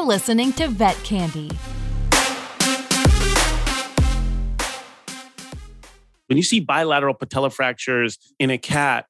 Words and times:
You're 0.00 0.06
listening 0.06 0.54
to 0.54 0.66
Vet 0.66 0.96
Candy. 1.04 1.50
When 6.26 6.38
you 6.38 6.42
see 6.42 6.60
bilateral 6.60 7.12
patella 7.12 7.50
fractures 7.50 8.16
in 8.38 8.48
a 8.48 8.56
cat, 8.56 9.04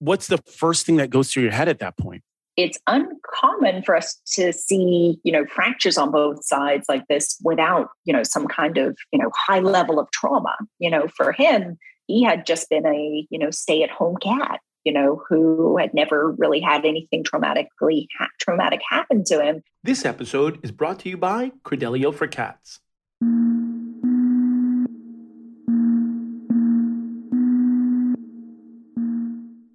what's 0.00 0.26
the 0.26 0.36
first 0.36 0.84
thing 0.84 0.96
that 0.96 1.08
goes 1.08 1.32
through 1.32 1.44
your 1.44 1.52
head 1.52 1.70
at 1.70 1.78
that 1.78 1.96
point? 1.96 2.24
It's 2.58 2.78
uncommon 2.86 3.84
for 3.84 3.96
us 3.96 4.20
to 4.34 4.52
see, 4.52 5.18
you 5.24 5.32
know, 5.32 5.46
fractures 5.46 5.96
on 5.96 6.10
both 6.10 6.44
sides 6.44 6.84
like 6.90 7.06
this 7.08 7.40
without, 7.42 7.88
you 8.04 8.12
know, 8.12 8.22
some 8.22 8.46
kind 8.46 8.76
of, 8.76 8.98
you 9.12 9.18
know, 9.18 9.30
high 9.34 9.60
level 9.60 9.98
of 9.98 10.10
trauma. 10.10 10.54
You 10.78 10.90
know, 10.90 11.08
for 11.16 11.32
him, 11.32 11.78
he 12.06 12.22
had 12.22 12.44
just 12.44 12.68
been 12.68 12.84
a, 12.84 13.26
you 13.30 13.38
know, 13.38 13.50
stay 13.50 13.82
at 13.82 13.88
home 13.88 14.18
cat 14.18 14.60
you 14.84 14.92
know, 14.92 15.22
who 15.28 15.78
had 15.78 15.94
never 15.94 16.30
really 16.32 16.60
had 16.60 16.84
anything 16.84 17.24
traumatically 17.24 18.06
ha- 18.18 18.28
traumatic 18.38 18.80
happen 18.88 19.24
to 19.24 19.42
him. 19.42 19.62
This 19.82 20.04
episode 20.04 20.60
is 20.62 20.70
brought 20.72 20.98
to 21.00 21.08
you 21.08 21.16
by 21.16 21.52
Credelio 21.64 22.14
for 22.14 22.26
Cats. 22.26 22.80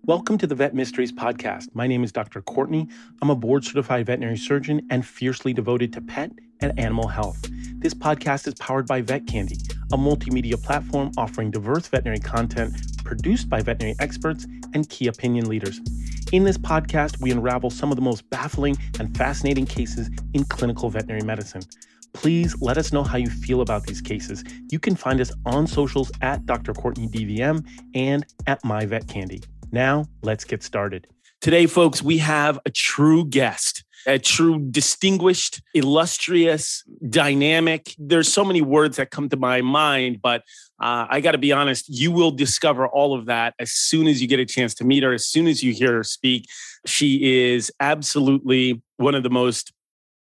Welcome 0.05 0.39
to 0.39 0.48
the 0.48 0.55
Vet 0.55 0.73
Mysteries 0.73 1.12
Podcast. 1.12 1.67
My 1.73 1.85
name 1.85 2.03
is 2.03 2.12
Dr. 2.12 2.41
Courtney. 2.41 2.87
I'm 3.21 3.29
a 3.29 3.35
board 3.35 3.63
certified 3.63 4.07
veterinary 4.07 4.37
surgeon 4.37 4.85
and 4.89 5.05
fiercely 5.05 5.53
devoted 5.53 5.93
to 5.93 6.01
pet 6.01 6.31
and 6.62 6.77
animal 6.79 7.07
health. 7.07 7.48
This 7.76 7.93
podcast 7.93 8.48
is 8.48 8.55
powered 8.55 8.87
by 8.87 9.01
Vet 9.01 9.27
Candy, 9.27 9.57
a 9.93 9.98
multimedia 9.98 10.62
platform 10.62 11.12
offering 11.17 11.51
diverse 11.51 11.87
veterinary 11.87 12.20
content 12.20 12.76
produced 13.09 13.49
by 13.49 13.59
veterinary 13.59 13.95
experts 13.99 14.45
and 14.76 14.88
key 14.88 15.08
opinion 15.08 15.49
leaders. 15.49 15.81
In 16.31 16.44
this 16.44 16.59
podcast, 16.59 17.20
we 17.20 17.32
unravel 17.32 17.72
some 17.72 17.91
of 17.91 17.95
the 17.95 18.04
most 18.04 18.30
baffling 18.30 18.77
and 18.99 19.18
fascinating 19.18 19.66
cases 19.66 20.12
in 20.35 20.43
clinical 20.43 20.91
veterinary 20.91 21.24
medicine. 21.24 21.63
Please 22.13 22.55
let 22.62 22.77
us 22.77 22.93
know 22.93 23.01
how 23.01 23.18
you 23.18 23.27
feel 23.27 23.62
about 23.62 23.88
these 23.88 23.99
cases. 23.99 24.43
You 24.71 24.77
can 24.77 24.96
find 24.96 25.20
us 25.20 25.32
on 25.48 25.66
socials 25.66 26.12
at 26.21 26.46
Dr. 26.46 26.71
Courtney 26.71 27.07
DVM 27.07 27.66
and 27.96 28.24
at 28.46 28.63
My 28.63 28.85
Vet 28.85 29.07
Candy. 29.07 29.41
Now, 29.71 30.05
let's 30.21 30.44
get 30.44 30.62
started. 30.62 31.07
Today, 31.41 31.66
folks, 31.66 32.04
we 32.04 32.20
have 32.20 32.60
a 32.68 32.70
true 32.70 33.26
guest, 33.26 33.84
a 34.10 34.20
true 34.20 34.60
distinguished, 34.60 35.62
illustrious, 35.74 36.84
dynamic. 37.10 37.96
There's 37.98 38.32
so 38.32 38.43
many 38.43 38.62
words 38.62 38.98
that 38.98 39.12
come 39.12 39.29
to 39.29 39.38
my 39.38 39.62
mind, 39.62 40.21
but 40.21 40.41
uh, 40.82 41.05
I 41.10 41.21
got 41.21 41.34
to 41.34 41.38
be 41.38 41.51
honest, 41.51 41.85
you 41.90 42.12
will 42.12 42.32
discover 42.32 42.88
all 42.88 43.13
of 43.13 43.27
that 43.27 43.54
as 43.60 43.71
soon 43.71 44.07
as 44.07 44.21
you 44.21 44.27
get 44.27 44.40
a 44.40 44.46
chance 44.46 44.74
to 44.76 44.84
meet 44.84 45.04
her, 45.04 45.13
as 45.13 45.26
soon 45.26 45.48
as 45.48 45.63
you 45.63 45.74
hear 45.74 45.93
her 45.93 46.04
speak. 46.04 46.48
She 46.85 47.51
is 47.54 47.71
absolutely 47.79 48.82
one 48.98 49.16
of 49.16 49.24
the 49.24 49.29
most 49.29 49.74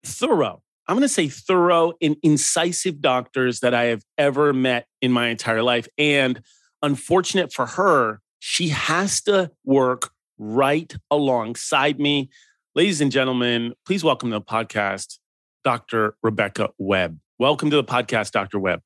thorough, 0.05 0.63
I'm 0.87 0.97
going 0.97 1.03
to 1.03 1.09
say 1.09 1.29
thorough 1.29 1.95
and 2.03 2.17
incisive 2.23 3.01
doctors 3.01 3.61
that 3.61 3.73
I 3.73 3.85
have 3.85 4.03
ever 4.19 4.53
met 4.53 4.87
in 5.01 5.13
my 5.13 5.29
entire 5.29 5.63
life. 5.63 5.89
And 5.97 6.43
unfortunate 6.83 7.53
for 7.53 7.67
her, 7.67 8.21
she 8.39 8.69
has 8.69 9.23
to 9.23 9.51
work 9.65 10.11
right 10.37 10.95
alongside 11.11 11.99
me. 11.99 12.29
Ladies 12.77 13.01
and 13.01 13.13
gentlemen, 13.13 13.73
please 13.87 14.03
welcome 14.03 14.33
to 14.33 14.39
the 14.39 14.45
podcast, 14.45 15.21
Dr. 15.63 16.17
Rebecca 16.25 16.71
Webb. 16.77 17.21
Welcome 17.39 17.71
to 17.71 17.77
the 17.77 17.85
podcast, 17.85 18.33
Dr. 18.33 18.59
Webb. 18.59 18.81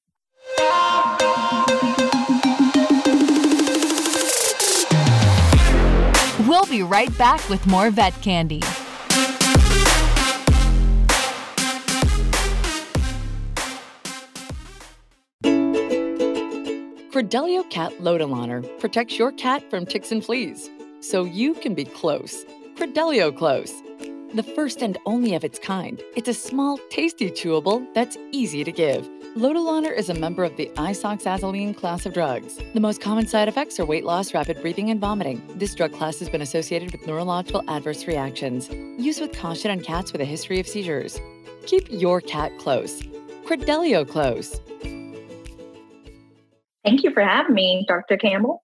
We'll 6.46 6.66
be 6.66 6.82
right 6.82 7.16
back 7.16 7.48
with 7.48 7.66
more 7.66 7.88
vet 7.90 8.12
candy. 8.20 8.60
Credelio 17.10 17.70
Cat 17.70 17.92
Lotilaner 18.00 18.78
protects 18.80 19.18
your 19.18 19.32
cat 19.32 19.62
from 19.70 19.86
ticks 19.86 20.12
and 20.12 20.22
fleas, 20.22 20.68
so 21.00 21.24
you 21.24 21.54
can 21.54 21.72
be 21.74 21.86
close. 21.86 22.44
Credelio 22.78 23.36
Close. 23.36 23.82
The 24.34 24.44
first 24.54 24.82
and 24.82 24.96
only 25.04 25.34
of 25.34 25.42
its 25.42 25.58
kind, 25.58 26.00
it's 26.14 26.28
a 26.28 26.32
small, 26.32 26.78
tasty 26.90 27.28
chewable 27.28 27.84
that's 27.92 28.16
easy 28.30 28.62
to 28.62 28.70
give. 28.70 29.04
Lotilaner 29.36 29.92
is 29.92 30.08
a 30.10 30.14
member 30.14 30.44
of 30.44 30.56
the 30.56 30.70
isoxazoline 30.76 31.76
class 31.76 32.06
of 32.06 32.14
drugs. 32.14 32.60
The 32.74 32.80
most 32.80 33.00
common 33.00 33.26
side 33.26 33.48
effects 33.48 33.80
are 33.80 33.84
weight 33.84 34.04
loss, 34.04 34.32
rapid 34.32 34.62
breathing, 34.62 34.90
and 34.90 35.00
vomiting. 35.00 35.42
This 35.56 35.74
drug 35.74 35.92
class 35.92 36.20
has 36.20 36.28
been 36.28 36.40
associated 36.40 36.92
with 36.92 37.04
neurological 37.04 37.64
adverse 37.66 38.06
reactions. 38.06 38.68
Use 38.70 39.18
with 39.18 39.36
caution 39.36 39.72
on 39.72 39.80
cats 39.80 40.12
with 40.12 40.20
a 40.20 40.24
history 40.24 40.60
of 40.60 40.68
seizures. 40.68 41.18
Keep 41.66 41.88
your 41.90 42.20
cat 42.20 42.52
close. 42.60 43.02
Credelio 43.44 44.08
Close. 44.08 44.60
Thank 46.84 47.02
you 47.02 47.10
for 47.10 47.24
having 47.24 47.56
me, 47.56 47.84
Dr. 47.88 48.16
Campbell. 48.16 48.62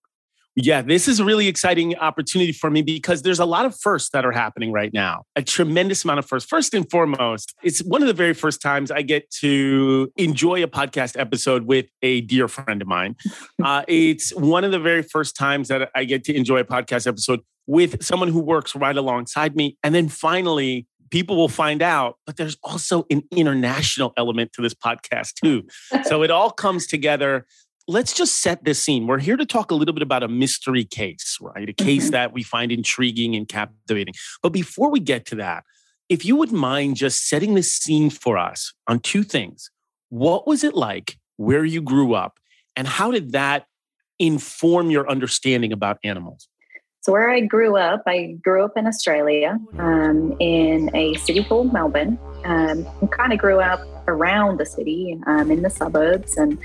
Yeah, 0.56 0.82
this 0.82 1.08
is 1.08 1.18
a 1.18 1.24
really 1.24 1.48
exciting 1.48 1.96
opportunity 1.96 2.52
for 2.52 2.70
me 2.70 2.82
because 2.82 3.22
there's 3.22 3.40
a 3.40 3.44
lot 3.44 3.66
of 3.66 3.76
firsts 3.76 4.10
that 4.10 4.24
are 4.24 4.30
happening 4.30 4.70
right 4.70 4.92
now. 4.92 5.24
A 5.34 5.42
tremendous 5.42 6.04
amount 6.04 6.20
of 6.20 6.26
firsts. 6.26 6.48
First 6.48 6.74
and 6.74 6.88
foremost, 6.88 7.54
it's 7.64 7.80
one 7.80 8.02
of 8.02 8.08
the 8.08 8.14
very 8.14 8.34
first 8.34 8.62
times 8.62 8.92
I 8.92 9.02
get 9.02 9.28
to 9.40 10.12
enjoy 10.16 10.62
a 10.62 10.68
podcast 10.68 11.18
episode 11.18 11.66
with 11.66 11.86
a 12.02 12.20
dear 12.22 12.46
friend 12.48 12.80
of 12.82 12.88
mine. 12.88 13.16
Uh, 13.62 13.82
it's 13.88 14.34
one 14.34 14.62
of 14.62 14.72
the 14.72 14.78
very 14.78 15.02
first 15.02 15.36
times 15.36 15.68
that 15.68 15.88
I 15.94 16.04
get 16.04 16.22
to 16.24 16.34
enjoy 16.34 16.58
a 16.58 16.64
podcast 16.64 17.06
episode 17.06 17.40
with 17.66 18.02
someone 18.04 18.28
who 18.28 18.40
works 18.40 18.74
right 18.74 18.96
alongside 18.96 19.56
me. 19.56 19.78
And 19.82 19.94
then 19.94 20.08
finally, 20.08 20.86
people 21.10 21.36
will 21.36 21.48
find 21.48 21.80
out, 21.80 22.16
but 22.26 22.36
there's 22.36 22.56
also 22.62 23.06
an 23.08 23.22
international 23.30 24.12
element 24.16 24.52
to 24.52 24.60
this 24.60 24.74
podcast 24.74 25.34
too. 25.42 25.62
so 26.04 26.22
it 26.24 26.30
all 26.30 26.50
comes 26.50 26.86
together 26.86 27.46
let's 27.86 28.12
just 28.12 28.40
set 28.40 28.64
this 28.64 28.82
scene. 28.82 29.06
We're 29.06 29.18
here 29.18 29.36
to 29.36 29.46
talk 29.46 29.70
a 29.70 29.74
little 29.74 29.94
bit 29.94 30.02
about 30.02 30.22
a 30.22 30.28
mystery 30.28 30.84
case, 30.84 31.38
right? 31.40 31.68
A 31.68 31.72
case 31.72 32.04
mm-hmm. 32.04 32.12
that 32.12 32.32
we 32.32 32.42
find 32.42 32.72
intriguing 32.72 33.34
and 33.34 33.48
captivating. 33.48 34.14
But 34.42 34.50
before 34.50 34.90
we 34.90 35.00
get 35.00 35.26
to 35.26 35.36
that, 35.36 35.64
if 36.08 36.24
you 36.24 36.36
would 36.36 36.52
mind 36.52 36.96
just 36.96 37.28
setting 37.28 37.54
the 37.54 37.62
scene 37.62 38.10
for 38.10 38.36
us 38.36 38.72
on 38.86 39.00
two 39.00 39.22
things. 39.22 39.70
What 40.10 40.46
was 40.46 40.62
it 40.62 40.74
like 40.74 41.18
where 41.36 41.64
you 41.64 41.80
grew 41.82 42.14
up, 42.14 42.38
and 42.76 42.86
how 42.86 43.10
did 43.10 43.32
that 43.32 43.66
inform 44.18 44.90
your 44.90 45.10
understanding 45.10 45.72
about 45.72 45.98
animals? 46.04 46.48
So, 47.00 47.12
where 47.12 47.30
I 47.30 47.40
grew 47.40 47.76
up, 47.76 48.02
I 48.06 48.36
grew 48.42 48.64
up 48.64 48.72
in 48.76 48.86
Australia 48.86 49.58
um, 49.78 50.36
in 50.40 50.94
a 50.94 51.14
city 51.14 51.42
called 51.42 51.72
Melbourne. 51.72 52.18
Um, 52.44 52.86
kind 53.08 53.32
of 53.32 53.38
grew 53.38 53.60
up 53.60 53.80
around 54.06 54.58
the 54.58 54.66
city 54.66 55.18
um, 55.26 55.50
in 55.50 55.62
the 55.62 55.70
suburbs 55.70 56.36
and 56.36 56.58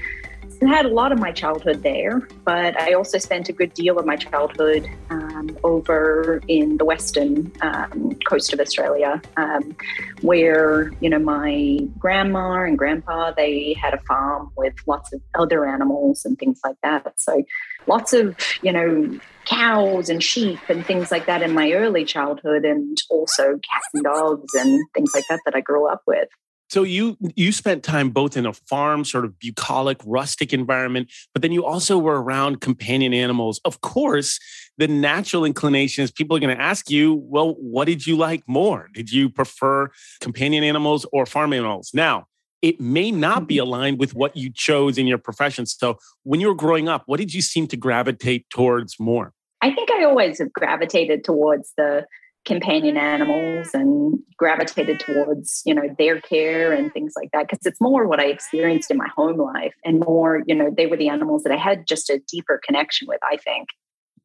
had 0.68 0.86
a 0.86 0.90
lot 0.90 1.12
of 1.12 1.20
my 1.20 1.32
childhood 1.32 1.84
there, 1.84 2.28
but 2.44 2.80
I 2.80 2.94
also 2.94 3.18
spent 3.18 3.50
a 3.50 3.54
good 3.54 3.74
deal 3.74 3.98
of 3.98 4.06
my 4.06 4.16
childhood 4.16 4.90
um, 5.10 5.58
over 5.64 6.42
in 6.48 6.78
the 6.78 6.86
western 6.86 7.52
um, 7.62 8.18
coast 8.28 8.54
of 8.54 8.60
Australia, 8.60 9.22
um, 9.38 9.76
where 10.22 10.92
you 11.00 11.10
know 11.10 11.20
my 11.20 11.80
grandma 11.98 12.64
and 12.64 12.78
grandpa 12.78 13.32
they 13.32 13.74
had 13.74 13.94
a 13.94 14.02
farm 14.02 14.52
with 14.58 14.74
lots 14.86 15.14
of 15.14 15.22
other 15.36 15.66
animals 15.66 16.26
and 16.26 16.38
things 16.38 16.60
like 16.64 16.78
that. 16.84 17.20
So 17.20 17.44
lots 17.88 18.14
of 18.14 18.36
you 18.62 18.72
know 18.72 19.20
cows 19.46 20.10
and 20.10 20.24
sheep 20.24 20.60
and 20.70 20.86
things 20.86 21.12
like 21.12 21.26
that 21.26 21.42
in 21.42 21.54
my 21.54 21.72
early 21.72 22.06
childhood, 22.06 22.66
and 22.66 22.98
also 23.10 23.54
cats 23.54 23.88
and 23.94 24.04
dogs 24.04 24.54
and 24.54 24.80
things 24.94 25.12
like 25.14 25.26
that 25.30 25.40
that 25.46 25.56
I 25.56 25.62
grew 25.62 25.88
up 25.88 26.02
with. 26.06 26.30
So 26.70 26.84
you 26.84 27.18
you 27.36 27.52
spent 27.52 27.84
time 27.84 28.12
both 28.12 28.38
in 28.38 28.46
a 28.46 28.54
farm, 28.54 29.04
sort 29.04 29.26
of 29.26 29.38
bucolic, 29.40 29.98
rustic 30.06 30.54
environment, 30.54 31.12
but 31.34 31.42
then 31.42 31.52
you 31.52 31.66
also 31.66 31.98
were 31.98 32.22
around 32.22 32.62
companion 32.62 33.14
animals. 33.14 33.60
Of 33.66 33.82
course, 33.82 34.40
the 34.78 34.88
natural 34.88 35.46
inclination 35.46 36.04
is 36.04 36.12
people 36.12 36.38
are 36.38 36.40
going 36.40 36.56
to 36.56 36.62
ask 36.62 36.90
you, 36.90 37.16
well, 37.16 37.56
what 37.56 37.86
did 37.86 38.06
you 38.06 38.16
like 38.16 38.44
more? 38.48 38.88
Did 38.94 39.12
you 39.12 39.30
prefer 39.30 39.90
companion 40.22 40.64
animals 40.64 41.06
or 41.12 41.26
farm 41.26 41.54
animals? 41.54 41.90
Now, 41.94 42.28
it 42.62 42.80
may 42.80 43.10
not 43.12 43.48
be 43.48 43.56
mm-hmm. 43.56 43.68
aligned 43.68 44.00
with 44.00 44.14
what 44.14 44.36
you 44.36 44.52
chose 44.54 44.98
in 44.98 45.08
your 45.08 45.18
profession. 45.18 45.66
So 45.66 45.98
when 46.24 46.40
you 46.40 46.48
were 46.48 46.56
growing 46.56 46.88
up, 46.88 47.04
what 47.08 47.18
did 47.18 47.34
you 47.34 47.42
seem 47.42 47.68
to 47.68 47.78
gravitate 47.78 48.50
towards 48.50 49.00
more? 49.00 49.34
I 49.62 49.74
think 49.74 49.90
I 49.92 50.04
always 50.04 50.40
have 50.40 50.54
gravitated 50.54 51.24
towards 51.24 51.74
the 51.78 52.06
companion 52.46 52.98
animals 52.98 53.70
and 53.74 54.18
gravitated 54.38 55.00
towards 55.00 55.62
you 55.66 55.74
know 55.74 55.84
their 55.98 56.22
care 56.22 56.72
and 56.72 56.92
things 56.94 57.14
like 57.16 57.30
that 57.34 57.48
because 57.48 57.66
it's 57.66 57.82
more 57.82 58.08
what 58.08 58.20
i 58.20 58.26
experienced 58.26 58.90
in 58.90 58.98
my 58.98 59.10
home 59.16 59.38
life 59.38 59.74
and 59.84 60.00
more 60.00 60.42
you 60.48 60.56
know 60.56 60.70
they 60.76 60.88
were 60.88 60.98
the 60.98 61.10
animals 61.10 61.44
that 61.44 61.52
i 61.52 61.58
had 61.58 61.86
just 61.86 62.10
a 62.10 62.20
deeper 62.32 62.60
connection 62.66 63.08
with 63.08 63.20
i 63.24 63.36
think 63.36 63.68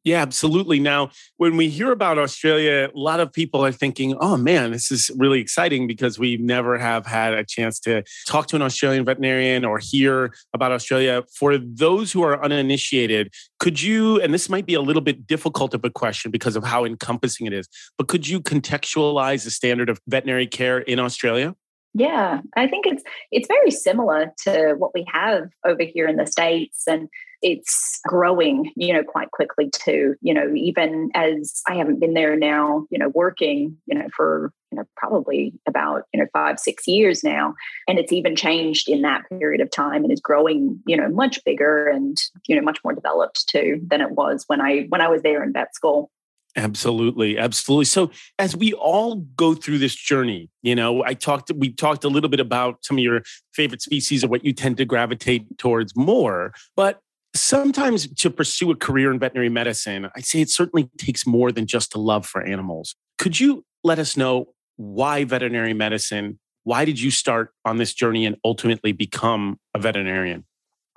yeah, 0.05 0.21
absolutely. 0.21 0.79
Now, 0.79 1.09
when 1.37 1.57
we 1.57 1.67
hear 1.67 1.91
about 1.91 2.19
Australia, 2.19 2.91
a 2.93 2.97
lot 2.97 3.19
of 3.19 3.33
people 3.33 3.65
are 3.65 3.71
thinking, 3.71 4.15
oh 4.19 4.37
man, 4.37 4.71
this 4.71 4.91
is 4.91 5.09
really 5.17 5.41
exciting 5.41 5.87
because 5.87 6.19
we 6.19 6.37
never 6.37 6.77
have 6.77 7.07
had 7.07 7.33
a 7.33 7.43
chance 7.43 7.79
to 7.81 8.03
talk 8.27 8.45
to 8.49 8.55
an 8.55 8.61
Australian 8.61 9.03
veterinarian 9.03 9.65
or 9.65 9.79
hear 9.79 10.31
about 10.53 10.71
Australia. 10.71 11.23
For 11.33 11.57
those 11.57 12.11
who 12.11 12.21
are 12.21 12.41
uninitiated, 12.41 13.33
could 13.57 13.81
you, 13.81 14.21
and 14.21 14.31
this 14.31 14.47
might 14.47 14.67
be 14.67 14.75
a 14.75 14.81
little 14.81 15.01
bit 15.01 15.25
difficult 15.25 15.73
of 15.73 15.83
a 15.83 15.89
question 15.89 16.29
because 16.29 16.55
of 16.55 16.63
how 16.63 16.85
encompassing 16.85 17.47
it 17.47 17.53
is, 17.53 17.67
but 17.97 18.07
could 18.07 18.27
you 18.27 18.39
contextualize 18.39 19.43
the 19.43 19.51
standard 19.51 19.89
of 19.89 19.99
veterinary 20.07 20.45
care 20.45 20.77
in 20.77 20.99
Australia? 20.99 21.55
Yeah, 21.97 22.41
I 22.57 22.67
think 22.67 22.85
it's 22.85 23.03
it's 23.31 23.47
very 23.47 23.71
similar 23.71 24.33
to 24.43 24.75
what 24.77 24.91
we 24.93 25.05
have 25.07 25.49
over 25.65 25.81
here 25.81 26.07
in 26.07 26.17
the 26.17 26.27
states, 26.27 26.83
and 26.87 27.07
it's 27.41 27.99
growing, 28.07 28.71
you 28.75 28.93
know, 28.93 29.03
quite 29.03 29.31
quickly 29.31 29.69
too. 29.69 30.15
You 30.21 30.33
know, 30.33 30.53
even 30.55 31.09
as 31.13 31.61
I 31.67 31.75
haven't 31.75 31.99
been 31.99 32.13
there 32.13 32.35
now, 32.35 32.85
you 32.89 32.97
know, 32.97 33.09
working, 33.09 33.77
you 33.85 33.97
know, 33.97 34.07
for 34.15 34.51
you 34.71 34.77
know 34.77 34.85
probably 34.97 35.53
about 35.67 36.03
you 36.13 36.19
know 36.19 36.27
five 36.33 36.59
six 36.59 36.87
years 36.87 37.23
now, 37.23 37.53
and 37.87 37.99
it's 37.99 38.11
even 38.11 38.35
changed 38.35 38.89
in 38.89 39.01
that 39.01 39.23
period 39.39 39.61
of 39.61 39.71
time, 39.71 40.03
and 40.03 40.11
is 40.11 40.21
growing, 40.21 40.79
you 40.87 40.97
know, 40.97 41.09
much 41.09 41.43
bigger 41.43 41.87
and 41.87 42.17
you 42.47 42.55
know 42.55 42.61
much 42.61 42.79
more 42.83 42.93
developed 42.93 43.47
too 43.47 43.81
than 43.87 44.01
it 44.01 44.11
was 44.11 44.43
when 44.47 44.61
I 44.61 44.85
when 44.89 45.01
I 45.01 45.07
was 45.07 45.21
there 45.21 45.43
in 45.43 45.53
vet 45.53 45.75
school. 45.75 46.11
Absolutely, 46.57 47.37
absolutely. 47.37 47.83
So 47.83 48.11
as 48.39 48.55
we 48.55 48.71
all 48.73 49.17
go 49.35 49.53
through 49.53 49.79
this 49.79 49.93
journey, 49.93 50.49
you 50.61 50.73
know, 50.73 51.03
I 51.03 51.13
talked 51.13 51.51
we 51.53 51.73
talked 51.73 52.05
a 52.05 52.07
little 52.07 52.29
bit 52.29 52.39
about 52.39 52.85
some 52.85 52.97
of 52.97 53.03
your 53.03 53.23
favorite 53.53 53.81
species 53.81 54.23
or 54.23 54.29
what 54.29 54.45
you 54.45 54.53
tend 54.53 54.77
to 54.77 54.85
gravitate 54.85 55.57
towards 55.57 55.95
more, 55.97 56.53
but 56.75 57.01
sometimes 57.35 58.07
to 58.15 58.29
pursue 58.29 58.71
a 58.71 58.75
career 58.75 59.11
in 59.11 59.19
veterinary 59.19 59.49
medicine, 59.49 60.09
I'd 60.15 60.25
say 60.25 60.41
it 60.41 60.49
certainly 60.49 60.89
takes 60.97 61.25
more 61.25 61.51
than 61.51 61.67
just 61.67 61.95
a 61.95 61.99
love 61.99 62.25
for 62.25 62.41
animals. 62.41 62.95
Could 63.17 63.39
you 63.39 63.65
let 63.83 63.99
us 63.99 64.17
know 64.17 64.53
why 64.77 65.23
veterinary 65.23 65.73
medicine? 65.73 66.39
Why 66.63 66.85
did 66.85 66.99
you 66.99 67.11
start 67.11 67.51
on 67.63 67.77
this 67.77 67.93
journey 67.93 68.25
and 68.25 68.35
ultimately 68.43 68.91
become 68.91 69.59
a 69.73 69.79
veterinarian? 69.79 70.45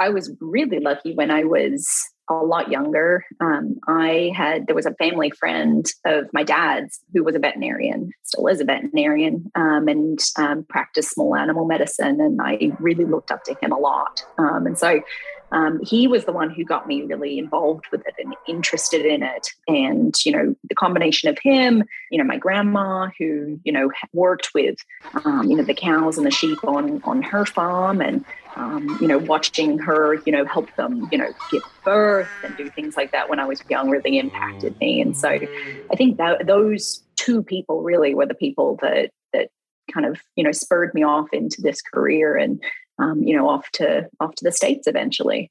I 0.01 0.11
was 0.11 0.31
really 0.41 0.79
lucky 0.79 1.15
when 1.15 1.31
I 1.31 1.45
was 1.45 1.89
a 2.31 2.35
lot 2.35 2.71
younger. 2.71 3.25
Um, 3.41 3.77
I 3.89 4.33
had 4.35 4.67
there 4.67 4.77
was 4.77 4.87
a 4.87 4.95
family 4.95 5.31
friend 5.31 5.87
of 6.05 6.27
my 6.33 6.43
dad's 6.43 7.01
who 7.13 7.25
was 7.25 7.35
a 7.35 7.39
veterinarian, 7.39 8.11
still 8.23 8.47
is 8.49 8.61
a 8.61 8.65
veterinarian, 8.65 9.51
um, 9.55 9.89
and 9.89 10.19
um, 10.37 10.65
practiced 10.69 11.11
small 11.11 11.35
animal 11.35 11.65
medicine, 11.65 12.21
and 12.21 12.41
I 12.41 12.73
really 12.79 13.05
looked 13.05 13.31
up 13.31 13.45
to 13.45 13.57
him 13.61 13.73
a 13.73 13.79
lot. 13.79 14.25
Um, 14.39 14.67
and 14.67 14.79
so 14.79 15.01
um, 15.51 15.81
he 15.83 16.07
was 16.07 16.25
the 16.25 16.33
one 16.33 16.51
who 16.51 16.65
got 16.65 16.87
me 16.87 17.03
really 17.03 17.39
involved 17.39 17.87
with 17.91 18.07
it 18.07 18.15
and 18.19 18.35
interested 18.47 19.07
in 19.07 19.23
it. 19.23 19.49
And, 19.67 20.15
you 20.25 20.33
know, 20.33 20.55
the 20.69 20.75
combination 20.75 21.29
of 21.29 21.39
him, 21.39 21.85
you 22.11 22.19
know, 22.19 22.25
my 22.25 22.37
grandma 22.37 23.09
who, 23.19 23.59
you 23.65 23.73
know, 23.73 23.91
worked 24.13 24.51
with, 24.55 24.77
um, 25.25 25.49
you 25.49 25.57
know, 25.57 25.63
the 25.63 25.75
cows 25.75 26.19
and 26.19 26.27
the 26.27 26.31
sheep 26.31 26.63
on, 26.65 27.01
on 27.05 27.23
her 27.23 27.47
farm 27.47 28.01
and, 28.01 28.25
um, 28.57 28.99
you 29.01 29.07
know, 29.07 29.19
watching 29.19 29.79
her, 29.79 30.15
you 30.27 30.33
know, 30.33 30.45
help 30.45 30.75
them, 30.77 31.09
you 31.11 31.19
know, 31.19 31.33
give 31.51 31.63
birth 31.85 32.29
and 32.45 32.57
do 32.57 32.69
things 32.71 32.97
like 32.97 33.13
that 33.13 33.31
when 33.31 33.41
I 33.41 33.47
was 33.47 33.63
young 33.71 33.89
really 33.89 34.19
impacted 34.19 34.79
me. 34.81 35.01
And 35.01 35.17
so 35.17 35.29
I 35.29 35.97
think 35.97 36.19
that 36.19 36.47
those 36.47 37.03
two 37.17 37.43
people 37.43 37.83
really 37.83 38.15
were 38.15 38.27
the 38.27 38.35
people 38.35 38.79
that, 38.83 39.11
that 39.33 39.49
kind 39.93 40.07
of, 40.07 40.21
you 40.37 40.45
know, 40.45 40.53
spurred 40.53 40.93
me 40.93 41.05
off 41.05 41.29
into 41.33 41.63
this 41.63 41.81
career 41.81 42.37
and, 42.37 42.63
um, 42.99 43.23
you 43.23 43.37
know, 43.37 43.49
off 43.49 43.71
to 43.73 44.09
off 44.21 44.35
to 44.37 44.45
the 44.45 44.53
states 44.53 44.87
eventually. 44.87 45.51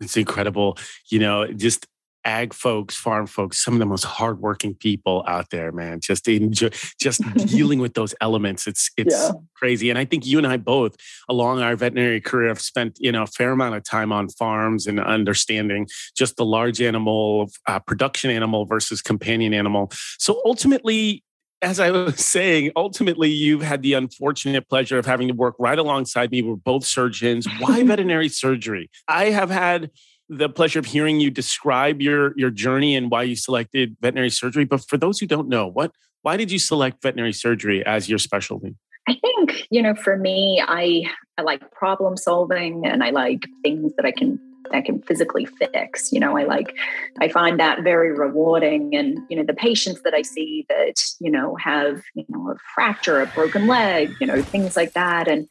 It's 0.00 0.16
incredible, 0.16 0.76
you 1.10 1.18
know, 1.18 1.46
just 1.46 1.86
ag 2.26 2.52
folks, 2.52 2.96
farm 2.96 3.26
folks, 3.26 3.64
some 3.64 3.74
of 3.74 3.78
the 3.78 3.86
most 3.86 4.04
hardworking 4.04 4.74
people 4.74 5.24
out 5.28 5.50
there, 5.50 5.70
man. 5.70 6.00
Just 6.00 6.26
enjoy, 6.28 6.70
just 7.00 7.22
dealing 7.46 7.78
with 7.78 7.94
those 7.94 8.14
elements. 8.20 8.66
It's 8.66 8.90
it's 8.96 9.14
yeah. 9.14 9.30
crazy. 9.54 9.88
And 9.88 9.98
I 9.98 10.04
think 10.04 10.26
you 10.26 10.36
and 10.36 10.46
I 10.46 10.56
both, 10.58 10.96
along 11.28 11.60
our 11.60 11.76
veterinary 11.76 12.20
career, 12.20 12.48
have 12.48 12.60
spent 12.60 12.98
you 13.00 13.12
know 13.12 13.22
a 13.22 13.26
fair 13.26 13.52
amount 13.52 13.76
of 13.76 13.84
time 13.84 14.12
on 14.12 14.28
farms 14.28 14.86
and 14.86 15.00
understanding 15.00 15.86
just 16.14 16.36
the 16.36 16.44
large 16.44 16.82
animal, 16.82 17.48
uh, 17.66 17.78
production 17.78 18.30
animal 18.30 18.66
versus 18.66 19.00
companion 19.00 19.54
animal. 19.54 19.90
So 20.18 20.42
ultimately, 20.44 21.22
as 21.66 21.80
I 21.80 21.90
was 21.90 22.24
saying, 22.24 22.70
ultimately, 22.76 23.28
you've 23.28 23.62
had 23.62 23.82
the 23.82 23.94
unfortunate 23.94 24.68
pleasure 24.68 24.98
of 24.98 25.04
having 25.04 25.28
to 25.28 25.34
work 25.34 25.56
right 25.58 25.78
alongside 25.78 26.30
me. 26.30 26.40
We're 26.40 26.54
both 26.54 26.86
surgeons. 26.86 27.46
Why 27.58 27.82
veterinary 27.92 28.28
surgery? 28.28 28.88
I 29.08 29.26
have 29.26 29.50
had 29.50 29.90
the 30.28 30.48
pleasure 30.48 30.78
of 30.78 30.86
hearing 30.86 31.20
you 31.20 31.30
describe 31.30 32.00
your 32.00 32.32
your 32.36 32.50
journey 32.50 32.96
and 32.96 33.10
why 33.10 33.24
you 33.24 33.36
selected 33.36 33.96
veterinary 34.00 34.30
surgery. 34.30 34.64
But 34.64 34.82
for 34.88 34.96
those 34.96 35.18
who 35.18 35.26
don't 35.26 35.48
know, 35.48 35.66
what 35.66 35.92
why 36.22 36.36
did 36.36 36.50
you 36.50 36.58
select 36.58 37.02
veterinary 37.02 37.32
surgery 37.32 37.84
as 37.84 38.08
your 38.08 38.18
specialty? 38.18 38.76
I 39.08 39.14
think 39.20 39.66
you 39.70 39.82
know, 39.82 39.94
for 39.94 40.16
me, 40.16 40.62
I 40.66 41.02
I 41.38 41.42
like 41.42 41.70
problem 41.72 42.16
solving 42.16 42.86
and 42.86 43.02
I 43.02 43.10
like 43.10 43.44
things 43.62 43.92
that 43.96 44.06
I 44.06 44.12
can 44.12 44.38
I 44.72 44.80
can 44.80 45.02
physically 45.02 45.46
fix. 45.46 46.12
You 46.12 46.20
know, 46.20 46.36
I 46.36 46.44
like, 46.44 46.74
I 47.20 47.28
find 47.28 47.58
that 47.60 47.82
very 47.82 48.12
rewarding. 48.12 48.94
And, 48.94 49.18
you 49.28 49.36
know, 49.36 49.44
the 49.44 49.54
patients 49.54 50.02
that 50.02 50.14
I 50.14 50.22
see 50.22 50.66
that, 50.68 50.94
you 51.20 51.30
know, 51.30 51.56
have, 51.56 52.02
you 52.14 52.24
know, 52.28 52.50
a 52.50 52.56
fracture, 52.74 53.20
a 53.20 53.26
broken 53.26 53.66
leg, 53.66 54.12
you 54.20 54.26
know, 54.26 54.42
things 54.42 54.76
like 54.76 54.92
that. 54.92 55.28
And, 55.28 55.46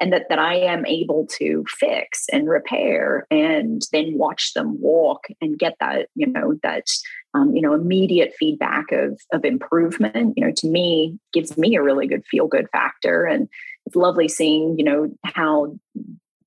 and 0.00 0.12
that, 0.14 0.26
that 0.30 0.38
I 0.38 0.54
am 0.54 0.86
able 0.86 1.26
to 1.38 1.64
fix 1.68 2.24
and 2.32 2.48
repair 2.48 3.26
and 3.30 3.82
then 3.92 4.16
watch 4.16 4.54
them 4.54 4.80
walk 4.80 5.26
and 5.42 5.58
get 5.58 5.76
that, 5.78 6.08
you 6.14 6.26
know, 6.26 6.54
that, 6.62 6.86
um, 7.34 7.54
you 7.54 7.60
know, 7.60 7.74
immediate 7.74 8.32
feedback 8.38 8.92
of, 8.92 9.20
of 9.32 9.44
improvement, 9.44 10.34
you 10.36 10.44
know, 10.44 10.52
to 10.56 10.66
me 10.66 11.18
gives 11.32 11.58
me 11.58 11.76
a 11.76 11.82
really 11.82 12.06
good 12.06 12.24
feel 12.24 12.46
good 12.46 12.66
factor. 12.72 13.26
And 13.26 13.48
it's 13.86 13.94
lovely 13.94 14.26
seeing, 14.26 14.78
you 14.78 14.84
know, 14.84 15.10
how 15.24 15.76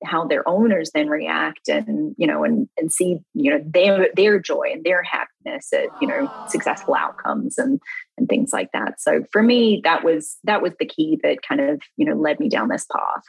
how 0.06 0.26
their 0.26 0.48
owners 0.48 0.92
then 0.94 1.08
react 1.08 1.68
and 1.68 2.16
you 2.18 2.28
know 2.28 2.44
and 2.44 2.68
and 2.78 2.92
see 2.92 3.20
you 3.34 3.52
know 3.52 3.64
their 3.66 4.10
their 4.16 4.40
joy 4.40 4.70
and 4.72 4.84
their 4.84 5.04
happiness 5.04 5.72
at 5.74 5.88
you 6.02 6.08
know 6.08 6.32
successful 6.48 6.96
outcomes 6.96 7.58
and 7.58 7.80
and 8.18 8.30
things 8.30 8.52
like 8.54 8.72
that 8.74 9.00
so 9.00 9.24
for 9.32 9.42
me 9.42 9.82
that 9.84 10.04
was 10.04 10.38
that 10.44 10.62
was 10.62 10.74
the 10.80 10.86
key 10.86 11.20
that 11.24 11.40
kind 11.48 11.62
of 11.62 11.82
you 11.98 12.06
know 12.06 12.16
led 12.16 12.40
me 12.40 12.50
down 12.50 12.70
this 12.70 12.86
path 12.92 13.24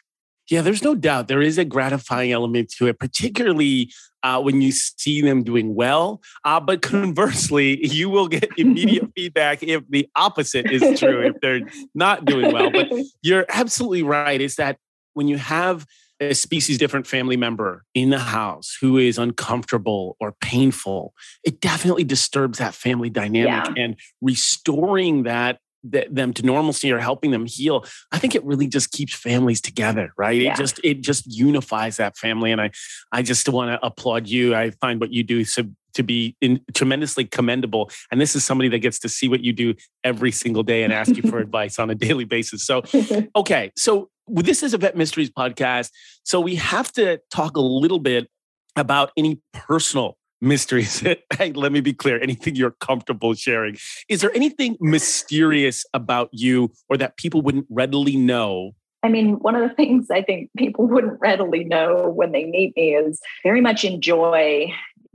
yeah, 0.50 0.60
there's 0.60 0.82
no 0.82 0.94
doubt 0.94 1.28
there 1.28 1.40
is 1.40 1.56
a 1.56 1.64
gratifying 1.64 2.32
element 2.32 2.70
to 2.76 2.86
it, 2.86 2.98
particularly 2.98 3.90
uh, 4.22 4.40
when 4.40 4.60
you 4.60 4.72
see 4.72 5.20
them 5.22 5.42
doing 5.42 5.74
well. 5.74 6.22
Uh, 6.44 6.60
but 6.60 6.82
conversely, 6.82 7.86
you 7.86 8.10
will 8.10 8.28
get 8.28 8.48
immediate 8.58 9.10
feedback 9.16 9.62
if 9.62 9.82
the 9.88 10.08
opposite 10.16 10.70
is 10.70 10.98
true, 10.98 11.26
if 11.26 11.40
they're 11.40 11.62
not 11.94 12.24
doing 12.24 12.52
well. 12.52 12.70
But 12.70 12.88
you're 13.22 13.46
absolutely 13.48 14.02
right. 14.02 14.40
Is 14.40 14.56
that 14.56 14.78
when 15.14 15.28
you 15.28 15.38
have 15.38 15.86
a 16.20 16.34
species 16.34 16.78
different 16.78 17.06
family 17.06 17.36
member 17.36 17.84
in 17.94 18.10
the 18.10 18.18
house 18.18 18.76
who 18.80 18.98
is 18.98 19.18
uncomfortable 19.18 20.16
or 20.20 20.32
painful, 20.40 21.12
it 21.44 21.60
definitely 21.60 22.04
disturbs 22.04 22.58
that 22.58 22.74
family 22.74 23.10
dynamic 23.10 23.76
yeah. 23.76 23.82
and 23.82 23.96
restoring 24.20 25.24
that 25.24 25.58
them 25.84 26.32
to 26.32 26.42
normalcy 26.42 26.90
or 26.90 26.98
helping 26.98 27.30
them 27.30 27.44
heal 27.44 27.84
i 28.10 28.18
think 28.18 28.34
it 28.34 28.42
really 28.42 28.66
just 28.66 28.90
keeps 28.90 29.14
families 29.14 29.60
together 29.60 30.14
right 30.16 30.40
yeah. 30.40 30.50
it 30.50 30.56
just 30.56 30.80
it 30.82 31.02
just 31.02 31.26
unifies 31.26 31.98
that 31.98 32.16
family 32.16 32.50
and 32.50 32.58
i 32.58 32.70
i 33.12 33.20
just 33.20 33.46
want 33.50 33.68
to 33.68 33.86
applaud 33.86 34.26
you 34.26 34.54
i 34.54 34.70
find 34.70 34.98
what 34.98 35.12
you 35.12 35.22
do 35.22 35.44
so 35.44 35.62
to 35.94 36.02
be 36.02 36.36
in, 36.40 36.60
tremendously 36.74 37.24
commendable. 37.24 37.90
And 38.10 38.20
this 38.20 38.36
is 38.36 38.44
somebody 38.44 38.68
that 38.70 38.78
gets 38.80 38.98
to 39.00 39.08
see 39.08 39.28
what 39.28 39.42
you 39.42 39.52
do 39.52 39.74
every 40.02 40.30
single 40.30 40.62
day 40.62 40.82
and 40.82 40.92
ask 40.92 41.16
you 41.16 41.22
for 41.22 41.38
advice 41.40 41.78
on 41.78 41.90
a 41.90 41.94
daily 41.94 42.24
basis. 42.24 42.64
So, 42.64 42.82
okay. 43.36 43.72
So, 43.76 44.10
this 44.26 44.62
is 44.62 44.72
a 44.72 44.78
Vet 44.78 44.96
Mysteries 44.96 45.30
podcast. 45.30 45.90
So, 46.22 46.40
we 46.40 46.56
have 46.56 46.92
to 46.92 47.20
talk 47.30 47.56
a 47.56 47.60
little 47.60 47.98
bit 47.98 48.28
about 48.76 49.10
any 49.16 49.40
personal 49.52 50.16
mysteries. 50.40 51.00
hey, 51.38 51.52
let 51.52 51.72
me 51.72 51.80
be 51.80 51.92
clear 51.92 52.20
anything 52.20 52.54
you're 52.54 52.76
comfortable 52.80 53.34
sharing. 53.34 53.76
Is 54.08 54.20
there 54.20 54.34
anything 54.34 54.76
mysterious 54.80 55.84
about 55.94 56.28
you 56.32 56.72
or 56.88 56.96
that 56.96 57.16
people 57.16 57.42
wouldn't 57.42 57.66
readily 57.70 58.16
know 58.16 58.72
I 59.04 59.08
mean, 59.10 59.34
one 59.40 59.54
of 59.54 59.68
the 59.68 59.74
things 59.74 60.06
I 60.10 60.22
think 60.22 60.48
people 60.56 60.86
wouldn't 60.86 61.20
readily 61.20 61.62
know 61.62 62.08
when 62.08 62.32
they 62.32 62.46
meet 62.46 62.74
me 62.74 62.94
is 62.94 63.20
very 63.42 63.60
much 63.60 63.84
enjoy 63.84 64.72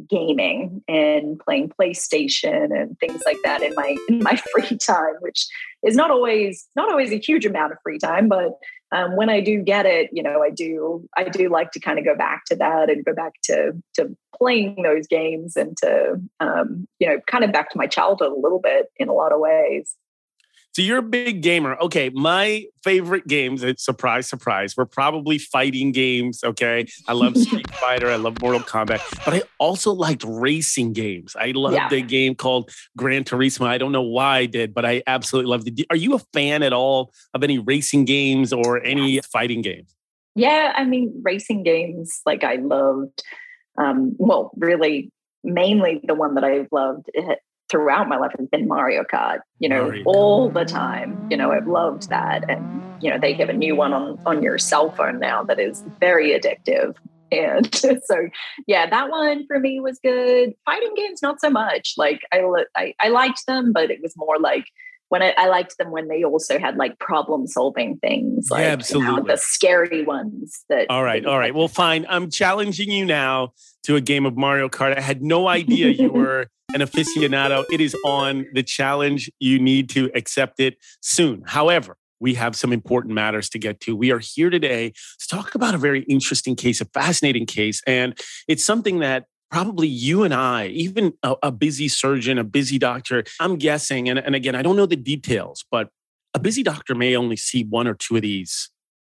gaming 0.07 0.83
and 0.87 1.39
playing 1.39 1.69
PlayStation 1.79 2.69
and 2.75 2.97
things 2.99 3.21
like 3.25 3.37
that 3.43 3.61
in 3.61 3.73
my 3.75 3.95
in 4.07 4.19
my 4.19 4.35
free 4.51 4.77
time, 4.77 5.15
which 5.19 5.47
is 5.83 5.95
not 5.95 6.11
always 6.11 6.67
not 6.75 6.89
always 6.89 7.11
a 7.11 7.19
huge 7.19 7.45
amount 7.45 7.71
of 7.71 7.77
free 7.83 7.99
time, 7.99 8.27
but 8.27 8.57
um, 8.91 9.15
when 9.15 9.29
I 9.29 9.39
do 9.39 9.61
get 9.61 9.85
it, 9.85 10.09
you 10.11 10.23
know, 10.23 10.41
I 10.41 10.49
do 10.49 11.07
I 11.15 11.25
do 11.25 11.49
like 11.49 11.71
to 11.71 11.79
kind 11.79 11.99
of 11.99 12.05
go 12.05 12.15
back 12.15 12.45
to 12.45 12.55
that 12.55 12.89
and 12.89 13.05
go 13.05 13.13
back 13.13 13.33
to 13.43 13.73
to 13.95 14.15
playing 14.35 14.81
those 14.83 15.07
games 15.07 15.55
and 15.55 15.75
to 15.77 16.21
um, 16.39 16.87
you 16.99 17.07
know 17.07 17.19
kind 17.27 17.43
of 17.43 17.51
back 17.51 17.69
to 17.71 17.77
my 17.77 17.87
childhood 17.87 18.31
a 18.31 18.39
little 18.39 18.59
bit 18.59 18.87
in 18.97 19.09
a 19.09 19.13
lot 19.13 19.31
of 19.31 19.39
ways. 19.39 19.95
So 20.73 20.83
you're 20.83 20.99
a 20.99 21.03
big 21.03 21.41
gamer. 21.41 21.75
Okay, 21.77 22.09
my 22.13 22.65
favorite 22.83 23.27
games, 23.27 23.63
it's 23.63 23.83
surprise, 23.83 24.27
surprise, 24.27 24.77
were 24.77 24.85
probably 24.85 25.39
fighting 25.39 25.91
games. 25.91 26.43
Okay. 26.43 26.85
I 27.07 27.13
love 27.13 27.35
Street 27.45 27.69
Fighter. 27.75 28.09
I 28.09 28.17
love 28.17 28.39
Mortal 28.41 28.61
Kombat, 28.61 29.01
but 29.25 29.33
I 29.33 29.41
also 29.57 29.91
liked 29.91 30.23
racing 30.27 30.93
games. 30.93 31.35
I 31.39 31.51
loved 31.51 31.75
yeah. 31.75 31.91
a 31.91 32.01
game 32.01 32.35
called 32.35 32.71
Gran 32.95 33.23
Turismo. 33.23 33.65
I 33.65 33.77
don't 33.77 33.91
know 33.91 34.03
why 34.03 34.37
I 34.37 34.45
did, 34.45 34.73
but 34.73 34.85
I 34.85 35.01
absolutely 35.07 35.49
loved 35.49 35.67
it. 35.67 35.85
Are 35.89 35.95
you 35.95 36.13
a 36.13 36.19
fan 36.33 36.61
at 36.61 36.71
all 36.71 37.13
of 37.33 37.43
any 37.43 37.57
racing 37.57 38.05
games 38.05 38.53
or 38.53 38.83
any 38.83 39.19
fighting 39.21 39.61
games? 39.61 39.95
Yeah, 40.35 40.73
I 40.75 40.85
mean, 40.85 41.19
racing 41.23 41.63
games, 41.63 42.21
like 42.25 42.43
I 42.43 42.55
loved, 42.55 43.23
um, 43.77 44.15
well, 44.17 44.51
really 44.55 45.11
mainly 45.43 46.01
the 46.03 46.13
one 46.13 46.35
that 46.35 46.43
I've 46.43 46.67
loved 46.71 47.09
throughout 47.69 48.07
my 48.07 48.17
life 48.17 48.31
has 48.37 48.47
been 48.47 48.67
Mario 48.67 49.03
Kart, 49.03 49.39
you 49.59 49.69
know, 49.69 49.85
Mario. 49.85 50.03
all 50.05 50.49
the 50.49 50.65
time. 50.65 51.27
You 51.29 51.37
know, 51.37 51.51
I've 51.51 51.67
loved 51.67 52.09
that. 52.09 52.49
And, 52.49 52.83
you 53.01 53.09
know, 53.09 53.19
they 53.19 53.33
have 53.33 53.49
a 53.49 53.53
new 53.53 53.75
one 53.75 53.93
on, 53.93 54.19
on 54.25 54.41
your 54.41 54.57
cell 54.57 54.91
phone 54.91 55.19
now 55.19 55.43
that 55.43 55.59
is 55.59 55.83
very 55.99 56.31
addictive. 56.31 56.95
And 57.31 57.73
so, 58.03 58.29
yeah, 58.67 58.89
that 58.89 59.09
one 59.09 59.45
for 59.47 59.59
me 59.59 59.79
was 59.79 59.99
good. 60.03 60.53
Fighting 60.65 60.93
games, 60.95 61.21
not 61.21 61.39
so 61.39 61.49
much. 61.49 61.93
Like 61.97 62.21
I, 62.31 62.43
I, 62.75 62.93
I 62.99 63.09
liked 63.09 63.45
them, 63.45 63.71
but 63.71 63.91
it 63.91 63.99
was 64.01 64.13
more 64.17 64.39
like 64.39 64.65
when 65.09 65.21
I, 65.21 65.33
I, 65.37 65.47
liked 65.47 65.77
them 65.77 65.91
when 65.91 66.07
they 66.07 66.23
also 66.23 66.57
had 66.59 66.77
like 66.77 66.97
problem 66.99 67.47
solving 67.47 67.97
things 67.97 68.49
like 68.49 68.61
yeah, 68.61 68.71
absolutely. 68.71 69.11
You 69.11 69.17
know, 69.17 69.23
the 69.27 69.37
scary 69.37 70.03
ones 70.03 70.63
that 70.69 70.87
all 70.89 71.03
right 71.03 71.25
all 71.25 71.37
right 71.37 71.53
well 71.53 71.67
fine 71.67 72.05
i'm 72.09 72.29
challenging 72.29 72.91
you 72.91 73.05
now 73.05 73.53
to 73.83 73.95
a 73.95 74.01
game 74.01 74.25
of 74.25 74.37
mario 74.37 74.69
kart 74.69 74.97
i 74.97 75.01
had 75.01 75.21
no 75.21 75.47
idea 75.47 75.89
you 75.89 76.09
were 76.13 76.47
an 76.73 76.81
aficionado 76.81 77.65
it 77.71 77.81
is 77.81 77.95
on 78.05 78.45
the 78.53 78.63
challenge 78.63 79.29
you 79.39 79.59
need 79.59 79.89
to 79.89 80.09
accept 80.15 80.59
it 80.59 80.77
soon 81.01 81.43
however 81.45 81.97
we 82.19 82.33
have 82.35 82.55
some 82.55 82.73
important 82.73 83.13
matters 83.13 83.49
to 83.49 83.59
get 83.59 83.79
to. 83.79 83.95
We 83.95 84.11
are 84.11 84.19
here 84.19 84.49
today 84.49 84.89
to 84.89 85.27
talk 85.27 85.55
about 85.55 85.73
a 85.73 85.77
very 85.77 86.03
interesting 86.03 86.55
case, 86.55 86.81
a 86.81 86.85
fascinating 86.85 87.45
case. 87.45 87.81
And 87.87 88.19
it's 88.47 88.65
something 88.65 88.99
that 88.99 89.25
probably 89.51 89.87
you 89.87 90.23
and 90.23 90.33
I, 90.33 90.67
even 90.67 91.13
a, 91.23 91.35
a, 91.43 91.51
busy 91.51 91.87
surgeon, 91.87 92.37
a 92.37 92.43
busy 92.43 92.77
doctor, 92.77 93.23
I'm 93.39 93.57
guessing, 93.57 94.09
and, 94.09 94.19
and 94.19 94.35
again, 94.35 94.55
I 94.55 94.61
don't 94.61 94.75
know 94.75 94.85
the 94.85 94.95
details, 94.95 95.65
but 95.71 95.89
a 96.33 96.39
busy 96.39 96.63
doctor 96.63 96.93
may 96.95 97.15
only 97.15 97.35
see 97.35 97.63
one 97.63 97.87
or 97.87 97.95
two 97.95 98.15
of 98.17 98.21
these 98.21 98.69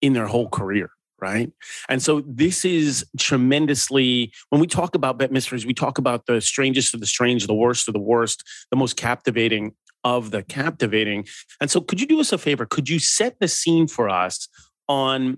in 0.01 0.13
their 0.13 0.27
whole 0.27 0.49
career. 0.49 0.91
Right. 1.19 1.51
And 1.87 2.01
so 2.01 2.23
this 2.25 2.65
is 2.65 3.05
tremendously, 3.19 4.33
when 4.49 4.59
we 4.59 4.65
talk 4.65 4.95
about 4.95 5.19
Vet 5.19 5.31
mysteries, 5.31 5.67
we 5.67 5.73
talk 5.75 5.99
about 5.99 6.25
the 6.25 6.41
strangest 6.41 6.95
of 6.95 6.99
the 6.99 7.05
strange, 7.05 7.45
the 7.45 7.53
worst 7.53 7.87
of 7.87 7.93
the 7.93 7.99
worst, 7.99 8.43
the 8.71 8.75
most 8.75 8.97
captivating 8.97 9.75
of 10.03 10.31
the 10.31 10.41
captivating. 10.41 11.27
And 11.59 11.69
so 11.69 11.79
could 11.79 12.01
you 12.01 12.07
do 12.07 12.19
us 12.19 12.33
a 12.33 12.39
favor? 12.39 12.65
Could 12.65 12.89
you 12.89 12.97
set 12.97 13.39
the 13.39 13.47
scene 13.47 13.87
for 13.87 14.09
us 14.09 14.47
on 14.89 15.37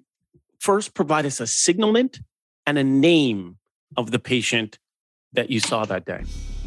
first 0.61 0.93
provide 0.93 1.25
us 1.25 1.41
a 1.41 1.47
signalment 1.47 2.21
and 2.65 2.77
a 2.77 2.83
name 2.83 3.57
of 3.97 4.11
the 4.11 4.19
patient 4.19 4.79
that 5.33 5.49
you 5.49 5.59
saw 5.59 5.85
that 5.85 6.05
day? 6.05 6.23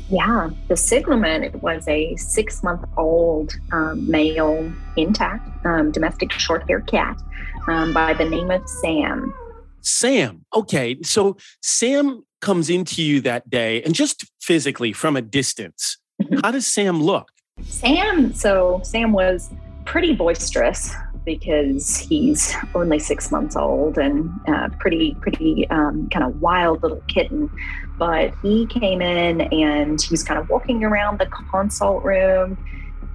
Yeah, 0.09 0.51
the 0.69 0.77
signalment 0.77 1.63
was 1.63 1.87
a 1.89 2.15
six 2.17 2.63
month 2.63 2.85
old 2.97 3.55
um, 3.73 4.09
male 4.09 4.73
intact 4.97 5.67
um, 5.67 5.91
domestic 5.91 6.33
short 6.33 6.69
hair 6.69 6.81
cat 6.81 7.21
um, 7.67 7.93
by 7.93 8.15
the 8.15 8.25
name 8.25 8.51
of 8.51 8.69
Sam. 8.69 9.35
Sam. 9.81 10.45
Okay. 10.55 10.97
So 11.03 11.37
Sam 11.63 12.23
comes 12.41 12.71
into 12.71 13.03
you 13.03 13.21
that 13.23 13.49
day 13.51 13.83
and 13.83 13.95
just 13.95 14.25
physically 14.41 14.93
from 14.93 15.17
a 15.17 15.23
distance, 15.23 15.99
mm-hmm. 16.23 16.39
how 16.43 16.51
does 16.51 16.67
Sam 16.67 17.03
look? 17.03 17.29
Sam, 17.63 18.35
so 18.35 18.81
Sam 18.85 19.13
was 19.13 19.51
pretty 19.85 20.15
boisterous 20.15 20.93
because 21.25 21.97
he's 21.97 22.55
only 22.75 22.99
six 22.99 23.33
months 23.33 23.57
old 23.57 23.99
and 23.99 24.31
uh, 24.47 24.69
pretty, 24.79 25.17
pretty 25.21 25.69
um, 25.71 26.09
kind 26.11 26.25
of 26.25 26.41
wild 26.41 26.83
little 26.83 27.03
kitten. 27.09 27.51
But 27.99 28.35
he 28.43 28.67
came 28.67 29.01
in 29.01 29.43
and 29.53 30.01
he 30.01 30.09
was 30.11 30.23
kind 30.23 30.39
of 30.39 30.49
walking 30.49 30.85
around 30.85 31.19
the 31.19 31.27
consult 31.27 32.05
room, 32.05 32.59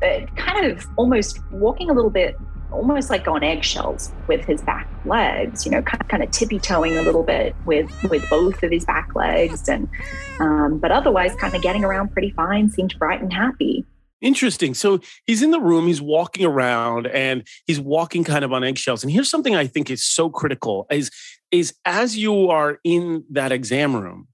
uh, 0.01 0.25
kind 0.35 0.65
of 0.65 0.85
almost 0.95 1.39
walking 1.51 1.89
a 1.89 1.93
little 1.93 2.09
bit, 2.09 2.37
almost 2.71 3.09
like 3.09 3.27
on 3.27 3.43
eggshells 3.43 4.11
with 4.27 4.43
his 4.45 4.61
back 4.61 4.87
legs. 5.05 5.65
You 5.65 5.71
know, 5.71 5.81
kind 5.81 6.01
of, 6.01 6.07
kind 6.07 6.23
of 6.23 6.31
tippy 6.31 6.59
toeing 6.59 6.97
a 6.97 7.01
little 7.01 7.23
bit 7.23 7.55
with 7.65 7.91
with 8.09 8.27
both 8.29 8.63
of 8.63 8.71
his 8.71 8.85
back 8.85 9.15
legs, 9.15 9.69
and 9.69 9.87
um, 10.39 10.79
but 10.79 10.91
otherwise 10.91 11.35
kind 11.35 11.55
of 11.55 11.61
getting 11.61 11.83
around 11.83 12.11
pretty 12.11 12.31
fine. 12.31 12.69
Seemed 12.69 12.97
bright 12.97 13.21
and 13.21 13.31
happy. 13.31 13.85
Interesting. 14.21 14.75
So 14.75 14.99
he's 15.25 15.41
in 15.41 15.49
the 15.49 15.59
room, 15.59 15.87
he's 15.87 16.01
walking 16.01 16.45
around 16.45 17.07
and 17.07 17.45
he's 17.65 17.79
walking 17.79 18.23
kind 18.23 18.45
of 18.45 18.53
on 18.53 18.63
eggshells. 18.63 19.03
And 19.03 19.11
here's 19.11 19.29
something 19.29 19.55
I 19.55 19.65
think 19.65 19.89
is 19.89 20.03
so 20.03 20.29
critical 20.29 20.85
is, 20.91 21.09
is 21.49 21.73
as 21.85 22.15
you 22.15 22.49
are 22.51 22.79
in 22.83 23.23
that 23.31 23.51
exam 23.51 23.95
room, 23.95 24.27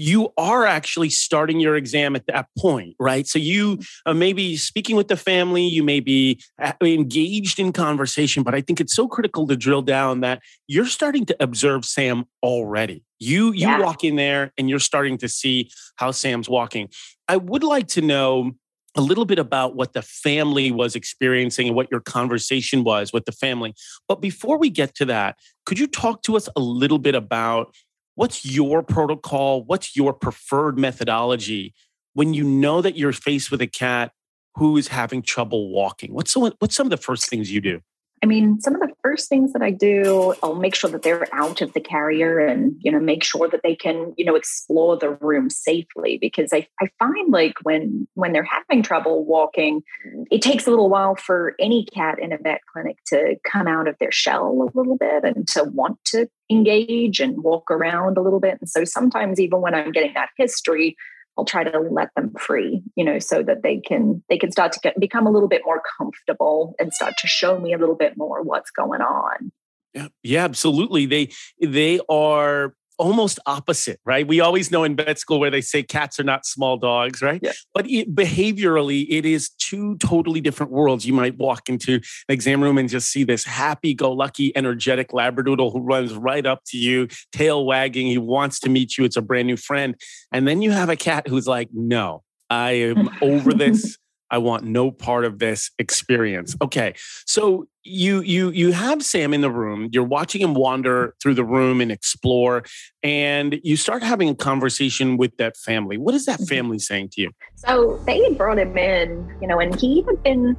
you 0.00 0.32
are 0.36 0.64
actually 0.64 1.10
starting 1.10 1.58
your 1.58 1.74
exam 1.74 2.14
at 2.14 2.24
that 2.28 2.46
point, 2.56 2.94
right? 3.00 3.26
So 3.26 3.36
you 3.40 3.80
uh, 4.06 4.14
may 4.14 4.32
be 4.32 4.56
speaking 4.56 4.94
with 4.94 5.08
the 5.08 5.16
family, 5.16 5.66
you 5.66 5.82
may 5.82 5.98
be 5.98 6.40
uh, 6.62 6.72
engaged 6.80 7.58
in 7.58 7.72
conversation, 7.72 8.44
but 8.44 8.54
I 8.54 8.60
think 8.60 8.80
it's 8.80 8.94
so 8.94 9.08
critical 9.08 9.48
to 9.48 9.56
drill 9.56 9.82
down 9.82 10.20
that 10.20 10.40
you're 10.68 10.86
starting 10.86 11.26
to 11.26 11.36
observe 11.40 11.84
Sam 11.84 12.26
already. 12.44 13.02
You 13.18 13.46
you 13.46 13.66
yeah. 13.66 13.80
walk 13.80 14.04
in 14.04 14.14
there 14.14 14.52
and 14.56 14.70
you're 14.70 14.78
starting 14.78 15.18
to 15.18 15.28
see 15.28 15.68
how 15.96 16.12
Sam's 16.12 16.48
walking. 16.48 16.90
I 17.26 17.36
would 17.36 17.64
like 17.64 17.88
to 17.88 18.00
know 18.00 18.52
a 18.94 19.00
little 19.00 19.24
bit 19.24 19.40
about 19.40 19.74
what 19.74 19.94
the 19.94 20.02
family 20.02 20.70
was 20.70 20.94
experiencing 20.94 21.66
and 21.66 21.76
what 21.76 21.88
your 21.90 22.00
conversation 22.00 22.84
was 22.84 23.12
with 23.12 23.24
the 23.24 23.32
family. 23.32 23.74
But 24.06 24.20
before 24.20 24.58
we 24.58 24.70
get 24.70 24.94
to 24.96 25.04
that, 25.06 25.38
could 25.66 25.78
you 25.78 25.88
talk 25.88 26.22
to 26.22 26.36
us 26.36 26.48
a 26.54 26.60
little 26.60 26.98
bit 26.98 27.16
about 27.16 27.74
what's 28.18 28.44
your 28.44 28.82
protocol? 28.82 29.62
What's 29.62 29.94
your 29.94 30.12
preferred 30.12 30.76
methodology 30.76 31.72
when 32.14 32.34
you 32.34 32.42
know 32.42 32.82
that 32.82 32.96
you're 32.96 33.12
faced 33.12 33.52
with 33.52 33.62
a 33.62 33.68
cat 33.68 34.10
who 34.56 34.76
is 34.76 34.88
having 34.88 35.22
trouble 35.22 35.70
walking? 35.70 36.12
What's, 36.12 36.32
some, 36.32 36.52
what's 36.58 36.74
some 36.74 36.88
of 36.88 36.90
the 36.90 36.96
first 36.96 37.28
things 37.30 37.52
you 37.52 37.60
do? 37.60 37.80
I 38.22 38.26
mean, 38.26 38.60
some 38.60 38.74
of 38.74 38.80
the 38.80 38.92
first 39.02 39.28
things 39.28 39.52
that 39.52 39.62
I 39.62 39.70
do, 39.70 40.34
I'll 40.42 40.54
make 40.54 40.74
sure 40.74 40.90
that 40.90 41.02
they're 41.02 41.28
out 41.32 41.60
of 41.60 41.72
the 41.72 41.80
carrier 41.80 42.38
and, 42.38 42.74
you 42.80 42.90
know, 42.90 42.98
make 42.98 43.22
sure 43.22 43.48
that 43.48 43.62
they 43.62 43.76
can, 43.76 44.14
you 44.16 44.24
know, 44.24 44.34
explore 44.34 44.96
the 44.96 45.10
room 45.10 45.50
safely 45.50 46.18
because 46.20 46.50
I, 46.52 46.66
I 46.80 46.88
find 46.98 47.32
like 47.32 47.54
when 47.62 48.08
when 48.14 48.32
they're 48.32 48.42
having 48.42 48.82
trouble 48.82 49.24
walking, 49.24 49.82
it 50.30 50.42
takes 50.42 50.66
a 50.66 50.70
little 50.70 50.88
while 50.88 51.14
for 51.14 51.54
any 51.60 51.84
cat 51.84 52.18
in 52.18 52.32
a 52.32 52.38
vet 52.38 52.60
clinic 52.72 52.96
to 53.06 53.36
come 53.44 53.66
out 53.66 53.88
of 53.88 53.96
their 53.98 54.12
shell 54.12 54.48
a 54.48 54.76
little 54.76 54.96
bit 54.96 55.24
and 55.24 55.46
to 55.48 55.64
want 55.64 55.98
to 56.06 56.28
engage 56.50 57.20
and 57.20 57.42
walk 57.42 57.70
around 57.70 58.16
a 58.16 58.22
little 58.22 58.40
bit. 58.40 58.58
And 58.60 58.68
so 58.68 58.84
sometimes 58.84 59.38
even 59.38 59.60
when 59.60 59.74
I'm 59.74 59.92
getting 59.92 60.14
that 60.14 60.30
history, 60.36 60.96
I'll 61.38 61.44
try 61.44 61.62
to 61.62 61.78
let 61.78 62.08
them 62.16 62.32
free, 62.36 62.82
you 62.96 63.04
know, 63.04 63.20
so 63.20 63.44
that 63.44 63.62
they 63.62 63.78
can 63.78 64.24
they 64.28 64.38
can 64.38 64.50
start 64.50 64.72
to 64.72 64.80
get, 64.80 64.98
become 64.98 65.26
a 65.26 65.30
little 65.30 65.48
bit 65.48 65.62
more 65.64 65.80
comfortable 65.96 66.74
and 66.80 66.92
start 66.92 67.14
to 67.18 67.28
show 67.28 67.60
me 67.60 67.72
a 67.72 67.78
little 67.78 67.94
bit 67.94 68.14
more 68.16 68.42
what's 68.42 68.72
going 68.72 69.00
on. 69.00 69.52
Yeah, 69.94 70.08
yeah, 70.22 70.44
absolutely. 70.44 71.06
They 71.06 71.30
they 71.60 72.00
are 72.08 72.74
almost 72.98 73.38
opposite, 73.46 74.00
right? 74.04 74.26
We 74.26 74.40
always 74.40 74.70
know 74.70 74.84
in 74.84 74.96
vet 74.96 75.18
school 75.18 75.40
where 75.40 75.50
they 75.50 75.60
say 75.60 75.82
cats 75.82 76.18
are 76.20 76.24
not 76.24 76.44
small 76.44 76.76
dogs, 76.76 77.22
right? 77.22 77.40
Yeah. 77.42 77.52
But 77.72 77.88
it, 77.88 78.14
behaviorally, 78.14 79.06
it 79.08 79.24
is 79.24 79.50
two 79.50 79.96
totally 79.96 80.40
different 80.40 80.72
worlds. 80.72 81.06
You 81.06 81.14
might 81.14 81.38
walk 81.38 81.68
into 81.68 81.94
an 81.94 82.00
exam 82.28 82.62
room 82.62 82.78
and 82.78 82.88
just 82.88 83.10
see 83.10 83.24
this 83.24 83.44
happy 83.44 83.94
go 83.94 84.12
lucky, 84.12 84.54
energetic 84.56 85.10
Labradoodle 85.10 85.72
who 85.72 85.80
runs 85.80 86.12
right 86.14 86.44
up 86.44 86.62
to 86.66 86.76
you, 86.76 87.08
tail 87.32 87.64
wagging. 87.64 88.06
He 88.08 88.18
wants 88.18 88.60
to 88.60 88.68
meet 88.68 88.98
you. 88.98 89.04
It's 89.04 89.16
a 89.16 89.22
brand 89.22 89.46
new 89.46 89.56
friend. 89.56 89.94
And 90.32 90.46
then 90.46 90.62
you 90.62 90.72
have 90.72 90.88
a 90.88 90.96
cat 90.96 91.28
who's 91.28 91.46
like, 91.46 91.68
no, 91.72 92.22
I 92.50 92.72
am 92.72 93.10
over 93.22 93.52
this. 93.54 93.96
I 94.30 94.38
want 94.38 94.64
no 94.64 94.90
part 94.90 95.24
of 95.24 95.38
this 95.38 95.70
experience. 95.78 96.56
Okay. 96.60 96.94
So 97.26 97.66
you 97.84 98.20
you 98.20 98.50
you 98.50 98.72
have 98.72 99.02
Sam 99.02 99.32
in 99.32 99.40
the 99.40 99.50
room, 99.50 99.88
you're 99.92 100.04
watching 100.04 100.42
him 100.42 100.54
wander 100.54 101.14
through 101.22 101.34
the 101.34 101.44
room 101.44 101.80
and 101.80 101.90
explore 101.90 102.64
and 103.02 103.58
you 103.62 103.76
start 103.76 104.02
having 104.02 104.28
a 104.28 104.34
conversation 104.34 105.16
with 105.16 105.36
that 105.38 105.56
family. 105.56 105.96
What 105.96 106.14
is 106.14 106.26
that 106.26 106.40
mm-hmm. 106.40 106.54
family 106.54 106.78
saying 106.78 107.10
to 107.12 107.22
you? 107.22 107.30
So 107.54 107.98
they 108.06 108.22
had 108.22 108.36
brought 108.36 108.58
him 108.58 108.76
in, 108.76 109.34
you 109.40 109.48
know, 109.48 109.58
and 109.58 109.78
he 109.80 110.02
had 110.02 110.22
been 110.22 110.56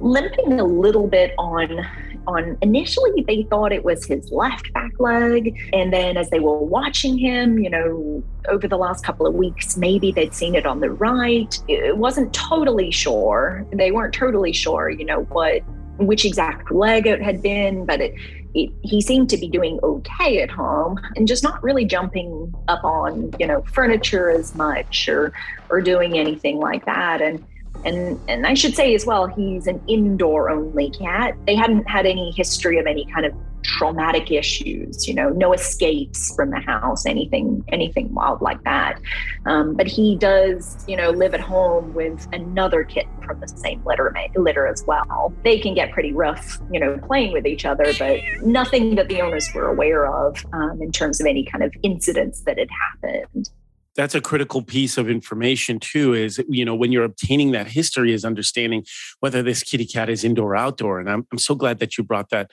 limping 0.00 0.58
a 0.58 0.64
little 0.64 1.06
bit 1.06 1.34
on 1.38 1.86
on 2.26 2.56
initially 2.60 3.24
they 3.26 3.44
thought 3.44 3.72
it 3.72 3.82
was 3.82 4.04
his 4.04 4.30
left 4.30 4.72
back 4.72 4.92
leg. 4.98 5.58
And 5.72 5.92
then 5.92 6.16
as 6.16 6.30
they 6.30 6.40
were 6.40 6.58
watching 6.58 7.18
him 7.18 7.58
you 7.58 7.70
know 7.70 8.22
over 8.48 8.66
the 8.68 8.76
last 8.76 9.04
couple 9.04 9.26
of 9.26 9.34
weeks 9.34 9.76
maybe 9.76 10.12
they'd 10.12 10.34
seen 10.34 10.54
it 10.54 10.66
on 10.66 10.80
the 10.80 10.90
right. 10.90 11.58
It 11.68 11.96
wasn't 11.96 12.32
totally 12.34 12.90
sure. 12.90 13.66
They 13.72 13.90
weren't 13.90 14.14
totally 14.14 14.52
sure 14.52 14.90
you 14.90 15.04
know 15.04 15.22
what 15.24 15.62
which 15.98 16.24
exact 16.24 16.72
leg 16.72 17.06
it 17.06 17.20
had 17.20 17.42
been 17.42 17.84
but 17.84 18.00
it, 18.00 18.14
it, 18.54 18.70
he 18.82 19.02
seemed 19.02 19.28
to 19.28 19.36
be 19.36 19.48
doing 19.48 19.78
okay 19.82 20.40
at 20.40 20.50
home 20.50 20.98
and 21.14 21.28
just 21.28 21.42
not 21.42 21.62
really 21.62 21.84
jumping 21.84 22.52
up 22.68 22.82
on 22.84 23.32
you 23.38 23.46
know 23.46 23.62
furniture 23.72 24.30
as 24.30 24.54
much 24.54 25.08
or 25.08 25.32
or 25.70 25.80
doing 25.80 26.18
anything 26.18 26.58
like 26.58 26.84
that. 26.84 27.22
And 27.22 27.44
and 27.84 28.20
and 28.28 28.46
I 28.46 28.54
should 28.54 28.74
say 28.74 28.94
as 28.94 29.06
well, 29.06 29.26
he's 29.26 29.66
an 29.66 29.80
indoor 29.88 30.50
only 30.50 30.90
cat. 30.90 31.36
They 31.46 31.54
hadn't 31.54 31.88
had 31.88 32.06
any 32.06 32.32
history 32.32 32.78
of 32.78 32.86
any 32.86 33.06
kind 33.06 33.26
of 33.26 33.34
traumatic 33.62 34.30
issues, 34.30 35.06
you 35.06 35.14
know, 35.14 35.28
no 35.30 35.52
escapes 35.52 36.34
from 36.34 36.50
the 36.50 36.60
house, 36.60 37.06
anything 37.06 37.64
anything 37.68 38.12
wild 38.14 38.40
like 38.40 38.62
that. 38.64 39.00
Um, 39.46 39.76
but 39.76 39.86
he 39.86 40.16
does, 40.16 40.84
you 40.88 40.96
know, 40.96 41.10
live 41.10 41.34
at 41.34 41.40
home 41.40 41.92
with 41.94 42.26
another 42.32 42.84
kitten 42.84 43.10
from 43.22 43.40
the 43.40 43.48
same 43.48 43.82
litter 43.84 44.14
litter 44.36 44.66
as 44.66 44.84
well. 44.86 45.32
They 45.44 45.58
can 45.58 45.74
get 45.74 45.92
pretty 45.92 46.12
rough, 46.12 46.58
you 46.70 46.80
know, 46.80 46.98
playing 47.06 47.32
with 47.32 47.46
each 47.46 47.64
other, 47.64 47.92
but 47.98 48.20
nothing 48.42 48.94
that 48.96 49.08
the 49.08 49.20
owners 49.20 49.48
were 49.54 49.68
aware 49.68 50.06
of 50.06 50.44
um, 50.52 50.80
in 50.82 50.92
terms 50.92 51.20
of 51.20 51.26
any 51.26 51.44
kind 51.44 51.62
of 51.62 51.72
incidents 51.82 52.40
that 52.42 52.58
had 52.58 52.68
happened. 53.02 53.50
That's 53.96 54.14
a 54.14 54.20
critical 54.20 54.62
piece 54.62 54.96
of 54.96 55.10
information 55.10 55.80
too 55.80 56.14
is 56.14 56.42
you 56.48 56.64
know 56.64 56.74
when 56.74 56.92
you're 56.92 57.04
obtaining 57.04 57.50
that 57.52 57.66
history 57.66 58.12
is 58.12 58.24
understanding 58.24 58.84
whether 59.20 59.42
this 59.42 59.62
kitty 59.62 59.86
cat 59.86 60.08
is 60.08 60.24
indoor 60.24 60.52
or 60.52 60.56
outdoor. 60.56 61.00
And 61.00 61.10
i'm, 61.10 61.26
I'm 61.32 61.38
so 61.38 61.54
glad 61.54 61.78
that 61.80 61.98
you 61.98 62.04
brought 62.04 62.30
that 62.30 62.50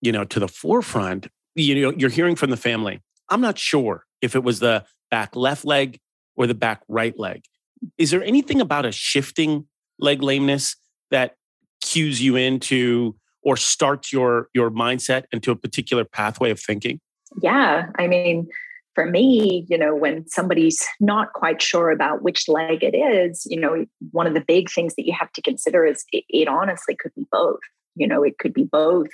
you 0.00 0.12
know 0.12 0.24
to 0.24 0.40
the 0.40 0.48
forefront. 0.48 1.28
You 1.54 1.74
know 1.74 1.94
you're 1.96 2.10
hearing 2.10 2.36
from 2.36 2.50
the 2.50 2.56
family. 2.56 3.00
I'm 3.28 3.40
not 3.40 3.58
sure 3.58 4.04
if 4.22 4.34
it 4.34 4.42
was 4.44 4.60
the 4.60 4.84
back 5.10 5.34
left 5.36 5.64
leg 5.64 5.98
or 6.36 6.46
the 6.46 6.54
back 6.54 6.82
right 6.88 7.18
leg. 7.18 7.44
Is 7.98 8.10
there 8.10 8.22
anything 8.22 8.60
about 8.60 8.86
a 8.86 8.92
shifting 8.92 9.66
leg 9.98 10.22
lameness 10.22 10.76
that 11.10 11.34
cues 11.82 12.22
you 12.22 12.36
into 12.36 13.16
or 13.42 13.56
starts 13.56 14.12
your 14.12 14.48
your 14.54 14.70
mindset 14.70 15.24
into 15.32 15.50
a 15.50 15.56
particular 15.56 16.04
pathway 16.04 16.50
of 16.50 16.60
thinking? 16.60 17.00
Yeah 17.42 17.86
i 17.98 18.06
mean 18.06 18.48
for 18.94 19.06
me, 19.06 19.66
you 19.68 19.78
know, 19.78 19.94
when 19.94 20.26
somebody's 20.28 20.84
not 20.98 21.32
quite 21.32 21.62
sure 21.62 21.90
about 21.90 22.22
which 22.22 22.48
leg 22.48 22.82
it 22.82 22.96
is, 22.96 23.46
you 23.48 23.58
know, 23.58 23.84
one 24.10 24.26
of 24.26 24.34
the 24.34 24.44
big 24.46 24.70
things 24.70 24.94
that 24.96 25.06
you 25.06 25.14
have 25.18 25.32
to 25.32 25.42
consider 25.42 25.86
is 25.86 26.04
it, 26.12 26.24
it, 26.28 26.48
honestly 26.48 26.96
could 26.98 27.14
be 27.14 27.26
both. 27.30 27.60
You 27.94 28.06
know, 28.06 28.22
it 28.22 28.38
could 28.38 28.52
be 28.52 28.64
both 28.64 29.08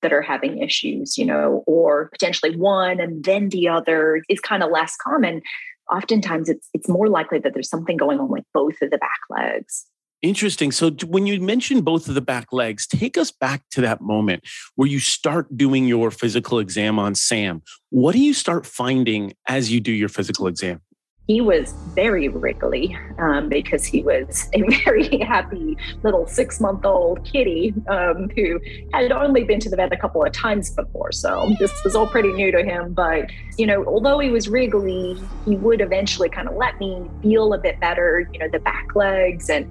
that 0.00 0.12
are 0.12 0.22
having 0.22 0.62
issues, 0.62 1.16
you 1.16 1.24
know, 1.24 1.62
or 1.66 2.08
potentially 2.10 2.56
one 2.56 3.00
and 3.00 3.24
then 3.24 3.50
the 3.50 3.68
other 3.68 4.22
is 4.28 4.40
kind 4.40 4.62
of 4.62 4.70
less 4.70 4.96
common. 4.96 5.42
Oftentimes 5.90 6.48
it's 6.48 6.68
it's 6.72 6.88
more 6.88 7.08
likely 7.08 7.38
that 7.38 7.52
there's 7.54 7.68
something 7.68 7.96
going 7.96 8.18
on 8.18 8.28
with 8.28 8.44
both 8.54 8.74
of 8.82 8.90
the 8.90 8.98
back 8.98 9.10
legs. 9.30 9.86
Interesting. 10.22 10.70
So 10.70 10.90
when 11.08 11.26
you 11.26 11.40
mentioned 11.40 11.84
both 11.84 12.08
of 12.08 12.14
the 12.14 12.20
back 12.20 12.52
legs, 12.52 12.86
take 12.86 13.18
us 13.18 13.32
back 13.32 13.64
to 13.72 13.80
that 13.80 14.00
moment 14.00 14.44
where 14.76 14.88
you 14.88 15.00
start 15.00 15.56
doing 15.56 15.88
your 15.88 16.12
physical 16.12 16.60
exam 16.60 16.96
on 16.96 17.16
Sam. 17.16 17.60
What 17.90 18.12
do 18.12 18.20
you 18.20 18.32
start 18.32 18.64
finding 18.64 19.34
as 19.48 19.72
you 19.72 19.80
do 19.80 19.90
your 19.90 20.08
physical 20.08 20.46
exam? 20.46 20.80
He 21.26 21.40
was 21.40 21.72
very 21.94 22.28
wriggly 22.28 22.96
um, 23.18 23.48
because 23.48 23.84
he 23.84 24.02
was 24.02 24.48
a 24.52 24.62
very 24.84 25.18
happy 25.18 25.76
little 26.04 26.26
six 26.28 26.60
month 26.60 26.84
old 26.84 27.24
kitty 27.24 27.74
um, 27.88 28.28
who 28.36 28.60
had 28.92 29.10
only 29.10 29.42
been 29.42 29.58
to 29.60 29.70
the 29.70 29.76
vet 29.76 29.92
a 29.92 29.96
couple 29.96 30.24
of 30.24 30.32
times 30.32 30.70
before. 30.70 31.10
So 31.10 31.50
this 31.58 31.72
was 31.82 31.96
all 31.96 32.06
pretty 32.06 32.32
new 32.32 32.52
to 32.52 32.62
him. 32.62 32.92
But, 32.92 33.30
you 33.56 33.66
know, 33.66 33.84
although 33.86 34.20
he 34.20 34.30
was 34.30 34.48
wriggly, 34.48 35.20
he 35.46 35.56
would 35.56 35.80
eventually 35.80 36.28
kind 36.28 36.48
of 36.48 36.54
let 36.54 36.78
me 36.78 37.08
feel 37.22 37.54
a 37.54 37.58
bit 37.58 37.80
better, 37.80 38.28
you 38.32 38.38
know, 38.38 38.48
the 38.48 38.60
back 38.60 38.94
legs 38.94 39.48
and 39.50 39.70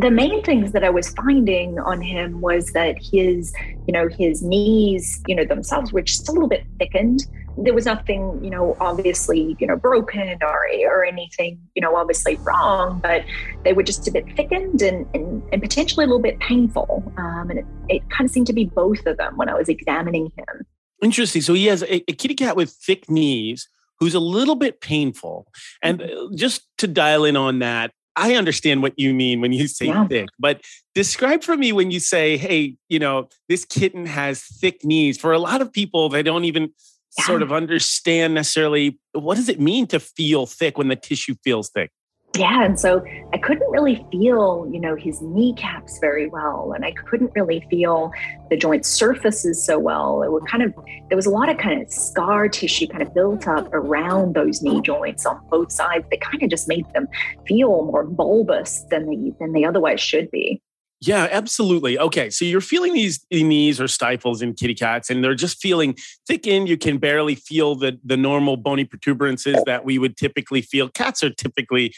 the 0.00 0.10
main 0.10 0.42
things 0.42 0.72
that 0.72 0.82
I 0.82 0.90
was 0.90 1.10
finding 1.10 1.78
on 1.78 2.00
him 2.00 2.40
was 2.40 2.72
that 2.72 2.96
his, 2.98 3.54
you 3.86 3.92
know, 3.92 4.08
his 4.08 4.42
knees, 4.42 5.22
you 5.26 5.34
know, 5.34 5.44
themselves 5.44 5.92
were 5.92 6.02
just 6.02 6.28
a 6.28 6.32
little 6.32 6.48
bit 6.48 6.64
thickened. 6.78 7.20
There 7.58 7.72
was 7.72 7.86
nothing, 7.86 8.42
you 8.42 8.50
know, 8.50 8.76
obviously, 8.80 9.56
you 9.58 9.66
know, 9.66 9.76
broken 9.76 10.38
or 10.42 10.66
or 10.86 11.04
anything, 11.04 11.58
you 11.74 11.80
know, 11.80 11.96
obviously 11.96 12.36
wrong, 12.36 13.00
but 13.02 13.24
they 13.64 13.72
were 13.72 13.84
just 13.84 14.06
a 14.08 14.10
bit 14.10 14.24
thickened 14.36 14.82
and 14.82 15.06
and, 15.14 15.42
and 15.52 15.62
potentially 15.62 16.04
a 16.04 16.08
little 16.08 16.22
bit 16.22 16.38
painful. 16.40 17.02
Um, 17.16 17.50
and 17.50 17.60
it, 17.60 17.66
it 17.88 18.10
kind 18.10 18.28
of 18.28 18.32
seemed 18.32 18.48
to 18.48 18.52
be 18.52 18.64
both 18.64 19.06
of 19.06 19.16
them 19.16 19.36
when 19.36 19.48
I 19.48 19.54
was 19.54 19.68
examining 19.68 20.32
him. 20.36 20.66
Interesting. 21.02 21.42
So 21.42 21.54
he 21.54 21.66
has 21.66 21.82
a, 21.82 22.10
a 22.10 22.14
kitty 22.14 22.34
cat 22.34 22.56
with 22.56 22.70
thick 22.70 23.08
knees 23.08 23.68
who's 23.98 24.14
a 24.14 24.20
little 24.20 24.56
bit 24.56 24.80
painful. 24.80 25.46
And 25.82 26.00
mm-hmm. 26.00 26.32
uh, 26.32 26.36
just 26.36 26.66
to 26.78 26.86
dial 26.86 27.24
in 27.24 27.36
on 27.36 27.60
that, 27.60 27.92
I 28.16 28.34
understand 28.34 28.82
what 28.82 28.94
you 28.96 29.14
mean 29.14 29.40
when 29.40 29.52
you 29.52 29.68
say 29.68 29.86
yeah. 29.86 30.06
thick, 30.06 30.28
but 30.38 30.62
describe 30.94 31.42
for 31.42 31.56
me 31.56 31.72
when 31.72 31.90
you 31.90 32.00
say, 32.00 32.36
hey, 32.36 32.76
you 32.88 32.98
know, 32.98 33.28
this 33.48 33.64
kitten 33.64 34.06
has 34.06 34.42
thick 34.42 34.84
knees. 34.84 35.18
For 35.18 35.32
a 35.32 35.38
lot 35.38 35.60
of 35.60 35.72
people, 35.72 36.08
they 36.08 36.22
don't 36.22 36.44
even 36.44 36.70
yeah. 37.18 37.24
sort 37.24 37.42
of 37.42 37.52
understand 37.52 38.34
necessarily 38.34 38.98
what 39.12 39.36
does 39.36 39.48
it 39.48 39.60
mean 39.60 39.86
to 39.88 40.00
feel 40.00 40.46
thick 40.46 40.78
when 40.78 40.88
the 40.88 40.96
tissue 40.96 41.34
feels 41.44 41.70
thick? 41.70 41.90
Yeah 42.34 42.64
and 42.64 42.78
so 42.78 43.04
i 43.32 43.38
couldn't 43.38 43.70
really 43.70 44.04
feel 44.10 44.68
you 44.72 44.80
know 44.80 44.94
his 44.94 45.22
kneecaps 45.22 45.98
very 45.98 46.26
well 46.26 46.72
and 46.74 46.84
i 46.84 46.92
couldn't 46.92 47.30
really 47.34 47.64
feel 47.70 48.12
the 48.50 48.56
joint 48.56 48.84
surfaces 48.84 49.64
so 49.64 49.78
well 49.78 50.22
it 50.22 50.30
would 50.30 50.46
kind 50.46 50.62
of 50.62 50.74
there 51.08 51.16
was 51.16 51.26
a 51.26 51.30
lot 51.30 51.48
of 51.48 51.56
kind 51.56 51.80
of 51.80 51.90
scar 51.90 52.48
tissue 52.48 52.86
kind 52.86 53.02
of 53.02 53.12
built 53.14 53.46
up 53.46 53.72
around 53.72 54.34
those 54.34 54.62
knee 54.62 54.80
joints 54.80 55.24
on 55.24 55.40
both 55.50 55.72
sides 55.72 56.04
that 56.10 56.20
kind 56.20 56.42
of 56.42 56.50
just 56.50 56.68
made 56.68 56.84
them 56.92 57.06
feel 57.46 57.84
more 57.84 58.04
bulbous 58.04 58.84
than 58.90 59.06
they 59.06 59.32
than 59.38 59.52
they 59.52 59.64
otherwise 59.64 60.00
should 60.00 60.30
be 60.30 60.60
yeah, 61.02 61.28
absolutely. 61.30 61.98
Okay, 61.98 62.30
so 62.30 62.44
you're 62.44 62.62
feeling 62.62 62.94
these 62.94 63.24
knees 63.30 63.80
or 63.80 63.86
stifles 63.86 64.40
in 64.40 64.54
kitty 64.54 64.74
cats, 64.74 65.10
and 65.10 65.22
they're 65.22 65.34
just 65.34 65.60
feeling 65.60 65.94
thickened. 66.26 66.70
You 66.70 66.78
can 66.78 66.96
barely 66.96 67.34
feel 67.34 67.74
the 67.74 67.98
the 68.02 68.16
normal 68.16 68.56
bony 68.56 68.86
protuberances 68.86 69.62
that 69.66 69.84
we 69.84 69.98
would 69.98 70.16
typically 70.16 70.62
feel. 70.62 70.88
Cats 70.88 71.22
are 71.22 71.30
typically 71.30 71.94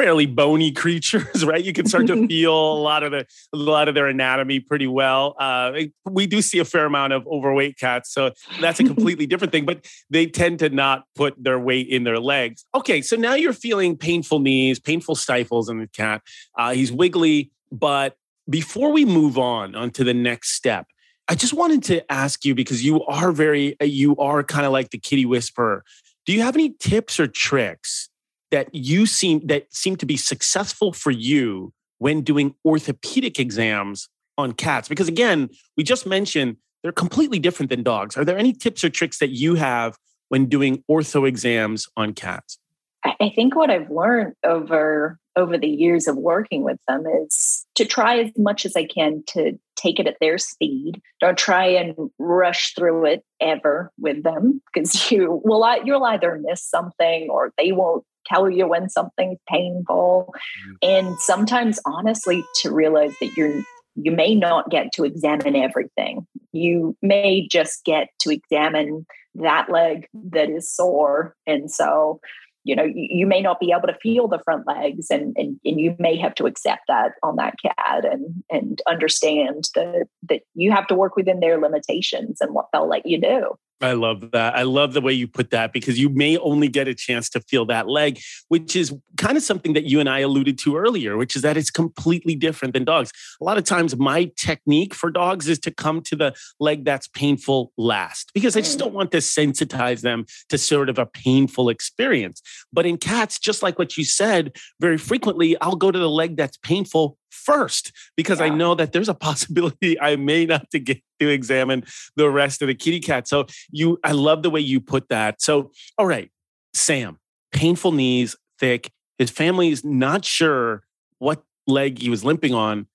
fairly 0.00 0.26
bony 0.26 0.72
creatures, 0.82 1.44
right? 1.44 1.64
You 1.64 1.72
can 1.72 1.86
start 1.86 2.06
to 2.06 2.26
feel 2.28 2.54
a 2.54 2.80
lot 2.80 3.02
of 3.02 3.12
the 3.12 3.26
a 3.52 3.56
lot 3.56 3.88
of 3.88 3.94
their 3.94 4.06
anatomy 4.06 4.60
pretty 4.60 4.86
well. 4.86 5.34
Uh, 5.38 5.72
we 6.08 6.26
do 6.26 6.42
see 6.42 6.58
a 6.58 6.64
fair 6.64 6.86
amount 6.86 7.12
of 7.12 7.26
overweight 7.26 7.78
cats, 7.78 8.12
so 8.12 8.32
that's 8.60 8.80
a 8.80 8.84
completely 8.92 9.26
different 9.26 9.52
thing. 9.52 9.66
But 9.66 9.86
they 10.08 10.26
tend 10.26 10.58
to 10.60 10.70
not 10.70 11.04
put 11.14 11.34
their 11.42 11.58
weight 11.58 11.88
in 11.88 12.04
their 12.04 12.18
legs. 12.18 12.64
Okay, 12.74 13.02
so 13.02 13.16
now 13.16 13.34
you're 13.34 13.52
feeling 13.52 13.96
painful 13.96 14.40
knees, 14.40 14.78
painful 14.78 15.14
stifles 15.14 15.68
in 15.68 15.78
the 15.78 15.88
cat. 15.88 16.22
Uh, 16.56 16.72
he's 16.72 16.92
wiggly, 16.92 17.50
but 17.70 18.16
before 18.48 18.92
we 18.92 19.04
move 19.04 19.38
on 19.38 19.74
onto 19.74 20.04
the 20.04 20.14
next 20.14 20.54
step. 20.54 20.86
I 21.28 21.36
just 21.36 21.52
wanted 21.54 21.84
to 21.84 22.10
ask 22.10 22.44
you 22.44 22.56
because 22.56 22.84
you 22.84 23.04
are 23.04 23.30
very, 23.30 23.76
you 23.80 24.16
are 24.16 24.42
kind 24.42 24.66
of 24.66 24.72
like 24.72 24.90
the 24.90 24.98
kitty 24.98 25.24
whisperer. 25.24 25.84
Do 26.26 26.32
you 26.32 26.42
have 26.42 26.56
any 26.56 26.70
tips 26.80 27.20
or 27.20 27.28
tricks 27.28 28.09
that 28.50 28.74
you 28.74 29.06
seem 29.06 29.46
that 29.46 29.72
seem 29.74 29.96
to 29.96 30.06
be 30.06 30.16
successful 30.16 30.92
for 30.92 31.10
you 31.10 31.72
when 31.98 32.22
doing 32.22 32.54
orthopedic 32.64 33.38
exams 33.38 34.08
on 34.38 34.52
cats? 34.52 34.88
Because 34.88 35.08
again 35.08 35.48
we 35.76 35.84
just 35.84 36.06
mentioned 36.06 36.56
they're 36.82 36.92
completely 36.92 37.38
different 37.38 37.70
than 37.70 37.82
dogs. 37.82 38.16
Are 38.16 38.24
there 38.24 38.38
any 38.38 38.52
tips 38.52 38.82
or 38.82 38.88
tricks 38.88 39.18
that 39.18 39.30
you 39.30 39.54
have 39.56 39.96
when 40.28 40.46
doing 40.46 40.82
ortho 40.90 41.28
exams 41.28 41.86
on 41.96 42.14
cats? 42.14 42.58
I 43.04 43.32
think 43.34 43.56
what 43.56 43.70
i've 43.70 43.90
learned 43.90 44.34
over 44.44 45.18
over 45.36 45.56
the 45.56 45.68
years 45.68 46.06
of 46.06 46.16
working 46.16 46.64
with 46.64 46.78
them 46.86 47.04
is 47.24 47.64
to 47.76 47.84
try 47.86 48.18
as 48.18 48.30
much 48.36 48.66
as 48.66 48.76
i 48.76 48.84
can 48.84 49.22
to 49.28 49.58
take 49.80 49.98
it 49.98 50.06
at 50.06 50.16
their 50.20 50.38
speed. 50.38 51.00
Don't 51.20 51.38
try 51.38 51.66
and 51.66 51.94
rush 52.18 52.74
through 52.74 53.06
it 53.06 53.24
ever 53.40 53.90
with 53.98 54.22
them 54.22 54.60
because 54.72 55.10
you 55.10 55.40
will 55.44 55.64
you'll 55.84 56.04
either 56.04 56.40
miss 56.42 56.62
something 56.62 57.28
or 57.30 57.52
they 57.56 57.72
won't 57.72 58.04
tell 58.26 58.48
you 58.50 58.68
when 58.68 58.88
something's 58.88 59.38
painful. 59.48 60.32
Mm. 60.68 60.76
And 60.82 61.18
sometimes, 61.20 61.80
honestly, 61.84 62.44
to 62.62 62.72
realize 62.72 63.14
that 63.20 63.36
you're 63.36 63.62
you 63.96 64.12
may 64.12 64.34
not 64.34 64.70
get 64.70 64.92
to 64.94 65.04
examine 65.04 65.56
everything. 65.56 66.26
You 66.52 66.96
may 67.02 67.46
just 67.50 67.84
get 67.84 68.08
to 68.20 68.30
examine 68.30 69.06
that 69.34 69.70
leg 69.70 70.06
that 70.32 70.50
is 70.50 70.74
sore. 70.74 71.34
And 71.46 71.70
so, 71.70 72.20
you 72.64 72.76
know, 72.76 72.84
you, 72.84 73.08
you, 73.10 73.26
may 73.26 73.40
not 73.40 73.60
be 73.60 73.72
able 73.72 73.88
to 73.88 73.98
feel 74.02 74.28
the 74.28 74.40
front 74.44 74.66
legs 74.66 75.06
and, 75.10 75.34
and, 75.36 75.58
and 75.64 75.80
you 75.80 75.96
may 75.98 76.16
have 76.16 76.34
to 76.36 76.46
accept 76.46 76.82
that 76.88 77.12
on 77.22 77.36
that 77.36 77.54
cat 77.62 78.04
and, 78.04 78.42
and 78.50 78.80
understand 78.88 79.68
that, 79.74 80.06
that 80.28 80.42
you 80.54 80.70
have 80.70 80.86
to 80.88 80.94
work 80.94 81.16
within 81.16 81.40
their 81.40 81.60
limitations 81.60 82.38
and 82.40 82.54
what 82.54 82.66
they'll 82.72 82.88
let 82.88 83.06
you 83.06 83.20
do. 83.20 83.54
I 83.80 83.92
love 83.92 84.32
that. 84.32 84.54
I 84.56 84.62
love 84.62 84.92
the 84.92 85.00
way 85.00 85.12
you 85.12 85.26
put 85.26 85.50
that 85.50 85.72
because 85.72 85.98
you 85.98 86.10
may 86.10 86.36
only 86.38 86.68
get 86.68 86.86
a 86.86 86.94
chance 86.94 87.30
to 87.30 87.40
feel 87.40 87.64
that 87.66 87.88
leg, 87.88 88.20
which 88.48 88.76
is 88.76 88.94
kind 89.16 89.36
of 89.36 89.42
something 89.42 89.72
that 89.72 89.84
you 89.84 90.00
and 90.00 90.08
I 90.08 90.20
alluded 90.20 90.58
to 90.58 90.76
earlier, 90.76 91.16
which 91.16 91.34
is 91.34 91.42
that 91.42 91.56
it's 91.56 91.70
completely 91.70 92.34
different 92.34 92.74
than 92.74 92.84
dogs. 92.84 93.10
A 93.40 93.44
lot 93.44 93.56
of 93.56 93.64
times, 93.64 93.96
my 93.96 94.30
technique 94.36 94.94
for 94.94 95.10
dogs 95.10 95.48
is 95.48 95.58
to 95.60 95.70
come 95.70 96.02
to 96.02 96.16
the 96.16 96.34
leg 96.58 96.84
that's 96.84 97.08
painful 97.08 97.72
last 97.78 98.32
because 98.34 98.56
I 98.56 98.60
just 98.60 98.76
mm. 98.76 98.80
don't 98.80 98.94
want 98.94 99.12
to 99.12 99.18
sensitize 99.18 100.02
them 100.02 100.26
to 100.50 100.58
sort 100.58 100.88
of 100.88 100.98
a 100.98 101.06
painful 101.06 101.68
experience. 101.70 102.42
But 102.72 102.84
in 102.84 102.98
cats, 102.98 103.38
just 103.38 103.62
like 103.62 103.78
what 103.78 103.96
you 103.96 104.04
said, 104.04 104.56
very 104.80 104.98
frequently, 104.98 105.58
I'll 105.60 105.76
go 105.76 105.90
to 105.90 105.98
the 105.98 106.10
leg 106.10 106.36
that's 106.36 106.58
painful 106.58 107.16
first 107.30 107.92
because 108.16 108.40
yeah. 108.40 108.46
I 108.46 108.48
know 108.50 108.74
that 108.74 108.92
there's 108.92 109.08
a 109.08 109.14
possibility 109.30 110.00
I 110.00 110.16
may 110.16 110.46
not 110.46 110.70
to 110.70 110.78
get 110.78 111.00
to 111.20 111.28
examine 111.28 111.84
the 112.16 112.30
rest 112.30 112.62
of 112.62 112.68
the 112.68 112.74
kitty 112.74 113.00
cat. 113.00 113.28
So 113.28 113.46
you 113.70 113.98
I 114.04 114.12
love 114.12 114.42
the 114.42 114.50
way 114.50 114.60
you 114.60 114.80
put 114.80 115.08
that. 115.08 115.40
So 115.40 115.70
all 115.98 116.06
right, 116.06 116.30
Sam, 116.74 117.18
painful 117.52 117.92
knees, 117.92 118.36
thick. 118.58 118.90
His 119.18 119.30
family 119.30 119.68
is 119.68 119.84
not 119.84 120.24
sure 120.24 120.84
what 121.18 121.42
leg 121.66 121.98
he 121.98 122.10
was 122.10 122.24
limping 122.24 122.54
on. 122.54 122.86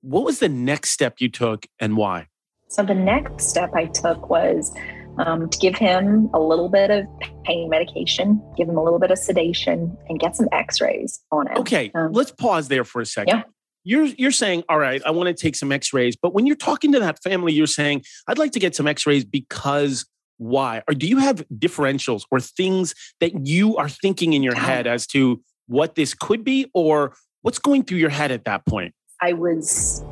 What 0.00 0.24
was 0.24 0.38
the 0.38 0.48
next 0.48 0.90
step 0.90 1.16
you 1.18 1.28
took 1.28 1.66
and 1.78 1.96
why? 1.96 2.28
So 2.68 2.82
the 2.82 2.94
next 2.94 3.48
step 3.48 3.70
I 3.74 3.86
took 3.86 4.30
was 4.30 4.74
um, 5.18 5.48
to 5.48 5.58
give 5.58 5.76
him 5.76 6.30
a 6.32 6.38
little 6.38 6.68
bit 6.68 6.90
of 6.90 7.04
pain 7.44 7.68
medication, 7.68 8.40
give 8.56 8.68
him 8.68 8.76
a 8.76 8.84
little 8.84 8.98
bit 8.98 9.10
of 9.10 9.18
sedation, 9.18 9.96
and 10.08 10.20
get 10.20 10.36
some 10.36 10.48
X-rays 10.52 11.20
on 11.32 11.50
it. 11.50 11.58
Okay, 11.58 11.90
um, 11.94 12.12
let's 12.12 12.30
pause 12.30 12.68
there 12.68 12.84
for 12.84 13.00
a 13.00 13.06
second. 13.06 13.38
Yeah 13.38 13.42
you're 13.88 14.04
you're 14.04 14.30
saying 14.30 14.62
all 14.68 14.78
right 14.78 15.00
i 15.06 15.10
want 15.10 15.26
to 15.26 15.34
take 15.34 15.56
some 15.56 15.72
x-rays 15.72 16.16
but 16.20 16.34
when 16.34 16.46
you're 16.46 16.56
talking 16.56 16.92
to 16.92 17.00
that 17.00 17.22
family 17.22 17.52
you're 17.52 17.66
saying 17.66 18.02
i'd 18.28 18.38
like 18.38 18.52
to 18.52 18.58
get 18.58 18.74
some 18.74 18.86
x-rays 18.86 19.24
because 19.24 20.04
why? 20.38 20.82
Or 20.88 20.94
do 20.94 21.06
you 21.06 21.18
have 21.18 21.44
differentials 21.54 22.22
or 22.30 22.40
things 22.40 22.94
that 23.20 23.46
you 23.46 23.76
are 23.76 23.88
thinking 23.88 24.32
in 24.32 24.42
your 24.42 24.54
head 24.54 24.86
as 24.86 25.06
to 25.08 25.42
what 25.66 25.96
this 25.96 26.14
could 26.14 26.44
be 26.44 26.70
or 26.72 27.14
what's 27.42 27.58
going 27.58 27.84
through 27.84 27.98
your 27.98 28.10
head 28.10 28.30
at 28.30 28.44
that 28.44 28.64
point? 28.64 28.94
I 29.20 29.32
was 29.32 30.02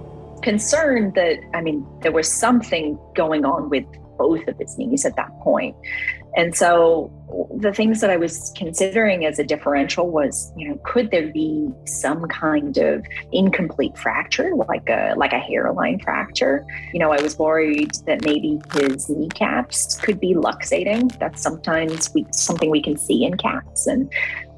concerned 0.43 1.15
that, 1.15 1.39
I 1.55 1.61
mean, 1.63 1.87
there 2.03 2.13
was 2.13 2.31
something 2.31 2.99
going 3.15 3.45
on 3.45 3.71
with 3.71 3.85
both 4.19 4.47
of 4.49 4.59
his 4.59 4.77
knees 4.77 5.05
at 5.05 5.17
that 5.17 5.31
point. 5.41 5.77
And 6.37 6.55
so 6.55 7.11
the 7.59 7.73
things 7.73 8.03
that 8.03 8.11
I 8.11 8.19
was 8.19 8.53
considering 8.57 9.25
as 9.25 9.39
a 9.39 9.45
differential 9.45 10.11
was, 10.11 10.53
you 10.57 10.69
know, 10.69 10.79
could 10.85 11.11
there 11.11 11.29
be 11.33 11.71
some 11.87 12.29
kind 12.29 12.77
of 12.77 13.05
incomplete 13.33 13.97
fracture, 13.97 14.55
like 14.55 14.89
a 14.89 15.15
like 15.17 15.33
a 15.33 15.39
hairline 15.39 15.99
fracture? 16.01 16.65
You 16.93 17.01
know, 17.01 17.11
I 17.11 17.23
was 17.23 17.39
worried 17.39 17.93
that 18.07 18.23
maybe 18.23 18.61
his 18.75 19.09
kneecaps 19.09 19.99
could 20.01 20.21
be 20.21 20.35
luxating. 20.35 21.19
That's 21.19 21.43
sometimes 21.43 22.13
we 22.13 22.27
something 22.33 22.71
we 22.71 22.83
can 22.83 22.99
see 22.99 23.25
in 23.25 23.39
cats. 23.39 23.87
And 23.87 24.13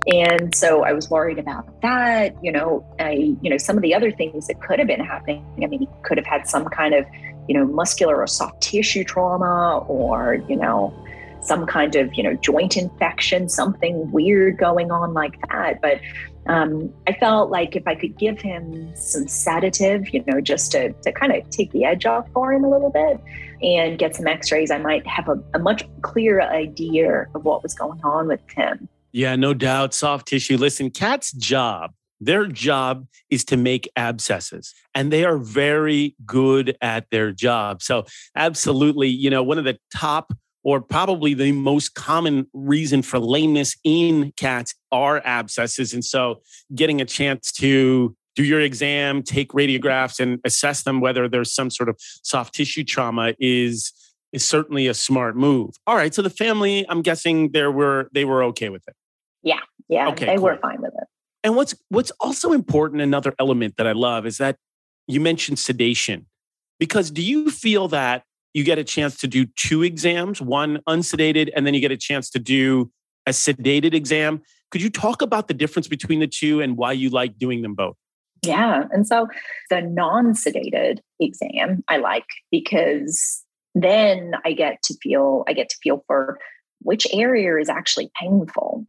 and 0.09 0.55
so 0.55 0.85
I 0.85 0.93
was 0.93 1.09
worried 1.11 1.39
about 1.39 1.81
that. 1.83 2.35
You 2.43 2.51
know, 2.51 2.85
I, 2.99 3.37
you 3.41 3.51
know, 3.51 3.59
some 3.59 3.77
of 3.77 3.83
the 3.83 3.95
other 3.95 4.11
things 4.11 4.47
that 4.49 4.61
could 4.63 4.79
have 4.79 4.89
been 4.89 5.05
happening. 5.05 5.45
I 5.63 5.67
mean, 5.67 5.81
he 5.81 5.89
could 6.03 6.17
have 6.17 6.27
had 6.27 6.49
some 6.49 6.65
kind 6.67 6.95
of, 6.95 7.05
you 7.47 7.55
know, 7.55 7.67
muscular 7.67 8.17
or 8.17 8.27
soft 8.27 8.63
tissue 8.63 9.05
trauma 9.05 9.79
or, 9.87 10.43
you 10.49 10.57
know, 10.57 10.93
some 11.41 11.67
kind 11.67 11.95
of 11.97 12.15
you 12.15 12.23
know 12.23 12.35
joint 12.35 12.77
infection 12.77 13.49
something 13.49 14.11
weird 14.11 14.59
going 14.59 14.91
on 14.91 15.15
like 15.15 15.37
that. 15.49 15.81
But 15.81 16.01
um, 16.47 16.93
i 17.07 17.13
felt 17.13 17.51
like 17.51 17.77
if 17.77 17.87
i 17.87 17.95
could 17.95 18.17
give 18.19 18.41
him 18.41 18.91
some 18.97 19.29
sedative 19.29 20.09
you 20.15 20.25
know 20.27 20.41
just 20.41 20.73
to, 20.73 20.93
to 21.03 21.13
kind 21.13 21.33
of 21.33 21.49
take 21.51 21.71
the 21.73 21.85
edge 21.85 22.07
off 22.07 22.27
for 22.33 22.53
him 22.53 22.65
a 22.65 22.71
little 22.71 22.91
bit 22.91 23.21
and 23.63 23.99
get 23.99 24.17
some 24.17 24.27
x-rays 24.27 24.71
i 24.71 24.79
might 24.79 25.07
have 25.07 25.29
a, 25.29 25.39
a 25.55 25.59
much 25.59 25.87
clearer 26.01 26.43
idea 26.43 27.27
of 27.35 27.45
what 27.45 27.63
was 27.63 27.75
going 27.75 28.01
on 28.03 28.29
with 28.29 28.41
him. 28.51 28.89
Yeah 29.13 29.37
no 29.37 29.55
doubt. 29.55 29.95
Soft 29.95 30.27
tissue. 30.27 30.57
Listen 30.57 30.91
cat's 30.91 31.33
job 31.33 31.93
their 32.21 32.47
job 32.47 33.07
is 33.31 33.45
to 33.45 33.57
make 33.57 33.91
abscesses 33.97 34.75
and 34.95 35.13
they 35.13 35.25
are 35.25 35.39
very 35.39 36.17
good 36.27 36.77
at 36.81 37.09
their 37.11 37.31
job. 37.31 37.83
So, 37.83 38.07
absolutely, 38.35 39.09
you 39.09 39.31
know, 39.31 39.43
one 39.43 39.59
of 39.59 39.65
the 39.65 39.79
top 39.95 40.33
or 40.65 40.81
probably 40.81 41.35
the 41.35 41.53
most 41.53 41.95
common 41.95 42.47
reason 42.53 43.03
for 43.03 43.19
lameness 43.19 43.77
in 43.85 44.33
cats 44.37 44.75
are 44.91 45.21
abscesses. 45.25 45.95
And 45.95 46.05
so 46.05 46.43
getting 46.75 47.01
a 47.01 47.05
chance 47.05 47.53
to 47.53 48.17
do 48.35 48.45
your 48.45 48.61
exam, 48.61 49.23
take 49.23 49.51
radiographs, 49.53 50.21
and 50.21 50.39
assess 50.45 50.83
them 50.83 51.01
whether 51.01 51.29
there's 51.29 51.53
some 51.53 51.71
sort 51.71 51.89
of 51.89 51.97
soft 52.23 52.55
tissue 52.55 52.85
trauma 52.85 53.35
is 53.39 53.93
is 54.33 54.47
certainly 54.47 54.87
a 54.87 54.95
smart 54.95 55.37
move. 55.37 55.71
All 55.87 55.97
right. 55.97 56.15
So 56.15 56.23
the 56.23 56.31
family, 56.31 56.85
I'm 56.89 57.03
guessing 57.03 57.51
there 57.53 57.73
were 57.73 58.09
they 58.13 58.25
were 58.25 58.43
okay 58.45 58.69
with 58.69 58.87
it. 58.87 58.95
Yeah. 59.43 59.61
Yeah. 59.89 60.09
Okay, 60.11 60.27
they 60.27 60.35
cool. 60.37 60.45
were 60.45 60.59
fine 60.59 60.81
with 60.81 60.93
it. 60.95 61.09
And 61.43 61.57
what's 61.57 61.75
what's 61.89 62.13
also 62.21 62.53
important, 62.53 63.01
another 63.01 63.35
element 63.39 63.77
that 63.77 63.87
I 63.87 63.93
love 63.93 64.27
is 64.27 64.39
that 64.39 64.57
you 65.07 65.21
mentioned 65.21 65.59
sedation. 65.59 66.27
Because 66.79 67.11
do 67.11 67.23
you 67.23 67.51
feel 67.51 67.89
that 67.89 68.23
you 68.55 68.65
get 68.65 68.79
a 68.79 68.85
chance 68.85 69.17
to 69.19 69.27
do 69.27 69.47
two 69.57 69.83
exams, 69.83 70.41
one 70.41 70.81
unsedated, 70.89 71.51
and 71.55 71.67
then 71.67 71.75
you 71.75 71.81
get 71.81 71.93
a 71.93 71.97
chance 71.97 72.31
to 72.31 72.39
do 72.39 72.91
a 73.27 73.31
sedated 73.31 73.95
exam. 73.95 74.43
Could 74.71 74.83
you 74.83 74.91
talk 74.91 75.23
about 75.23 75.49
the 75.49 75.55
difference 75.55 75.89
between 75.89 76.21
the 76.21 76.27
two 76.27 76.61
and 76.61 76.77
why 76.77 76.93
you 76.93 77.11
like 77.11 77.39
doing 77.39 77.63
them 77.63 77.75
both? 77.75 77.97
Yeah. 78.45 78.85
And 78.91 79.07
so 79.07 79.29
the 79.71 79.81
non 79.81 80.33
sedated 80.33 80.99
exam 81.21 81.83
I 81.89 81.97
like 81.99 82.27
because 82.51 83.43
then 83.75 84.33
I 84.45 84.53
get 84.53 84.83
to 84.85 84.95
feel, 85.03 85.45
I 85.49 85.53
get 85.53 85.69
to 85.71 85.77
feel 85.83 86.05
for 86.07 86.39
which 86.81 87.07
area 87.13 87.57
is 87.57 87.69
actually 87.69 88.11
painful. 88.21 88.87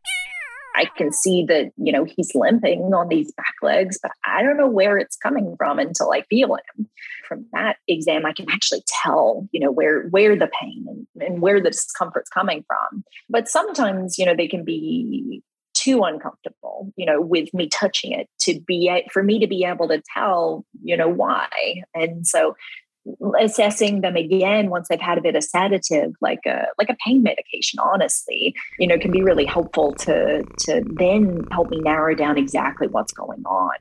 I 0.80 0.86
can 0.98 1.12
see 1.12 1.44
that, 1.50 1.72
you 1.76 1.92
know, 1.92 2.06
he's 2.06 2.34
limping 2.34 2.94
on 2.94 3.10
these 3.10 3.32
back 3.34 3.54
legs, 3.62 4.00
but 4.02 4.12
I 4.26 4.42
don't 4.42 4.58
know 4.58 4.68
where 4.68 4.98
it's 4.98 5.18
coming 5.18 5.56
from 5.58 5.78
until 5.78 6.12
I 6.14 6.22
feel 6.30 6.56
him. 6.56 6.90
From 7.28 7.46
that 7.52 7.78
exam, 7.88 8.26
I 8.26 8.32
can 8.32 8.50
actually 8.50 8.84
tell, 8.88 9.48
you 9.52 9.60
know, 9.60 9.72
where 9.72 10.08
where 10.08 10.38
the 10.38 10.50
pain 10.60 10.86
and, 10.88 11.08
and 11.22 11.42
where 11.42 11.62
the 11.62 11.72
discomfort's 11.72 12.30
coming 12.30 12.64
from. 12.66 13.04
But 13.30 13.50
sometimes, 13.50 14.18
you 14.18 14.26
know, 14.26 14.36
they 14.36 14.48
can 14.48 14.64
be 14.64 15.44
too 15.74 16.04
uncomfortable, 16.04 16.92
you 16.96 17.06
know, 17.06 17.22
with 17.22 17.54
me 17.54 17.68
touching 17.68 18.14
it 18.14 18.28
to 18.42 18.60
be 18.62 19.04
for 19.12 19.22
me 19.22 19.40
to 19.40 19.48
be 19.48 19.66
able 19.66 19.90
to 19.90 20.02
tell, 20.16 20.66
you 20.82 20.96
know, 20.96 21.10
why. 21.10 21.50
And 21.94 22.26
so 22.26 22.56
assessing 23.40 24.02
them 24.02 24.16
again 24.16 24.70
once 24.70 24.88
they've 24.88 25.00
had 25.00 25.18
a 25.18 25.22
bit 25.22 25.36
of 25.36 25.44
sedative 25.44 26.12
like 26.22 26.40
a 26.46 26.66
like 26.78 26.90
a 26.90 26.96
pain 27.06 27.24
medication 27.24 27.80
honestly 27.80 28.54
you 28.78 28.86
know 28.86 28.98
can 28.98 29.12
be 29.12 29.22
really 29.22 29.46
helpful 29.46 29.94
to 29.94 30.44
to 30.58 30.84
then 30.98 31.46
help 31.52 31.70
me 31.70 31.80
narrow 31.80 32.14
down 32.14 32.38
exactly 32.38 32.88
what's 32.88 33.14
going 33.14 33.44
on. 33.46 33.76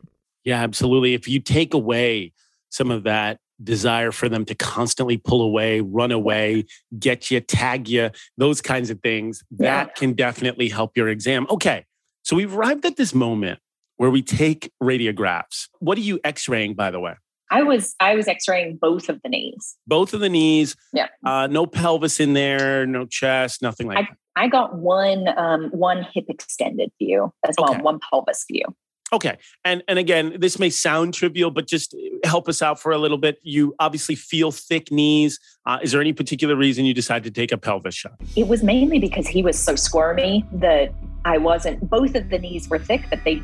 Yeah 0.45 0.63
absolutely. 0.63 1.15
If 1.15 1.29
you 1.29 1.41
take 1.41 1.75
away 1.75 2.33
some 2.71 2.91
of 2.91 3.05
that 3.05 3.39
desire 3.63 4.13
for 4.13 4.29
them 4.29 4.45
to 4.45 4.55
constantly 4.55 5.17
pull 5.17 5.43
away 5.43 5.81
run 5.81 6.13
away 6.13 6.65
get 6.99 7.29
you 7.29 7.41
tag 7.41 7.89
you 7.89 8.09
those 8.37 8.61
kinds 8.61 8.89
of 8.89 9.01
things 9.01 9.43
that 9.51 9.89
yeah. 9.89 9.93
can 9.95 10.13
definitely 10.13 10.69
help 10.69 10.97
your 10.97 11.09
exam. 11.09 11.47
Okay 11.51 11.85
so 12.23 12.37
we've 12.37 12.55
arrived 12.55 12.85
at 12.85 12.97
this 12.97 13.15
moment 13.15 13.59
where 13.97 14.11
we 14.11 14.23
take 14.23 14.71
radiographs. 14.83 15.69
What 15.81 15.99
are 15.99 16.03
you 16.03 16.21
x-raying 16.23 16.75
by 16.75 16.91
the 16.91 17.01
way 17.01 17.15
I 17.51 17.63
was 17.63 17.95
I 18.01 18.15
was 18.15 18.29
X-raying 18.29 18.79
both 18.81 19.09
of 19.09 19.21
the 19.23 19.29
knees. 19.29 19.77
Both 19.87 20.15
of 20.15 20.21
the 20.21 20.29
knees. 20.29 20.77
Yeah. 20.93 21.09
Uh, 21.25 21.47
no 21.47 21.67
pelvis 21.67 22.21
in 22.21 22.35
there, 22.35 22.87
no 22.87 23.07
chest, 23.07 23.63
nothing 23.63 23.87
like 23.87 23.99
I, 23.99 24.03
that. 24.03 24.17
I 24.37 24.49
got 24.49 24.77
one 24.77 25.29
um, 25.37 25.71
one 25.71 26.07
hip 26.15 26.27
extended 26.29 26.91
view 26.99 27.33
as 27.47 27.55
well, 27.59 27.71
okay. 27.71 27.83
one 27.83 28.01
pelvis 28.11 28.45
view. 28.51 28.65
Okay. 29.11 29.39
And 29.65 29.83
and 29.89 29.99
again, 29.99 30.37
this 30.39 30.59
may 30.59 30.69
sound 30.69 31.15
trivial, 31.15 31.51
but 31.51 31.67
just 31.67 31.97
help 32.25 32.49
us 32.49 32.61
out 32.61 32.79
for 32.79 32.93
a 32.93 32.99
little 32.99 33.17
bit. 33.17 33.39
You 33.43 33.75
obviously 33.79 34.15
feel 34.15 34.53
thick 34.53 34.93
knees. 34.93 35.41
Uh, 35.65 35.79
is 35.83 35.93
there 35.93 36.01
any 36.01 36.13
particular 36.13 36.57
reason 36.57 36.85
you 36.85 36.93
decided 36.93 37.35
to 37.35 37.41
take 37.41 37.51
a 37.51 37.59
pelvis 37.59 37.95
shot? 37.95 38.21
It 38.37 38.49
was 38.49 38.63
mainly 38.63 38.99
because 38.99 39.27
he 39.27 39.43
was 39.43 39.59
so 39.59 39.77
squirmy 39.77 40.45
that 40.53 40.93
I 41.25 41.39
wasn't. 41.39 41.89
Both 41.89 42.15
of 42.15 42.29
the 42.29 42.39
knees 42.39 42.69
were 42.69 42.79
thick, 42.79 43.03
but 43.09 43.25
they 43.25 43.43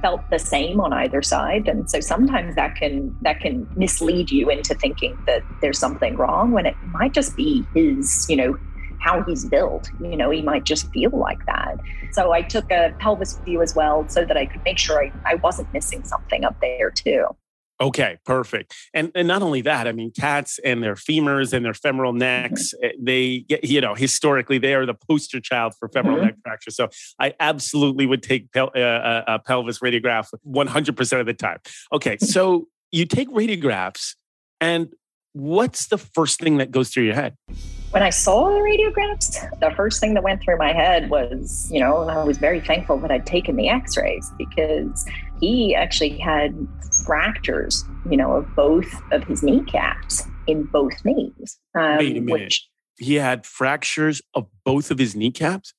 felt 0.00 0.28
the 0.30 0.38
same 0.38 0.80
on 0.80 0.92
either 0.92 1.22
side. 1.22 1.68
And 1.68 1.90
so 1.90 2.00
sometimes 2.00 2.54
that 2.54 2.76
can 2.76 3.16
that 3.22 3.40
can 3.40 3.68
mislead 3.76 4.30
you 4.30 4.50
into 4.50 4.74
thinking 4.74 5.18
that 5.26 5.42
there's 5.60 5.78
something 5.78 6.16
wrong 6.16 6.52
when 6.52 6.66
it 6.66 6.76
might 6.92 7.12
just 7.12 7.36
be 7.36 7.64
his 7.74 8.26
you 8.28 8.36
know 8.36 8.58
how 9.00 9.22
he's 9.22 9.44
built 9.44 9.88
you 10.00 10.16
know 10.16 10.28
he 10.28 10.42
might 10.42 10.64
just 10.64 10.90
feel 10.92 11.10
like 11.10 11.44
that. 11.46 11.76
So 12.12 12.32
i 12.32 12.42
took 12.42 12.70
a 12.70 12.94
pelvis 12.98 13.38
view 13.44 13.62
as 13.62 13.74
well 13.74 14.08
so 14.08 14.24
that 14.24 14.36
i 14.36 14.46
could 14.46 14.64
make 14.64 14.78
sure 14.78 15.02
i, 15.04 15.12
I 15.26 15.34
wasn't 15.36 15.72
missing 15.72 16.04
something 16.04 16.44
up 16.44 16.56
there 16.60 16.90
too 16.90 17.26
Okay, 17.80 18.18
perfect. 18.24 18.74
And 18.92 19.12
and 19.14 19.28
not 19.28 19.42
only 19.42 19.60
that, 19.62 19.86
I 19.86 19.92
mean, 19.92 20.10
cats 20.10 20.58
and 20.64 20.82
their 20.82 20.94
femurs 20.94 21.52
and 21.52 21.64
their 21.64 21.74
femoral 21.74 22.12
mm-hmm. 22.12 22.18
necks, 22.18 22.74
mm-hmm. 22.74 23.04
they 23.04 23.44
you 23.62 23.80
know, 23.80 23.94
historically 23.94 24.58
they 24.58 24.74
are 24.74 24.84
the 24.84 24.94
poster 24.94 25.40
child 25.40 25.74
for 25.78 25.88
femoral 25.88 26.16
mm-hmm. 26.16 26.26
neck 26.26 26.36
fracture. 26.42 26.70
So 26.70 26.88
I 27.20 27.34
absolutely 27.38 28.06
would 28.06 28.22
take 28.22 28.50
pel- 28.52 28.72
uh, 28.74 28.78
uh 28.78 29.24
a 29.28 29.38
pelvis 29.38 29.78
radiograph 29.78 30.28
100% 30.46 31.20
of 31.20 31.26
the 31.26 31.34
time. 31.34 31.58
Okay, 31.92 32.16
so 32.20 32.66
you 32.90 33.06
take 33.06 33.28
radiographs, 33.28 34.16
and 34.60 34.92
what's 35.32 35.86
the 35.86 35.98
first 35.98 36.40
thing 36.40 36.56
that 36.56 36.70
goes 36.70 36.90
through 36.90 37.04
your 37.04 37.14
head? 37.14 37.36
When 37.90 38.02
I 38.02 38.10
saw 38.10 38.50
the 38.50 38.58
radiographs, 38.58 39.60
the 39.60 39.70
first 39.74 39.98
thing 39.98 40.12
that 40.14 40.22
went 40.22 40.42
through 40.42 40.58
my 40.58 40.74
head 40.74 41.08
was, 41.08 41.68
you 41.70 41.80
know, 41.80 42.02
I 42.02 42.22
was 42.22 42.36
very 42.36 42.60
thankful 42.60 42.98
that 42.98 43.10
I'd 43.10 43.24
taken 43.24 43.56
the 43.56 43.68
x 43.70 43.96
rays 43.96 44.30
because 44.36 45.06
he 45.40 45.74
actually 45.74 46.18
had 46.18 46.54
fractures, 47.06 47.84
you 48.10 48.18
know, 48.18 48.32
of 48.32 48.54
both 48.54 48.92
of 49.10 49.24
his 49.24 49.42
kneecaps 49.42 50.26
in 50.46 50.64
both 50.64 51.02
knees. 51.02 51.58
Um, 51.74 51.98
Wait 51.98 52.16
a 52.18 52.20
minute. 52.20 52.32
Which, 52.44 52.68
he 52.98 53.14
had 53.14 53.46
fractures 53.46 54.20
of 54.34 54.48
both 54.64 54.90
of 54.90 54.98
his 54.98 55.14
kneecaps? 55.14 55.72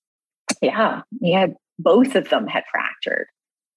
Yeah, 0.62 1.02
he 1.22 1.32
had 1.32 1.56
both 1.78 2.16
of 2.16 2.30
them 2.30 2.48
had 2.48 2.64
fractured. 2.72 3.28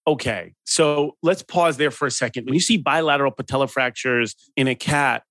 Okay, 0.07 0.55
so 0.65 1.17
let's 1.23 1.43
pause 1.43 1.77
there 1.77 1.91
for 1.91 2.07
a 2.07 2.11
second. 2.11 2.47
When 2.47 2.55
you 2.55 2.61
see 2.61 2.79
bilateral 2.79 3.31
patella 3.31 3.69
fractures 3.69 4.35
in 4.57 4.69
a 4.69 4.75
cat, 4.75 5.23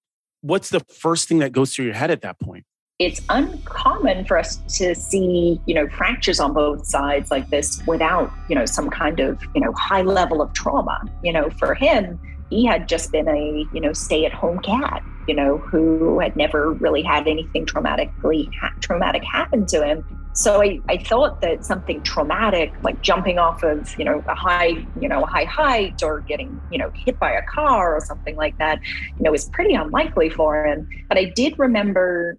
what's 0.41 0.69
the 0.69 0.81
first 0.81 1.27
thing 1.27 1.39
that 1.39 1.51
goes 1.51 1.73
through 1.73 1.85
your 1.85 1.95
head 1.95 2.11
at 2.11 2.21
that 2.21 2.39
point? 2.39 2.65
It's 3.01 3.19
uncommon 3.29 4.25
for 4.25 4.37
us 4.37 4.57
to 4.77 4.93
see, 4.93 5.59
you 5.65 5.73
know, 5.73 5.87
fractures 5.89 6.39
on 6.39 6.53
both 6.53 6.85
sides 6.85 7.31
like 7.31 7.49
this 7.49 7.81
without, 7.87 8.31
you 8.47 8.55
know, 8.55 8.65
some 8.65 8.91
kind 8.91 9.19
of, 9.19 9.41
you 9.55 9.61
know, 9.61 9.73
high 9.73 10.03
level 10.03 10.39
of 10.39 10.53
trauma. 10.53 11.01
You 11.23 11.33
know, 11.33 11.49
for 11.57 11.73
him, 11.73 12.19
he 12.51 12.63
had 12.63 12.87
just 12.87 13.11
been 13.11 13.27
a, 13.27 13.65
you 13.73 13.81
know, 13.81 13.91
stay 13.91 14.23
at 14.25 14.33
home 14.33 14.59
cat, 14.59 15.01
you 15.27 15.33
know, 15.33 15.57
who 15.57 16.19
had 16.19 16.35
never 16.35 16.73
really 16.73 17.01
had 17.01 17.27
anything 17.27 17.65
traumatically 17.65 18.51
traumatic 18.81 19.23
happen 19.23 19.65
to 19.67 19.83
him. 19.83 20.05
So 20.33 20.61
I, 20.61 20.79
I 20.87 20.97
thought 20.97 21.41
that 21.41 21.65
something 21.65 22.03
traumatic, 22.03 22.71
like 22.83 23.01
jumping 23.01 23.39
off 23.39 23.63
of, 23.63 23.97
you 23.97 24.05
know, 24.05 24.23
a 24.27 24.35
high, 24.35 24.85
you 24.99 25.09
know, 25.09 25.25
high 25.25 25.45
height 25.45 26.03
or 26.03 26.19
getting, 26.19 26.61
you 26.71 26.77
know, 26.77 26.91
hit 26.93 27.19
by 27.19 27.31
a 27.31 27.41
car 27.41 27.95
or 27.95 27.99
something 27.99 28.35
like 28.35 28.57
that, 28.59 28.79
you 29.17 29.23
know, 29.23 29.31
was 29.31 29.49
pretty 29.49 29.73
unlikely 29.73 30.29
for 30.29 30.67
him. 30.67 30.87
But 31.09 31.17
I 31.17 31.25
did 31.35 31.57
remember 31.57 32.37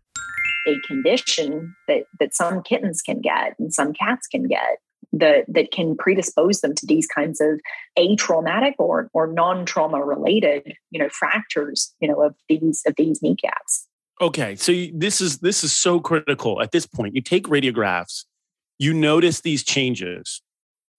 a 0.66 0.78
condition 0.86 1.74
that 1.88 2.04
that 2.20 2.34
some 2.34 2.62
kittens 2.62 3.02
can 3.02 3.20
get 3.20 3.54
and 3.58 3.72
some 3.72 3.92
cats 3.92 4.26
can 4.26 4.46
get 4.46 4.78
that 5.12 5.44
that 5.48 5.70
can 5.72 5.96
predispose 5.96 6.60
them 6.60 6.74
to 6.74 6.86
these 6.86 7.06
kinds 7.06 7.40
of 7.40 7.60
atraumatic 7.98 8.74
or 8.78 9.08
or 9.12 9.26
non-trauma 9.26 10.02
related 10.02 10.74
you 10.90 10.98
know 10.98 11.08
fractures 11.10 11.94
you 12.00 12.08
know 12.08 12.22
of 12.22 12.34
these 12.48 12.82
of 12.86 12.94
these 12.96 13.22
kneecaps. 13.22 13.88
Okay 14.20 14.56
so 14.56 14.72
this 14.94 15.20
is 15.20 15.38
this 15.38 15.64
is 15.64 15.72
so 15.72 16.00
critical. 16.00 16.62
At 16.62 16.72
this 16.72 16.86
point 16.86 17.14
you 17.14 17.20
take 17.20 17.46
radiographs 17.46 18.24
you 18.78 18.94
notice 18.94 19.40
these 19.40 19.62
changes 19.64 20.42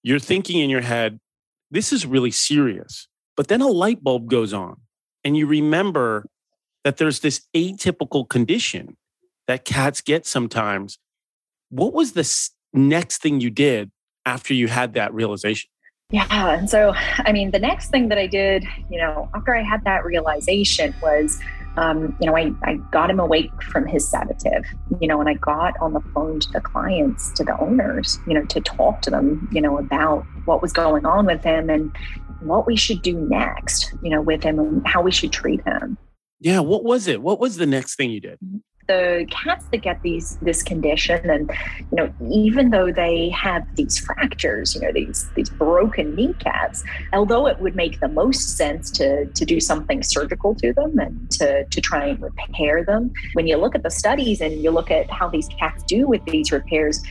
you're 0.04 0.19
thinking 0.19 0.60
in 0.60 0.69
your 0.69 0.82
head 0.82 1.19
this 1.71 1.91
is 1.91 2.06
really 2.06 2.32
serious. 2.32 3.08
But 3.36 3.47
then 3.47 3.62
a 3.62 3.67
light 3.67 4.04
bulb 4.04 4.30
goes 4.30 4.54
on 4.54 4.78
and 5.23 5.36
you 5.36 5.47
remember 5.47 6.28
that 6.84 6.97
there's 6.97 7.21
this 7.21 7.47
atypical 7.56 8.28
condition 8.28 8.95
that 9.47 9.65
cats 9.65 10.01
get 10.01 10.25
sometimes 10.25 10.99
what 11.69 11.93
was 11.93 12.12
the 12.12 12.49
next 12.73 13.21
thing 13.21 13.41
you 13.41 13.49
did 13.49 13.91
after 14.25 14.53
you 14.53 14.67
had 14.67 14.93
that 14.93 15.13
realization? 15.13 15.69
Yeah. 16.12 16.27
And 16.29 16.69
so, 16.69 16.93
I 16.95 17.32
mean, 17.32 17.49
the 17.49 17.60
next 17.60 17.89
thing 17.89 18.10
that 18.10 18.19
I 18.19 18.27
did, 18.27 18.63
you 18.91 18.99
know, 18.99 19.29
after 19.34 19.56
I 19.56 19.63
had 19.63 19.84
that 19.86 20.06
realization 20.06 20.93
was, 21.01 21.39
um, 21.77 22.15
you 22.21 22.27
know, 22.27 22.38
I, 22.38 22.51
I 22.63 22.75
got 22.91 23.10
him 23.10 23.19
awake 23.19 23.49
from 23.63 23.88
his 23.88 24.08
sedative, 24.08 24.65
you 25.01 25.08
know, 25.08 25.19
and 25.19 25.27
I 25.27 25.34
got 25.34 25.73
on 25.82 25.93
the 25.93 26.01
phone 26.13 26.39
to 26.39 26.51
the 26.51 26.62
clients, 26.62 27.32
to 27.34 27.43
the 27.43 27.60
owners, 27.60 28.19
you 28.27 28.36
know, 28.36 28.45
to 28.45 28.62
talk 28.62 29.01
to 29.01 29.10
them, 29.10 29.49
you 29.51 29.60
know, 29.60 29.79
about 29.79 30.23
what 30.45 30.62
was 30.62 30.71
going 30.71 31.08
on 31.08 31.25
with 31.25 31.43
him 31.43 31.71
and 31.71 31.91
what 32.41 32.67
we 32.67 32.75
should 32.75 33.01
do 33.01 33.17
next, 33.17 33.95
you 34.03 34.12
know, 34.12 34.21
with 34.21 34.43
him 34.43 34.60
and 34.60 34.86
how 34.86 35.01
we 35.01 35.10
should 35.10 35.32
treat 35.32 35.62
him. 35.65 35.97
Yeah. 36.39 36.60
What 36.60 36.84
was 36.84 37.08
it? 37.08 37.23
What 37.23 37.39
was 37.39 37.58
the 37.58 37.65
next 37.65 37.95
thing 37.95 38.12
you 38.12 38.19
did? 38.19 38.38
The 38.88 39.26
cats 39.30 39.65
that 39.72 39.78
get 39.78 40.02
these 40.02 40.38
this 40.41 40.62
condition 40.62 41.30
and 41.30 41.50
you 41.80 41.96
know 41.96 42.13
even 42.30 42.69
though 42.69 42.91
they 42.91 43.30
have 43.30 43.63
these 43.76 43.98
fractures 43.98 44.76
you 44.76 44.82
know 44.82 44.91
these 44.91 45.30
these 45.36 45.50
broken 45.50 46.13
kneecaps 46.15 46.84
although 47.13 47.48
it 47.48 47.60
would 47.60 47.76
make 47.76 48.02
the 48.02 48.10
most 48.10 48.58
sense 48.58 48.91
to 48.91 49.26
to 49.26 49.46
do 49.46 49.62
something 49.62 50.04
surgical 50.04 50.54
to 50.56 50.74
them 50.74 51.00
and 51.00 51.32
to 51.32 51.63
to 51.65 51.80
try 51.80 52.08
and 52.08 52.22
repair 52.22 52.84
them 52.84 53.12
when 53.34 53.48
you 53.48 53.56
look 53.56 53.74
at 53.74 53.84
the 53.84 53.91
studies 53.91 54.41
and 54.41 54.62
you 54.62 54.69
look 54.69 54.91
at 54.91 55.10
how 55.10 55.30
these 55.30 55.48
cats 55.60 55.82
do 55.84 56.06
with 56.06 56.24
these 56.26 56.52
repairs 56.52 57.02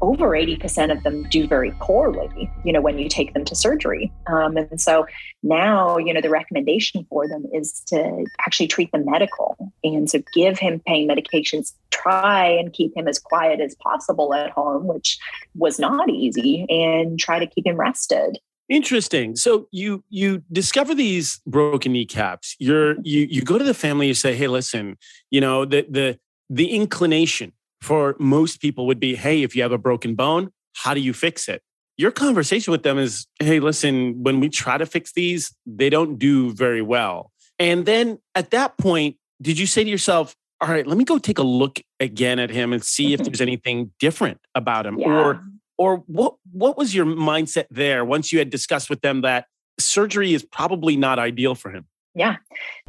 over 0.00 0.30
80% 0.30 0.92
of 0.92 1.02
them 1.02 1.24
do 1.24 1.46
very 1.46 1.72
poorly, 1.80 2.50
you 2.64 2.72
know, 2.72 2.80
when 2.80 2.98
you 2.98 3.08
take 3.08 3.34
them 3.34 3.44
to 3.44 3.54
surgery. 3.54 4.12
Um, 4.26 4.56
and 4.56 4.80
so 4.80 5.06
now, 5.42 5.98
you 5.98 6.12
know, 6.12 6.20
the 6.20 6.30
recommendation 6.30 7.06
for 7.08 7.28
them 7.28 7.44
is 7.52 7.80
to 7.88 8.24
actually 8.46 8.68
treat 8.68 8.92
them 8.92 9.04
medical 9.06 9.56
and 9.82 10.08
so 10.08 10.20
give 10.32 10.58
him 10.58 10.80
pain 10.86 11.08
medications, 11.08 11.72
try 11.90 12.46
and 12.46 12.72
keep 12.72 12.96
him 12.96 13.08
as 13.08 13.18
quiet 13.18 13.60
as 13.60 13.74
possible 13.76 14.34
at 14.34 14.50
home, 14.50 14.86
which 14.86 15.18
was 15.54 15.78
not 15.78 16.08
easy, 16.10 16.66
and 16.68 17.18
try 17.18 17.38
to 17.38 17.46
keep 17.46 17.66
him 17.66 17.76
rested. 17.76 18.38
Interesting. 18.68 19.34
So 19.34 19.66
you 19.70 20.04
you 20.10 20.42
discover 20.52 20.94
these 20.94 21.40
broken 21.46 21.92
kneecaps. 21.92 22.54
You're 22.58 22.96
you 23.02 23.26
you 23.30 23.40
go 23.40 23.56
to 23.56 23.64
the 23.64 23.72
family. 23.72 24.08
You 24.08 24.14
say, 24.14 24.36
"Hey, 24.36 24.46
listen, 24.46 24.98
you 25.30 25.40
know 25.40 25.64
the 25.64 25.86
the 25.88 26.18
the 26.50 26.70
inclination 26.70 27.52
for 27.80 28.16
most 28.18 28.60
people 28.60 28.86
would 28.86 29.00
be, 29.00 29.14
hey, 29.14 29.42
if 29.42 29.54
you 29.54 29.62
have 29.62 29.72
a 29.72 29.78
broken 29.78 30.14
bone, 30.14 30.50
how 30.74 30.94
do 30.94 31.00
you 31.00 31.12
fix 31.12 31.48
it? 31.48 31.62
Your 31.96 32.10
conversation 32.10 32.70
with 32.70 32.84
them 32.84 32.98
is, 32.98 33.26
hey, 33.40 33.60
listen, 33.60 34.22
when 34.22 34.40
we 34.40 34.48
try 34.48 34.78
to 34.78 34.86
fix 34.86 35.12
these, 35.12 35.54
they 35.66 35.90
don't 35.90 36.18
do 36.18 36.52
very 36.52 36.82
well. 36.82 37.32
And 37.58 37.86
then 37.86 38.18
at 38.34 38.50
that 38.52 38.78
point, 38.78 39.16
did 39.42 39.58
you 39.58 39.66
say 39.66 39.84
to 39.84 39.90
yourself, 39.90 40.34
all 40.60 40.68
right, 40.68 40.86
let 40.86 40.98
me 40.98 41.04
go 41.04 41.18
take 41.18 41.38
a 41.38 41.44
look 41.44 41.80
again 42.00 42.38
at 42.38 42.50
him 42.50 42.72
and 42.72 42.82
see 42.84 43.12
if 43.12 43.20
mm-hmm. 43.20 43.24
there's 43.24 43.40
anything 43.40 43.92
different 43.98 44.38
about 44.54 44.86
him? 44.86 44.98
Yeah. 44.98 45.06
Or 45.06 45.44
or 45.76 45.96
what 46.06 46.34
what 46.50 46.76
was 46.76 46.94
your 46.94 47.06
mindset 47.06 47.66
there 47.70 48.04
once 48.04 48.32
you 48.32 48.40
had 48.40 48.50
discussed 48.50 48.90
with 48.90 49.00
them 49.00 49.22
that 49.22 49.46
surgery 49.78 50.34
is 50.34 50.42
probably 50.42 50.96
not 50.96 51.18
ideal 51.18 51.54
for 51.54 51.70
him? 51.70 51.86
Yeah. 52.18 52.36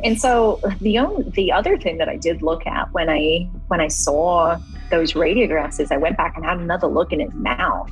And 0.03 0.19
so 0.19 0.59
the 0.81 0.97
only, 0.97 1.29
the 1.29 1.51
other 1.51 1.77
thing 1.77 1.99
that 1.99 2.09
I 2.09 2.17
did 2.17 2.41
look 2.41 2.65
at 2.65 2.91
when 2.93 3.09
I 3.09 3.47
when 3.67 3.79
I 3.79 3.87
saw 3.87 4.57
those 4.89 5.13
radiographs 5.13 5.79
is 5.79 5.91
I 5.91 5.97
went 5.97 6.17
back 6.17 6.35
and 6.35 6.43
had 6.43 6.57
another 6.57 6.87
look 6.87 7.13
in 7.13 7.19
his 7.19 7.33
mouth. 7.35 7.91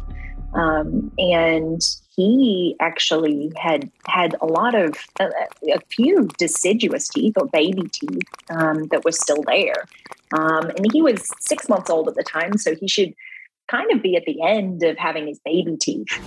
Um, 0.53 1.11
and 1.19 1.79
he 2.15 2.75
actually 2.79 3.51
had 3.55 3.91
had 4.07 4.35
a 4.41 4.47
lot 4.47 4.73
of 4.73 4.95
a, 5.19 5.79
few 5.91 6.27
deciduous 6.39 7.07
teeth 7.07 7.35
or 7.37 7.45
baby 7.47 7.87
teeth 7.91 8.23
um, 8.49 8.87
that 8.87 9.05
was 9.05 9.19
still 9.19 9.43
there. 9.43 9.85
Um, 10.33 10.71
and 10.71 10.91
he 10.91 11.03
was 11.03 11.29
six 11.39 11.69
months 11.69 11.91
old 11.91 12.07
at 12.07 12.15
the 12.15 12.23
time, 12.23 12.57
so 12.57 12.73
he 12.73 12.87
should 12.87 13.13
kind 13.69 13.91
of 13.91 14.01
be 14.01 14.15
at 14.15 14.25
the 14.25 14.41
end 14.41 14.81
of 14.81 14.97
having 14.97 15.27
his 15.27 15.39
baby 15.45 15.77
teeth 15.77 16.19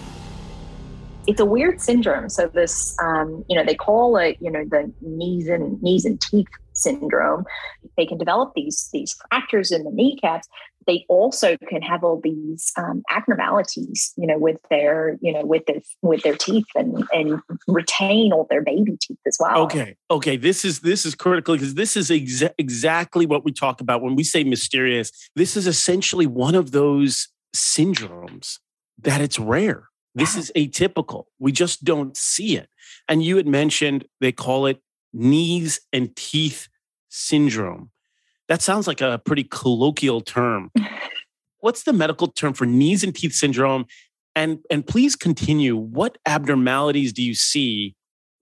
it's 1.31 1.41
a 1.41 1.45
weird 1.45 1.81
syndrome. 1.81 2.29
So 2.29 2.49
this, 2.49 2.97
um, 3.01 3.45
you 3.49 3.57
know, 3.57 3.65
they 3.65 3.77
call 3.77 4.17
it, 4.17 4.37
you 4.41 4.51
know, 4.51 4.65
the 4.65 4.93
knees 5.01 5.47
and 5.49 5.81
knees 5.81 6.05
and 6.05 6.21
teeth 6.21 6.49
syndrome. 6.73 7.45
They 7.97 8.05
can 8.05 8.19
develop 8.19 8.53
these 8.57 8.89
these 8.93 9.15
fractures 9.29 9.71
in 9.71 9.85
the 9.85 9.93
kneecaps. 9.93 10.49
They 10.89 11.05
also 11.09 11.57
can 11.69 11.83
have 11.83 12.03
all 12.03 12.21
these 12.21 12.73
um, 12.77 13.03
abnormalities, 13.13 14.13
you 14.17 14.27
know, 14.27 14.39
with 14.39 14.57
their, 14.71 15.19
you 15.21 15.33
know, 15.33 15.47
with 15.47 15.67
their 15.67 15.83
with 16.03 16.25
their 16.25 16.35
teeth 16.35 16.67
and 16.75 17.05
and 17.13 17.41
retain 17.69 18.33
all 18.33 18.49
their 18.51 18.63
baby 18.63 18.99
teeth 19.01 19.19
as 19.25 19.37
well. 19.39 19.63
Okay, 19.63 19.97
okay, 20.11 20.37
this 20.37 20.65
is 20.65 20.81
this 20.81 21.07
is 21.07 21.15
critical 21.15 21.55
because 21.55 21.75
this 21.75 21.97
is 21.97 22.11
exa- 22.11 22.55
exactly 22.59 23.25
what 23.25 23.45
we 23.45 23.53
talk 23.53 23.81
about 23.81 24.03
when 24.03 24.17
we 24.17 24.25
say 24.25 24.43
mysterious. 24.43 25.13
This 25.37 25.57
is 25.57 25.69
essentially 25.69 26.27
one 26.27 26.57
of 26.57 26.73
those 26.73 27.29
syndromes 27.55 28.59
that 28.99 29.21
it's 29.21 29.39
rare 29.39 29.90
this 30.15 30.37
is 30.37 30.51
atypical. 30.57 31.25
We 31.39 31.53
just 31.53 31.85
don't 31.85 32.17
see 32.17 32.57
it. 32.57 32.69
And 33.09 33.23
you 33.23 33.37
had 33.37 33.47
mentioned 33.47 34.07
they 34.21 34.33
call 34.33 34.67
it 34.67 34.81
knees 35.13 35.81
and 35.93 36.15
teeth 36.17 36.69
syndrome. 37.09 37.91
That 38.49 38.63
sounds 38.63 38.87
like 38.87 39.01
a 39.01 39.21
pretty 39.25 39.45
colloquial 39.45 40.21
term. 40.21 40.73
What's 41.61 41.85
the 41.85 41.93
medical 41.93 42.29
term 42.29 42.55
for 42.55 42.67
knees 42.67 43.05
and 43.05 43.15
teeth 43.15 43.35
syndrome? 43.35 43.87
And 44.35 44.59
and 44.71 44.87
please 44.87 45.17
continue. 45.17 45.77
What 45.77 46.19
abnormalities 46.27 47.13
do 47.13 47.23
you 47.23 47.35
see 47.35 47.95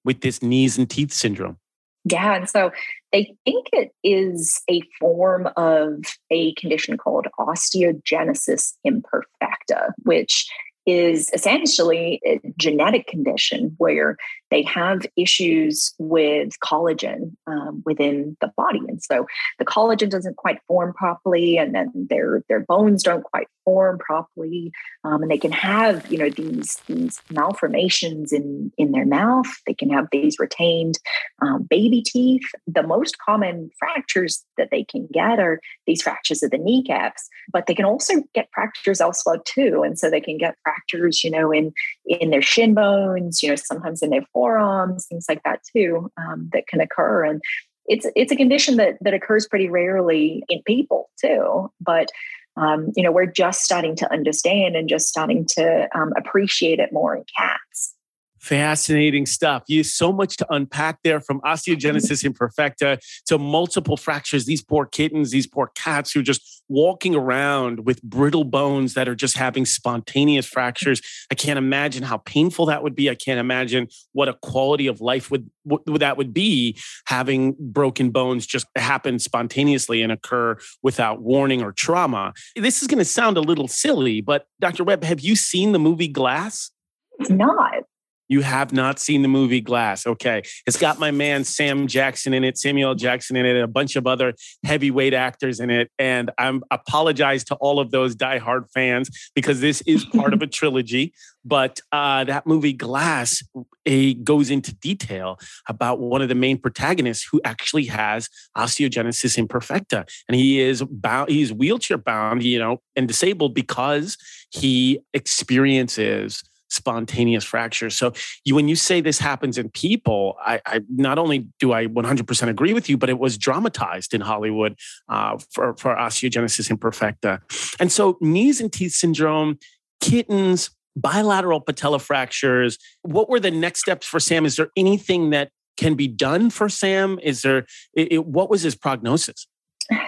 with 0.05 0.21
this 0.21 0.43
knees 0.43 0.79
and 0.79 0.89
teeth 0.89 1.13
syndrome? 1.13 1.59
Yeah, 2.05 2.37
and 2.37 2.49
so 2.49 2.71
they 3.13 3.35
think 3.45 3.69
it 3.73 3.91
is 4.05 4.63
a 4.71 4.83
form 5.01 5.49
of 5.57 6.05
a 6.31 6.55
condition 6.55 6.97
called 6.97 7.27
osteogenesis 7.39 8.75
imperfecta, 8.87 9.93
which 10.05 10.49
is 10.89 11.29
essentially 11.35 12.19
a 12.25 12.41
genetic 12.57 13.07
condition 13.07 13.75
where 13.77 14.17
they 14.51 14.63
have 14.63 15.07
issues 15.17 15.95
with 15.99 16.59
collagen 16.61 17.33
um, 17.47 17.83
within 17.85 18.37
the 18.41 18.53
body. 18.57 18.81
And 18.89 19.03
so 19.03 19.27
the 19.59 19.65
collagen 19.65 20.11
doesn't 20.11 20.37
quite 20.37 20.61
form 20.67 20.93
properly 20.95 21.57
and 21.57 21.75
then 21.75 21.93
their 21.95 22.43
their 22.49 22.61
bones 22.61 23.03
don't 23.03 23.25
quite 23.25 23.49
form 23.65 23.99
properly 23.99 24.73
um, 25.05 25.23
and 25.23 25.31
they 25.31 25.39
can 25.39 25.53
have 25.53 26.11
you 26.11 26.19
know 26.19 26.31
these 26.31 26.77
these 26.87 27.21
malformations 27.31 28.33
in 28.33 28.73
in 28.79 28.93
their 28.93 29.07
mouth. 29.07 29.47
They 29.67 29.75
can 29.75 29.91
have 29.91 30.09
these 30.11 30.39
retained 30.39 30.99
um, 31.43 31.65
baby 31.65 32.03
teeth. 32.03 32.47
The 32.67 32.83
most 32.83 33.19
common 33.19 33.71
fractures 33.79 34.45
that 34.57 34.69
they 34.71 34.85
can 34.85 35.07
get 35.13 35.39
are 35.39 35.61
these 35.87 36.03
fractures 36.03 36.43
of 36.43 36.51
the 36.51 36.59
kneecaps 36.59 37.29
but 37.51 37.67
they 37.67 37.75
can 37.75 37.85
also 37.85 38.15
get 38.35 38.49
fractures 38.53 39.01
elsewhere 39.01 39.39
too. 39.45 39.83
And 39.85 39.99
so 39.99 40.11
they 40.11 40.21
can 40.21 40.39
get 40.39 40.57
fractures 40.63 41.23
you 41.25 41.31
know 41.31 41.53
in 41.53 41.73
in 42.09 42.31
their 42.31 42.43
shin 42.43 42.75
bones 42.75 43.43
you 43.43 43.49
know 43.49 43.57
sometimes 43.57 44.03
in 44.03 44.11
their 44.11 44.25
forearms, 44.33 45.07
things 45.07 45.27
like 45.29 45.43
that 45.45 45.61
too, 45.75 46.11
um, 46.17 46.49
that 46.53 46.67
can 46.67 46.81
occur. 46.81 47.25
And 47.25 47.41
it's 47.87 48.07
it's 48.17 48.33
a 48.33 48.37
condition 48.37 48.77
that 48.77 48.97
that 49.01 49.15
occurs 49.15 49.47
pretty 49.47 49.69
rarely 49.69 50.43
in 50.49 50.63
people 50.67 51.11
too, 51.21 51.71
but 51.81 52.09
um, 52.57 52.93
you 52.97 53.03
know 53.03 53.13
we're 53.13 53.27
just 53.27 53.63
starting 53.63 53.97
to 53.97 54.13
understand 54.13 54.77
and 54.77 54.89
just 54.89 55.09
starting 55.09 55.47
to 55.57 55.89
um, 55.95 56.13
appreciate 56.17 56.79
it 56.81 56.93
more 56.93 57.17
in 57.17 57.25
cats. 57.37 57.95
Fascinating 58.41 59.27
stuff. 59.27 59.65
You 59.69 59.83
so 59.83 60.13
much 60.13 60.37
to 60.37 60.47
unpack 60.51 61.01
there 61.03 61.21
from 61.21 61.41
osteogenesis 61.41 62.25
imperfecta 62.25 62.99
to 63.27 63.39
multiple 63.39 63.97
fractures. 63.97 64.47
These 64.47 64.63
poor 64.63 64.87
kittens, 64.87 65.31
these 65.31 65.47
poor 65.47 65.71
cats 65.75 66.13
who 66.13 66.21
are 66.21 66.25
just 66.25 66.63
walking 66.69 67.15
around 67.15 67.87
with 67.87 68.03
brittle 68.03 68.45
bones 68.45 68.95
that 68.95 69.09
are 69.09 69.15
just 69.15 69.37
having 69.37 69.65
spontaneous 69.65 70.47
fractures. 70.47 71.01
I 71.31 71.35
can't 71.35 71.59
imagine 71.59 72.03
how 72.03 72.19
painful 72.19 72.67
that 72.67 72.83
would 72.83 72.95
be. 72.95 73.11
I 73.11 73.15
can't 73.15 73.41
imagine 73.41 73.89
what 74.13 74.29
a 74.29 74.35
quality 74.35 74.87
of 74.87 75.01
life 75.01 75.31
would, 75.31 75.51
would 75.65 76.01
that 76.01 76.17
would 76.17 76.35
be 76.35 76.79
having 77.07 77.57
broken 77.59 78.11
bones 78.11 78.47
just 78.47 78.67
happen 78.77 79.19
spontaneously 79.19 80.03
and 80.03 80.13
occur 80.13 80.59
without 80.83 81.23
warning 81.23 81.63
or 81.63 81.73
trauma. 81.73 82.35
This 82.55 82.83
is 82.83 82.89
going 82.89 82.99
to 82.99 83.05
sound 83.05 83.37
a 83.37 83.41
little 83.41 83.69
silly, 83.69 84.21
but 84.21 84.47
Dr. 84.61 84.85
Webb, 84.85 85.05
have 85.05 85.21
you 85.21 85.37
seen 85.37 85.73
the 85.73 85.79
movie 85.79 86.09
Glass? 86.09 86.71
It's 87.19 87.31
not. 87.31 87.83
You 88.29 88.43
have 88.43 88.73
not 88.73 88.99
seen 88.99 89.23
the 89.23 89.29
movie 89.29 89.61
Glass. 89.61 90.07
Okay. 90.07 90.43
It's 90.67 90.79
got 90.79 90.99
my 90.99 91.11
man 91.11 91.45
Sam 91.45 91.87
Jackson 91.87 92.35
in 92.35 92.45
it, 92.45 92.59
Samuel 92.59 92.95
Jackson 92.95 93.37
in 93.37 93.47
it, 93.47 93.55
and 93.55 93.65
a 93.65 93.69
bunch 93.69 93.97
of 93.97 94.07
other 94.07 94.35
heavyweight 94.65 95.15
actors 95.15 95.61
in 95.61 95.71
it. 95.71 95.91
And 95.99 96.31
I'm 96.39 96.63
apologize 96.71 97.45
to 97.45 97.55
all 97.57 97.81
of 97.81 97.91
those 97.91 98.15
diehard 98.15 98.71
fans 98.73 99.11
because 99.35 99.61
this 99.61 99.81
is 99.83 100.05
part 100.05 100.33
of 100.35 100.43
a 100.43 100.47
trilogy. 100.59 101.13
But 101.45 101.81
uh, 101.93 102.25
that 102.25 102.47
movie 102.47 102.75
Glass 102.75 103.43
a, 103.87 104.15
goes 104.15 104.51
into 104.51 104.75
detail 104.75 105.39
about 105.67 105.99
one 105.99 106.21
of 106.21 106.29
the 106.29 106.35
main 106.35 106.59
protagonists 106.59 107.27
who 107.31 107.41
actually 107.45 107.87
has 107.87 108.29
osteogenesis 108.57 109.39
imperfecta. 109.39 110.07
And 110.29 110.35
he 110.35 110.61
is 110.61 110.83
bound, 110.83 111.31
he's 111.31 111.53
wheelchair 111.53 111.99
bound, 111.99 112.43
you 112.43 112.59
know, 112.59 112.83
and 112.97 113.09
disabled 113.09 113.55
because 113.55 114.19
he 114.51 115.01
experiences 115.15 116.43
spontaneous 116.69 117.45
fractures. 117.45 117.97
So 117.97 118.13
you, 118.45 118.55
when 118.55 118.69
you 118.69 118.77
say 118.77 119.01
this 119.01 119.19
happens 119.19 119.59
in 119.59 119.71
people, 119.71 120.37
I, 120.41 120.61
I, 120.67 120.81
not 120.89 121.19
only 121.19 121.47
do 121.59 121.73
I 121.73 121.87
100% 121.87 122.49
agree 122.49 122.73
with 122.73 122.89
you, 122.89 122.97
but 122.97 123.11
it 123.11 123.19
was 123.19 123.39
dramatized 123.39 124.15
in 124.15 124.21
Hollywood 124.21 124.79
uh, 125.09 125.39
for, 125.51 125.75
for 125.77 125.95
osteogenesis 125.95 126.71
imperfecta. 126.71 127.41
And 127.81 127.91
so 127.91 128.19
knees 128.21 128.61
and 128.61 128.73
teeth 128.73 128.93
syndrome, 128.93 129.59
kittens, 130.01 130.71
bilateral 130.97 131.61
patella 131.61 131.99
fractures. 131.99 132.79
What 133.03 133.29
were 133.29 133.41
the 133.41 133.51
next 133.51 133.81
steps 133.81 134.07
for 134.07 134.21
Sam? 134.21 134.45
Is 134.45 134.57
there 134.57 134.71
anything 134.77 135.31
that 135.31 135.51
can 135.77 135.95
be 135.95 136.09
done 136.09 136.51
for 136.51 136.69
Sam? 136.69 137.19
Is 137.23 137.43
there, 137.43 137.67
it, 137.95 138.13
it, 138.13 138.27
what 138.27 138.51
was 138.51 138.63
his 138.63 138.75
prognosis? 138.75 139.47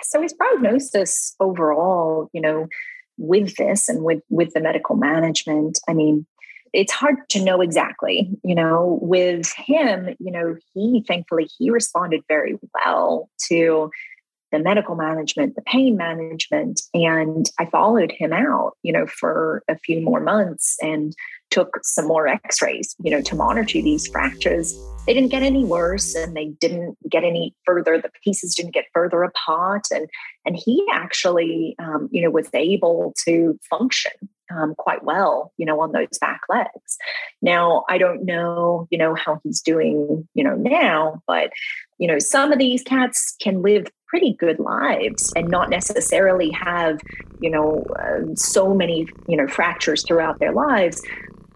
So 0.02 0.20
his 0.20 0.34
prognosis 0.34 1.34
overall, 1.40 2.28
you 2.32 2.40
know, 2.40 2.66
with 3.20 3.54
this 3.56 3.88
and 3.88 4.02
with 4.02 4.22
with 4.30 4.52
the 4.54 4.60
medical 4.60 4.96
management 4.96 5.78
i 5.86 5.92
mean 5.92 6.26
it's 6.72 6.92
hard 6.92 7.16
to 7.28 7.42
know 7.42 7.60
exactly 7.60 8.30
you 8.44 8.54
know 8.54 8.98
with 9.02 9.52
him 9.56 10.14
you 10.18 10.30
know 10.30 10.56
he 10.74 11.04
thankfully 11.06 11.48
he 11.58 11.70
responded 11.70 12.22
very 12.28 12.58
well 12.74 13.28
to 13.48 13.90
the 14.52 14.58
medical 14.58 14.96
management 14.96 15.54
the 15.54 15.62
pain 15.62 15.96
management 15.96 16.80
and 16.94 17.50
i 17.58 17.64
followed 17.66 18.12
him 18.12 18.32
out 18.32 18.72
you 18.82 18.92
know 18.92 19.06
for 19.06 19.62
a 19.68 19.78
few 19.78 20.00
more 20.00 20.20
months 20.20 20.76
and 20.82 21.14
took 21.50 21.80
some 21.82 22.06
more 22.06 22.26
x-rays 22.28 22.94
you 23.02 23.10
know 23.10 23.20
to 23.20 23.34
monitor 23.34 23.82
these 23.82 24.06
fractures. 24.08 24.78
They 25.06 25.14
didn't 25.14 25.30
get 25.30 25.42
any 25.42 25.64
worse 25.64 26.14
and 26.14 26.36
they 26.36 26.46
didn't 26.60 26.96
get 27.08 27.24
any 27.24 27.54
further 27.64 27.98
the 27.98 28.10
pieces 28.22 28.54
didn't 28.54 28.74
get 28.74 28.84
further 28.94 29.22
apart 29.22 29.82
and 29.90 30.08
and 30.46 30.56
he 30.56 30.84
actually 30.92 31.74
um, 31.78 32.08
you 32.12 32.22
know 32.22 32.30
was 32.30 32.48
able 32.54 33.12
to 33.24 33.58
function 33.68 34.12
um, 34.50 34.74
quite 34.76 35.04
well, 35.04 35.52
you 35.56 35.66
know, 35.66 35.80
on 35.80 35.92
those 35.92 36.18
back 36.20 36.40
legs. 36.48 36.98
Now, 37.42 37.84
I 37.88 37.98
don't 37.98 38.24
know, 38.24 38.86
you 38.90 38.98
know, 38.98 39.14
how 39.14 39.40
he's 39.42 39.60
doing, 39.60 40.28
you 40.34 40.44
know, 40.44 40.54
now, 40.54 41.22
but, 41.26 41.50
you 41.98 42.06
know, 42.06 42.18
some 42.18 42.52
of 42.52 42.58
these 42.58 42.82
cats 42.82 43.36
can 43.40 43.62
live 43.62 43.86
pretty 44.06 44.34
good 44.34 44.58
lives 44.58 45.32
and 45.36 45.48
not 45.48 45.70
necessarily 45.70 46.50
have, 46.50 46.98
you 47.40 47.50
know, 47.50 47.84
uh, 47.98 48.34
so 48.34 48.74
many, 48.74 49.06
you 49.28 49.36
know, 49.36 49.46
fractures 49.46 50.04
throughout 50.04 50.40
their 50.40 50.52
lives. 50.52 51.02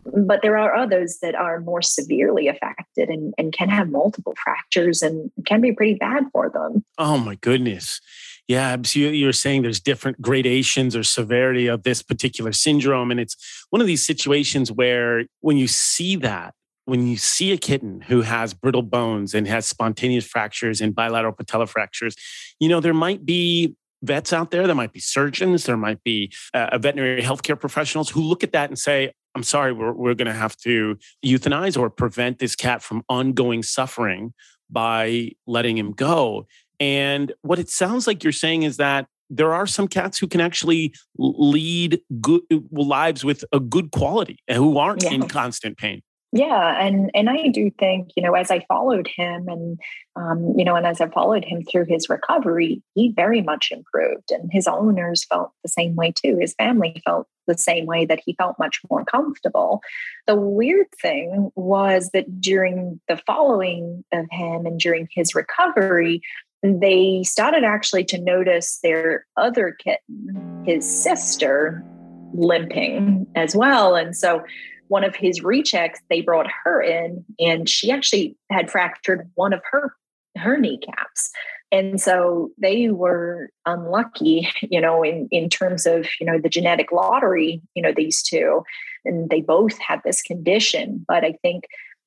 But 0.04 0.42
there 0.42 0.58
are 0.58 0.74
others 0.74 1.18
that 1.22 1.34
are 1.34 1.60
more 1.60 1.82
severely 1.82 2.46
affected 2.46 3.08
and, 3.08 3.34
and 3.38 3.52
can 3.52 3.70
have 3.70 3.88
multiple 3.90 4.34
fractures 4.42 5.02
and 5.02 5.30
can 5.46 5.60
be 5.60 5.72
pretty 5.72 5.94
bad 5.94 6.24
for 6.30 6.50
them. 6.50 6.84
Oh, 6.98 7.18
my 7.18 7.36
goodness. 7.36 8.00
Yeah, 8.46 8.76
so 8.84 8.98
you're 8.98 9.32
saying 9.32 9.62
there's 9.62 9.80
different 9.80 10.20
gradations 10.20 10.94
or 10.94 11.02
severity 11.02 11.66
of 11.66 11.82
this 11.82 12.02
particular 12.02 12.52
syndrome. 12.52 13.10
And 13.10 13.18
it's 13.18 13.36
one 13.70 13.80
of 13.80 13.86
these 13.86 14.04
situations 14.04 14.70
where 14.70 15.24
when 15.40 15.56
you 15.56 15.66
see 15.66 16.16
that, 16.16 16.54
when 16.84 17.06
you 17.06 17.16
see 17.16 17.52
a 17.52 17.56
kitten 17.56 18.02
who 18.02 18.20
has 18.20 18.52
brittle 18.52 18.82
bones 18.82 19.32
and 19.32 19.48
has 19.48 19.64
spontaneous 19.64 20.26
fractures 20.26 20.82
and 20.82 20.94
bilateral 20.94 21.32
patella 21.32 21.66
fractures, 21.66 22.14
you 22.60 22.68
know, 22.68 22.80
there 22.80 22.92
might 22.92 23.24
be 23.24 23.74
vets 24.02 24.34
out 24.34 24.50
there, 24.50 24.66
there 24.66 24.76
might 24.76 24.92
be 24.92 25.00
surgeons, 25.00 25.64
there 25.64 25.78
might 25.78 26.02
be 26.04 26.30
uh, 26.52 26.76
veterinary 26.76 27.22
healthcare 27.22 27.58
professionals 27.58 28.10
who 28.10 28.20
look 28.20 28.44
at 28.44 28.52
that 28.52 28.68
and 28.68 28.78
say, 28.78 29.10
I'm 29.34 29.42
sorry, 29.42 29.72
we're, 29.72 29.92
we're 29.92 30.14
going 30.14 30.26
to 30.26 30.34
have 30.34 30.56
to 30.58 30.98
euthanize 31.24 31.78
or 31.78 31.88
prevent 31.88 32.38
this 32.38 32.54
cat 32.54 32.82
from 32.82 33.02
ongoing 33.08 33.62
suffering 33.62 34.34
by 34.70 35.30
letting 35.46 35.78
him 35.78 35.92
go. 35.92 36.46
And 36.80 37.32
what 37.42 37.58
it 37.58 37.70
sounds 37.70 38.06
like 38.06 38.22
you're 38.22 38.32
saying 38.32 38.62
is 38.64 38.76
that 38.78 39.06
there 39.30 39.54
are 39.54 39.66
some 39.66 39.88
cats 39.88 40.18
who 40.18 40.26
can 40.26 40.40
actually 40.40 40.94
lead 41.16 42.00
good 42.20 42.42
lives 42.70 43.24
with 43.24 43.44
a 43.52 43.60
good 43.60 43.90
quality 43.90 44.38
and 44.48 44.58
who 44.58 44.78
aren't 44.78 45.02
yeah. 45.02 45.12
in 45.12 45.28
constant 45.28 45.78
pain. 45.78 46.02
Yeah, 46.36 46.84
and 46.84 47.12
and 47.14 47.30
I 47.30 47.46
do 47.46 47.70
think 47.78 48.10
you 48.16 48.22
know 48.22 48.34
as 48.34 48.50
I 48.50 48.64
followed 48.66 49.06
him 49.06 49.46
and 49.46 49.78
um, 50.16 50.52
you 50.58 50.64
know 50.64 50.74
and 50.74 50.84
as 50.84 51.00
I 51.00 51.08
followed 51.08 51.44
him 51.44 51.62
through 51.62 51.84
his 51.84 52.08
recovery, 52.08 52.82
he 52.94 53.12
very 53.14 53.40
much 53.40 53.70
improved, 53.70 54.32
and 54.32 54.50
his 54.52 54.66
owners 54.66 55.24
felt 55.24 55.52
the 55.62 55.68
same 55.68 55.94
way 55.94 56.10
too. 56.10 56.36
His 56.40 56.54
family 56.54 57.00
felt 57.04 57.28
the 57.46 57.56
same 57.56 57.86
way 57.86 58.04
that 58.06 58.20
he 58.24 58.34
felt 58.34 58.58
much 58.58 58.80
more 58.90 59.04
comfortable. 59.04 59.80
The 60.26 60.34
weird 60.34 60.88
thing 61.00 61.52
was 61.54 62.10
that 62.14 62.40
during 62.40 63.00
the 63.06 63.20
following 63.28 64.04
of 64.12 64.26
him 64.32 64.66
and 64.66 64.80
during 64.80 65.06
his 65.12 65.36
recovery, 65.36 66.20
they 66.64 67.22
started 67.24 67.64
actually 67.64 68.04
to 68.04 68.18
notice 68.18 68.78
their 68.82 69.26
other 69.36 69.76
kitten, 69.78 70.64
his 70.66 70.84
sister, 70.88 71.84
limping 72.32 73.26
as 73.34 73.54
well. 73.54 73.94
And 73.94 74.16
so 74.16 74.42
one 74.88 75.04
of 75.04 75.14
his 75.14 75.40
rechecks, 75.40 75.98
they 76.10 76.20
brought 76.20 76.46
her 76.64 76.82
in 76.82 77.24
and 77.38 77.68
she 77.68 77.90
actually 77.90 78.36
had 78.50 78.70
fractured 78.70 79.30
one 79.34 79.52
of 79.52 79.60
her 79.70 79.94
her 80.36 80.56
kneecaps. 80.56 81.30
And 81.70 82.00
so 82.00 82.50
they 82.58 82.88
were 82.88 83.50
unlucky, 83.66 84.48
you 84.62 84.80
know, 84.80 85.02
in, 85.02 85.28
in 85.30 85.48
terms 85.48 85.86
of, 85.86 86.06
you 86.20 86.26
know, 86.26 86.38
the 86.38 86.48
genetic 86.48 86.92
lottery, 86.92 87.62
you 87.74 87.82
know, 87.82 87.92
these 87.94 88.22
two. 88.22 88.62
And 89.04 89.30
they 89.30 89.40
both 89.40 89.78
had 89.78 90.00
this 90.04 90.22
condition. 90.22 91.04
But 91.06 91.24
I 91.24 91.32
think, 91.42 91.64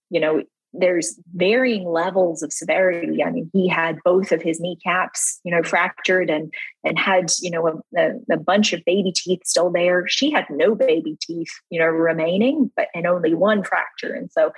you 0.10 0.20
know, 0.20 0.44
there's 0.74 1.20
varying 1.34 1.88
levels 1.88 2.44
of 2.44 2.54
severity. 2.54 3.24
I 3.24 3.32
mean, 3.32 3.50
he 3.54 3.68
had 3.68 4.00
both 4.04 4.32
of 4.32 4.42
his 4.42 4.60
kneecaps, 4.60 5.40
you 5.44 5.52
know, 5.52 5.64
fractured 5.64 6.30
and 6.30 6.54
and 6.84 6.98
had, 6.98 7.32
you 7.42 7.52
know, 7.52 7.82
a, 7.98 8.12
a, 8.32 8.38
bunch 8.38 8.74
of 8.74 8.86
baby 8.86 9.12
teeth 9.12 9.42
still 9.44 9.72
there. 9.72 10.08
She 10.08 10.32
had 10.32 10.46
no 10.50 10.76
baby 10.76 11.18
teeth, 11.22 11.50
you 11.70 11.80
know, 11.80 11.88
remaining, 11.88 12.72
but 12.76 12.88
and 12.94 13.08
only 13.08 13.34
one 13.34 13.64
fracture. 13.64 14.14
And 14.14 14.32
so 14.32 14.52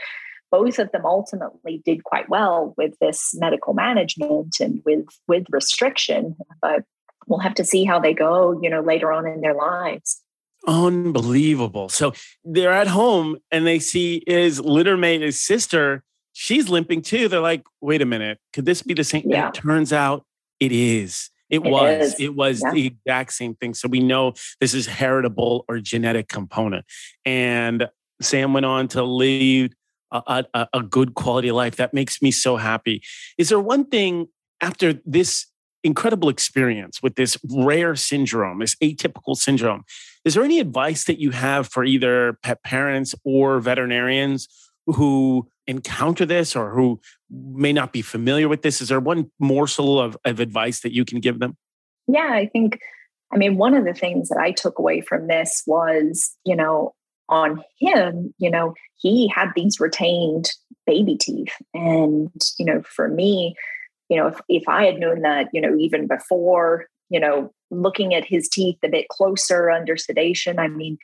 both 0.52 0.80
of 0.80 0.92
them 0.92 1.06
ultimately 1.06 1.82
did 1.86 2.04
quite 2.04 2.30
well 2.30 2.74
with 2.78 2.98
this 3.00 3.32
medical 3.36 3.74
management 3.74 4.56
and 4.60 4.82
with 4.86 5.06
with 5.28 5.46
restriction. 5.52 6.36
But 6.62 6.84
we'll 7.28 7.40
have 7.40 7.56
to 7.56 7.66
see 7.66 7.86
how 7.86 8.00
they 8.00 8.14
go, 8.14 8.60
you 8.62 8.70
know, 8.70 8.82
later 8.82 9.12
on 9.12 9.28
in 9.28 9.42
their 9.42 9.56
lives. 9.56 10.22
Unbelievable. 10.68 11.90
So 11.90 12.14
they're 12.44 12.72
at 12.72 12.88
home 12.88 13.38
and 13.52 13.66
they 13.66 13.80
see 13.80 14.24
his 14.28 14.60
littermate, 14.60 15.22
his 15.22 15.40
sister, 15.40 16.04
she's 16.34 16.70
limping 16.70 17.02
too. 17.02 17.28
They're 17.28 17.40
like, 17.40 17.64
wait 17.82 18.02
a 18.02 18.06
minute, 18.06 18.40
could 18.54 18.66
this 18.66 18.82
be 18.82 18.94
the 18.94 19.04
same? 19.04 19.24
Yeah. 19.26 19.50
it 19.50 19.54
turns 19.54 19.92
out 19.94 20.26
it 20.60 20.72
is. 20.72 21.30
It, 21.50 21.58
it 21.58 21.70
was. 21.70 22.14
Is. 22.14 22.20
It 22.20 22.36
was 22.36 22.62
yeah. 22.64 22.72
the 22.72 22.88
exact 22.88 23.34
same 23.34 23.56
thing. 23.56 23.74
So 23.74 23.88
we 23.88 24.00
know 24.00 24.34
this 24.60 24.74
is 24.74 24.86
heritable 24.86 25.66
or 25.68 25.80
genetic 25.80 26.28
component. 26.28 26.86
And 27.26 27.90
Sam 28.22 28.54
went 28.54 28.66
on 28.66 28.88
to 28.90 29.04
lead 29.04 29.74
a, 30.12 30.46
a, 30.54 30.68
a 30.74 30.84
good 30.84 31.16
quality 31.16 31.52
life. 31.52 31.78
That 31.78 31.94
makes 31.94 32.22
me 32.22 32.32
so 32.32 32.58
happy. 32.58 33.02
Is 33.38 33.50
there 33.50 33.60
one 33.60 33.86
thing 33.86 34.28
after 34.62 35.00
this 35.06 35.48
incredible 35.84 36.30
experience 36.30 37.02
with 37.02 37.16
this 37.16 37.38
rare 37.50 37.96
syndrome, 37.96 38.60
this 38.60 38.76
atypical 38.76 39.36
syndrome. 39.36 39.84
Is 40.26 40.34
there 40.34 40.44
any 40.44 40.60
advice 40.60 41.06
that 41.06 41.20
you 41.20 41.32
have 41.32 41.68
for 41.68 41.84
either 41.84 42.38
pet 42.44 42.64
parents 42.64 43.16
or 43.24 43.60
veterinarians 43.60 44.48
who 44.86 45.48
encounter 45.68 46.26
this 46.26 46.56
or 46.56 46.72
who 46.72 47.00
may 47.30 47.72
not 47.72 47.94
be 47.94 48.02
familiar 48.02 48.50
with 48.50 48.62
this? 48.62 48.82
Is 48.82 48.90
there 48.90 49.00
one 49.00 49.32
morsel 49.40 50.00
of, 50.00 50.18
of 50.26 50.40
advice 50.40 50.82
that 50.82 50.94
you 50.94 51.06
can 51.06 51.20
give 51.20 51.40
them? 51.40 51.56
Yeah, 52.08 52.30
I 52.32 52.48
think, 52.48 52.80
I 53.32 53.38
mean, 53.38 53.58
one 53.58 53.76
of 53.76 53.86
the 53.86 53.94
things 53.94 54.30
that 54.30 54.40
I 54.40 54.52
took 54.52 54.80
away 54.80 55.02
from 55.02 55.28
this 55.28 55.64
was, 55.68 56.36
you 56.44 56.56
know, 56.56 56.94
on 57.30 57.64
him, 57.80 58.34
you 58.40 58.50
know, 58.50 58.74
he 58.98 59.32
had 59.34 59.50
these 59.56 59.80
retained 59.80 60.50
baby 60.88 61.16
teeth. 61.16 61.54
And, 61.74 62.32
you 62.58 62.66
know, 62.66 62.82
for 62.82 63.08
me, 63.08 63.56
you 64.10 64.18
know, 64.18 64.28
if, 64.28 64.42
if 64.50 64.64
I 64.68 64.86
had 64.86 65.00
known 65.00 65.22
that, 65.22 65.50
you 65.54 65.62
know, 65.62 65.76
even 65.78 66.08
before, 66.08 66.88
you 67.10 67.20
know, 67.20 67.52
looking 67.72 68.14
at 68.14 68.26
his 68.26 68.50
teeth 68.50 68.78
a 68.84 68.90
bit 68.90 69.08
closer 69.10 69.70
under 69.70 69.96
sedation, 69.96 70.60
I 70.60 70.68
mean, 70.68 70.98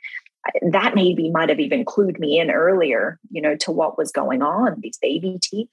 that 0.70 0.94
maybe 0.94 1.30
might 1.30 1.48
have 1.48 1.60
even 1.60 1.84
clued 1.84 2.18
me 2.18 2.38
in 2.38 2.50
earlier, 2.50 3.18
you 3.30 3.40
know, 3.40 3.56
to 3.56 3.72
what 3.72 3.98
was 3.98 4.12
going 4.12 4.42
on, 4.42 4.80
these 4.80 4.98
baby 5.00 5.38
teeth. 5.42 5.68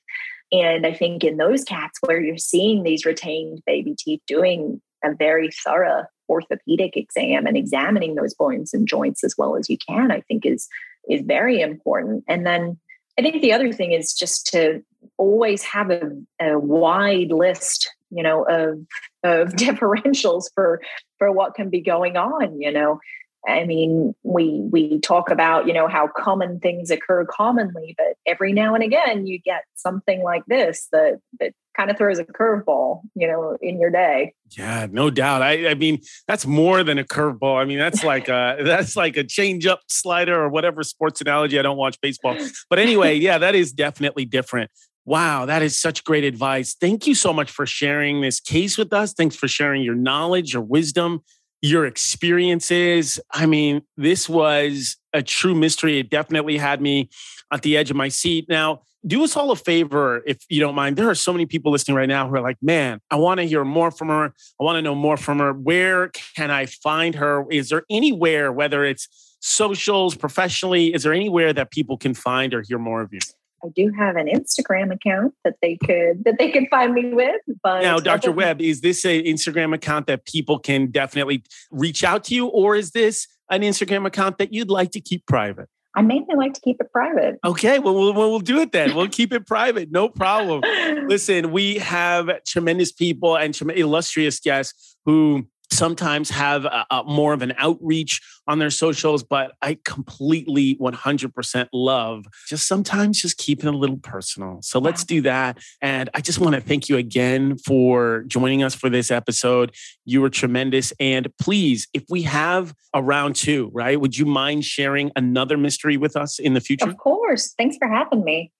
And 0.51 0.85
I 0.85 0.93
think 0.93 1.23
in 1.23 1.37
those 1.37 1.63
cats 1.63 1.99
where 2.01 2.21
you're 2.21 2.37
seeing 2.37 2.83
these 2.83 3.05
retained 3.05 3.61
baby 3.65 3.95
teeth 3.97 4.21
doing 4.27 4.81
a 5.03 5.13
very 5.13 5.49
thorough 5.63 6.05
orthopedic 6.29 6.95
exam 6.95 7.45
and 7.45 7.57
examining 7.57 8.15
those 8.15 8.33
bones 8.33 8.73
and 8.73 8.87
joints 8.87 9.23
as 9.23 9.35
well 9.37 9.55
as 9.55 9.69
you 9.69 9.77
can, 9.77 10.11
I 10.11 10.21
think 10.21 10.45
is 10.45 10.67
is 11.09 11.21
very 11.21 11.59
important. 11.59 12.23
And 12.29 12.45
then 12.45 12.79
I 13.17 13.21
think 13.21 13.41
the 13.41 13.53
other 13.53 13.71
thing 13.71 13.91
is 13.91 14.13
just 14.13 14.47
to 14.47 14.83
always 15.17 15.63
have 15.63 15.91
a, 15.91 16.11
a 16.41 16.57
wide 16.57 17.31
list, 17.31 17.91
you 18.09 18.23
know, 18.23 18.43
of 18.43 18.85
of 19.23 19.49
differentials 19.53 20.45
for 20.53 20.81
for 21.17 21.31
what 21.31 21.55
can 21.55 21.69
be 21.69 21.81
going 21.81 22.17
on. 22.17 22.59
You 22.61 22.71
know, 22.71 22.99
I 23.47 23.65
mean, 23.65 24.15
we 24.23 24.61
we 24.71 24.99
talk 24.99 25.29
about 25.29 25.67
you 25.67 25.73
know 25.73 25.87
how 25.87 26.07
common 26.07 26.59
things 26.59 26.89
occur 26.91 27.25
commonly, 27.25 27.93
but 27.97 28.15
every 28.25 28.53
now 28.53 28.73
and 28.73 28.83
again 28.83 29.27
you 29.27 29.39
get 29.39 29.63
something 29.75 30.23
like 30.23 30.45
this 30.45 30.87
that 30.91 31.19
that 31.39 31.53
kind 31.75 31.89
of 31.89 31.97
throws 31.97 32.19
a 32.19 32.25
curveball, 32.25 33.01
you 33.15 33.27
know, 33.27 33.57
in 33.61 33.79
your 33.79 33.89
day. 33.89 34.33
Yeah, 34.57 34.87
no 34.89 35.09
doubt. 35.09 35.41
I, 35.41 35.71
I 35.71 35.73
mean, 35.73 36.01
that's 36.27 36.45
more 36.45 36.83
than 36.83 36.99
a 36.99 37.03
curveball. 37.03 37.59
I 37.59 37.65
mean, 37.65 37.79
that's 37.79 38.03
like 38.03 38.29
a 38.29 38.57
that's 38.63 38.95
like 38.95 39.17
a 39.17 39.23
change 39.23 39.65
up 39.65 39.81
slider 39.87 40.39
or 40.39 40.49
whatever 40.49 40.83
sports 40.83 41.19
analogy. 41.19 41.59
I 41.59 41.63
don't 41.63 41.77
watch 41.77 41.99
baseball, 42.01 42.37
but 42.69 42.79
anyway, 42.79 43.15
yeah, 43.19 43.37
that 43.39 43.55
is 43.55 43.71
definitely 43.73 44.25
different. 44.25 44.71
Wow, 45.05 45.45
that 45.47 45.61
is 45.61 45.77
such 45.77 46.05
great 46.05 46.23
advice. 46.23 46.75
Thank 46.79 47.07
you 47.07 47.15
so 47.15 47.33
much 47.33 47.51
for 47.51 47.65
sharing 47.65 48.21
this 48.21 48.39
case 48.39 48.77
with 48.77 48.93
us. 48.93 49.11
Thanks 49.11 49.35
for 49.35 49.49
sharing 49.49 49.83
your 49.83 49.95
knowledge, 49.95 50.53
your 50.53 50.61
wisdom 50.61 51.23
your 51.63 51.85
experiences. 51.85 53.19
I 53.31 53.45
mean, 53.45 53.83
this 53.95 54.27
was 54.27 54.97
a 55.13 55.23
true 55.23 55.55
mystery. 55.55 55.97
It 55.97 56.09
definitely 56.09 56.57
had 56.57 56.81
me 56.81 57.09
at 57.51 57.61
the 57.61 57.77
edge 57.77 57.89
of 57.89 57.95
my 57.95 58.09
seat. 58.09 58.47
Now, 58.49 58.81
do 59.07 59.23
us 59.23 59.35
all 59.35 59.49
a 59.51 59.55
favor, 59.55 60.21
if 60.25 60.39
you 60.49 60.59
don't 60.59 60.75
mind. 60.75 60.97
There 60.97 61.09
are 61.09 61.15
so 61.15 61.31
many 61.31 61.45
people 61.45 61.71
listening 61.71 61.95
right 61.95 62.07
now 62.07 62.27
who 62.27 62.35
are 62.35 62.41
like, 62.41 62.57
man, 62.61 62.99
I 63.09 63.15
want 63.15 63.39
to 63.39 63.45
hear 63.45 63.63
more 63.63 63.91
from 63.91 64.09
her. 64.09 64.33
I 64.59 64.63
want 64.63 64.75
to 64.77 64.81
know 64.81 64.95
more 64.95 65.17
from 65.17 65.39
her. 65.39 65.53
Where 65.53 66.09
can 66.35 66.51
I 66.51 66.65
find 66.65 67.15
her? 67.15 67.45
Is 67.49 67.69
there 67.69 67.83
anywhere, 67.89 68.51
whether 68.51 68.83
it's 68.83 69.37
socials, 69.39 70.15
professionally, 70.15 70.93
is 70.93 71.03
there 71.03 71.13
anywhere 71.13 71.53
that 71.53 71.71
people 71.71 71.97
can 71.97 72.13
find 72.13 72.53
or 72.53 72.61
hear 72.61 72.77
more 72.77 73.01
of 73.01 73.13
you? 73.13 73.19
I 73.63 73.69
do 73.75 73.91
have 73.97 74.15
an 74.15 74.27
Instagram 74.27 74.93
account 74.93 75.33
that 75.43 75.55
they 75.61 75.77
could 75.77 76.23
that 76.25 76.35
they 76.37 76.51
could 76.51 76.65
find 76.69 76.93
me 76.93 77.13
with. 77.13 77.41
But 77.63 77.81
now, 77.81 77.99
Dr. 77.99 78.31
Webb, 78.31 78.61
is 78.61 78.81
this 78.81 79.05
an 79.05 79.23
Instagram 79.23 79.73
account 79.73 80.07
that 80.07 80.25
people 80.25 80.59
can 80.59 80.91
definitely 80.91 81.43
reach 81.71 82.03
out 82.03 82.25
to 82.25 82.35
you, 82.35 82.47
or 82.47 82.75
is 82.75 82.91
this 82.91 83.27
an 83.49 83.61
Instagram 83.61 84.05
account 84.05 84.37
that 84.39 84.53
you'd 84.53 84.69
like 84.69 84.91
to 84.91 84.99
keep 84.99 85.25
private? 85.25 85.69
I 85.95 86.01
mainly 86.01 86.35
like 86.35 86.53
to 86.53 86.61
keep 86.61 86.77
it 86.81 86.91
private. 86.91 87.37
Okay, 87.45 87.77
well, 87.77 87.93
we'll, 87.93 88.13
we'll 88.13 88.39
do 88.39 88.59
it 88.59 88.71
then. 88.71 88.95
We'll 88.95 89.09
keep 89.09 89.31
it 89.31 89.45
private. 89.45 89.91
No 89.91 90.09
problem. 90.09 90.63
Listen, 91.07 91.51
we 91.51 91.75
have 91.75 92.29
tremendous 92.47 92.91
people 92.91 93.37
and 93.37 93.55
illustrious 93.61 94.39
guests 94.39 94.97
who 95.05 95.47
sometimes 95.77 96.29
have 96.29 96.65
a, 96.65 96.85
a 96.89 97.03
more 97.03 97.33
of 97.33 97.41
an 97.41 97.53
outreach 97.57 98.21
on 98.47 98.59
their 98.59 98.69
socials, 98.69 99.23
but 99.23 99.53
I 99.61 99.77
completely 99.83 100.75
100% 100.75 101.67
love 101.73 102.25
just 102.47 102.67
sometimes 102.67 103.21
just 103.21 103.37
keeping 103.37 103.67
a 103.67 103.71
little 103.71 103.97
personal. 103.97 104.59
So 104.61 104.79
let's 104.79 105.03
do 105.03 105.21
that. 105.21 105.59
And 105.81 106.09
I 106.13 106.21
just 106.21 106.39
want 106.39 106.55
to 106.55 106.61
thank 106.61 106.89
you 106.89 106.97
again 106.97 107.57
for 107.57 108.23
joining 108.27 108.63
us 108.63 108.75
for 108.75 108.89
this 108.89 109.11
episode. 109.11 109.73
You 110.05 110.21
were 110.21 110.29
tremendous. 110.29 110.93
And 110.99 111.27
please, 111.39 111.87
if 111.93 112.03
we 112.09 112.23
have 112.23 112.73
a 112.93 113.01
round 113.01 113.35
two, 113.35 113.71
right, 113.73 113.99
would 113.99 114.17
you 114.17 114.25
mind 114.25 114.65
sharing 114.65 115.11
another 115.15 115.57
mystery 115.57 115.97
with 115.97 116.15
us 116.15 116.39
in 116.39 116.53
the 116.53 116.61
future? 116.61 116.89
Of 116.89 116.97
course. 116.97 117.53
Thanks 117.57 117.77
for 117.77 117.87
having 117.87 118.23
me. 118.23 118.51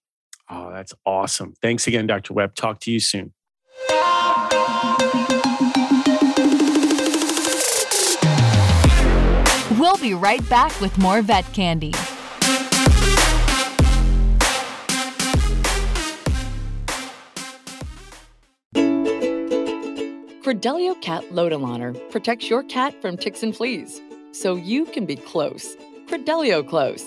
Oh, 0.50 0.70
that's 0.70 0.92
awesome. 1.06 1.54
Thanks 1.62 1.86
again, 1.86 2.06
Dr. 2.06 2.34
Webb. 2.34 2.54
Talk 2.54 2.80
to 2.80 2.90
you 2.90 3.00
soon. 3.00 3.32
We'll 9.84 9.98
be 9.98 10.14
right 10.14 10.48
back 10.48 10.80
with 10.80 10.96
more 10.96 11.20
vet 11.20 11.44
candy. 11.52 11.92
Credelio 20.42 20.98
Cat 21.02 21.24
Lotilaner 21.24 22.10
protects 22.10 22.48
your 22.48 22.62
cat 22.62 22.98
from 23.02 23.18
ticks 23.18 23.42
and 23.42 23.54
fleas, 23.54 24.00
so 24.32 24.56
you 24.56 24.86
can 24.86 25.04
be 25.04 25.16
close. 25.16 25.76
Credelio 26.06 26.66
Close. 26.66 27.04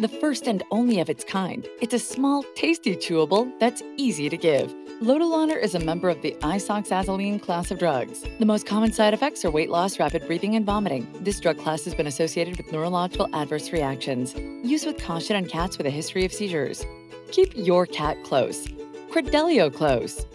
The 0.00 0.08
first 0.20 0.48
and 0.48 0.64
only 0.72 0.98
of 0.98 1.08
its 1.08 1.22
kind, 1.22 1.68
it's 1.80 1.94
a 1.94 2.00
small, 2.00 2.42
tasty 2.56 2.96
chewable 2.96 3.52
that's 3.60 3.80
easy 3.96 4.28
to 4.28 4.36
give. 4.36 4.74
Lotilaner 5.00 5.56
is 5.62 5.76
a 5.76 5.78
member 5.78 6.08
of 6.08 6.22
the 6.22 6.32
isoxazoline 6.40 7.40
class 7.40 7.70
of 7.70 7.78
drugs. 7.78 8.24
The 8.40 8.44
most 8.44 8.66
common 8.66 8.92
side 8.92 9.14
effects 9.14 9.44
are 9.44 9.50
weight 9.50 9.70
loss, 9.70 10.00
rapid 10.00 10.26
breathing, 10.26 10.56
and 10.56 10.66
vomiting. 10.66 11.06
This 11.20 11.38
drug 11.38 11.56
class 11.56 11.84
has 11.84 11.94
been 11.94 12.08
associated 12.08 12.56
with 12.56 12.72
neurological 12.72 13.28
adverse 13.32 13.70
reactions. 13.70 14.34
Use 14.68 14.84
with 14.84 14.98
caution 14.98 15.36
on 15.36 15.46
cats 15.46 15.78
with 15.78 15.86
a 15.86 15.90
history 15.90 16.24
of 16.24 16.32
seizures. 16.32 16.84
Keep 17.30 17.56
your 17.56 17.86
cat 17.86 18.16
close. 18.24 18.66
Credelio 19.12 19.72
close. 19.72 20.26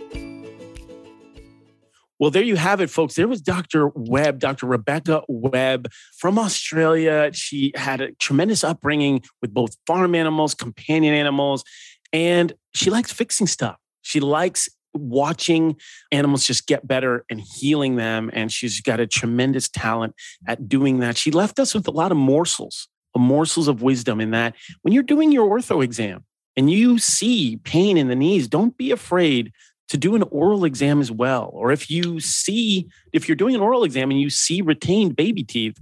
Well, 2.18 2.32
there 2.32 2.41
you 2.41 2.55
have 2.55 2.80
it, 2.80 2.89
folks. 2.89 3.16
There 3.16 3.28
was 3.28 3.41
Dr. 3.41 3.89
Webb, 3.95 4.39
Dr. 4.39 4.68
Rebecca 4.68 5.24
Webb 5.28 5.89
from 6.18 6.39
Australia. 6.39 7.32
She 7.34 7.74
had 7.76 7.99
a 7.99 8.14
tremendous 8.14 8.64
upbringing 8.64 9.24
with 9.41 9.53
both 9.53 9.76
farm 9.86 10.16
animals, 10.16 10.55
companion 10.55 11.14
animals, 11.14 11.66
and 12.14 12.53
she 12.74 12.89
likes 12.89 13.11
fixing 13.11 13.47
stuff. 13.47 13.76
She 14.03 14.19
likes 14.19 14.69
watching 14.93 15.75
animals 16.11 16.43
just 16.43 16.67
get 16.67 16.87
better 16.87 17.25
and 17.29 17.41
healing 17.41 17.95
them. 17.95 18.29
And 18.33 18.51
she's 18.51 18.79
got 18.81 18.99
a 18.99 19.07
tremendous 19.07 19.67
talent 19.67 20.13
at 20.47 20.69
doing 20.69 20.99
that. 20.99 21.17
She 21.17 21.31
left 21.31 21.59
us 21.59 21.73
with 21.73 21.87
a 21.87 21.91
lot 21.91 22.11
of 22.11 22.17
morsels, 22.17 22.87
morsels 23.17 23.67
of 23.67 23.81
wisdom 23.81 24.21
in 24.21 24.31
that 24.31 24.55
when 24.81 24.93
you're 24.93 25.03
doing 25.03 25.31
your 25.31 25.49
ortho 25.49 25.83
exam 25.83 26.23
and 26.55 26.69
you 26.69 26.99
see 26.99 27.57
pain 27.57 27.97
in 27.97 28.07
the 28.07 28.15
knees, 28.15 28.47
don't 28.47 28.77
be 28.77 28.91
afraid 28.91 29.51
to 29.89 29.97
do 29.97 30.15
an 30.15 30.23
oral 30.23 30.65
exam 30.65 31.01
as 31.01 31.11
well. 31.11 31.49
Or 31.53 31.71
if 31.71 31.89
you 31.89 32.19
see, 32.19 32.87
if 33.11 33.27
you're 33.27 33.35
doing 33.35 33.55
an 33.55 33.61
oral 33.61 33.83
exam 33.83 34.11
and 34.11 34.19
you 34.19 34.29
see 34.29 34.61
retained 34.61 35.15
baby 35.15 35.43
teeth, 35.43 35.77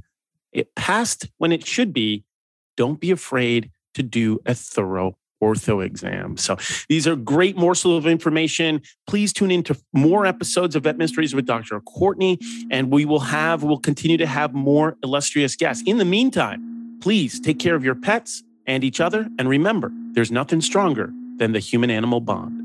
it 0.51 0.75
passed 0.75 1.29
when 1.37 1.51
it 1.51 1.65
should 1.65 1.93
be, 1.93 2.23
don't 2.75 2.99
be 2.99 3.11
afraid 3.11 3.71
to 3.93 4.03
do 4.03 4.39
a 4.45 4.53
thorough 4.53 5.17
ortho 5.41 5.83
exam. 5.83 6.37
So 6.37 6.57
these 6.87 7.07
are 7.07 7.15
great 7.15 7.57
morsel 7.57 7.97
of 7.97 8.05
information. 8.05 8.81
Please 9.07 9.33
tune 9.33 9.51
into 9.51 9.77
more 9.93 10.25
episodes 10.25 10.75
of 10.75 10.83
Vet 10.83 10.97
Mysteries 10.97 11.33
with 11.33 11.45
Dr. 11.45 11.79
Courtney, 11.81 12.39
and 12.69 12.91
we 12.91 13.05
will 13.05 13.19
have, 13.19 13.63
we'll 13.63 13.79
continue 13.79 14.17
to 14.17 14.27
have 14.27 14.53
more 14.53 14.97
illustrious 15.03 15.55
guests. 15.55 15.83
In 15.85 15.97
the 15.97 16.05
meantime, 16.05 16.99
please 17.01 17.39
take 17.39 17.59
care 17.59 17.75
of 17.75 17.83
your 17.83 17.95
pets 17.95 18.43
and 18.67 18.83
each 18.83 19.01
other. 19.01 19.27
And 19.39 19.49
remember, 19.49 19.91
there's 20.13 20.31
nothing 20.31 20.61
stronger 20.61 21.11
than 21.37 21.51
the 21.51 21.59
human 21.59 21.89
animal 21.89 22.21
bond. 22.21 22.60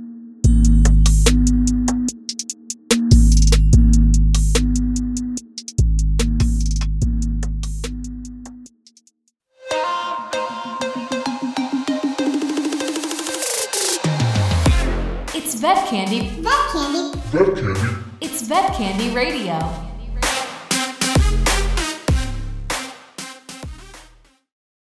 Vet 15.86 15.90
Candy. 15.92 16.28
Vet 16.42 16.72
Candy. 16.72 17.18
Vet 17.30 17.54
Candy. 17.54 18.02
It's 18.20 18.42
Vet 18.42 18.74
Candy 18.74 19.14
Radio. 19.14 19.85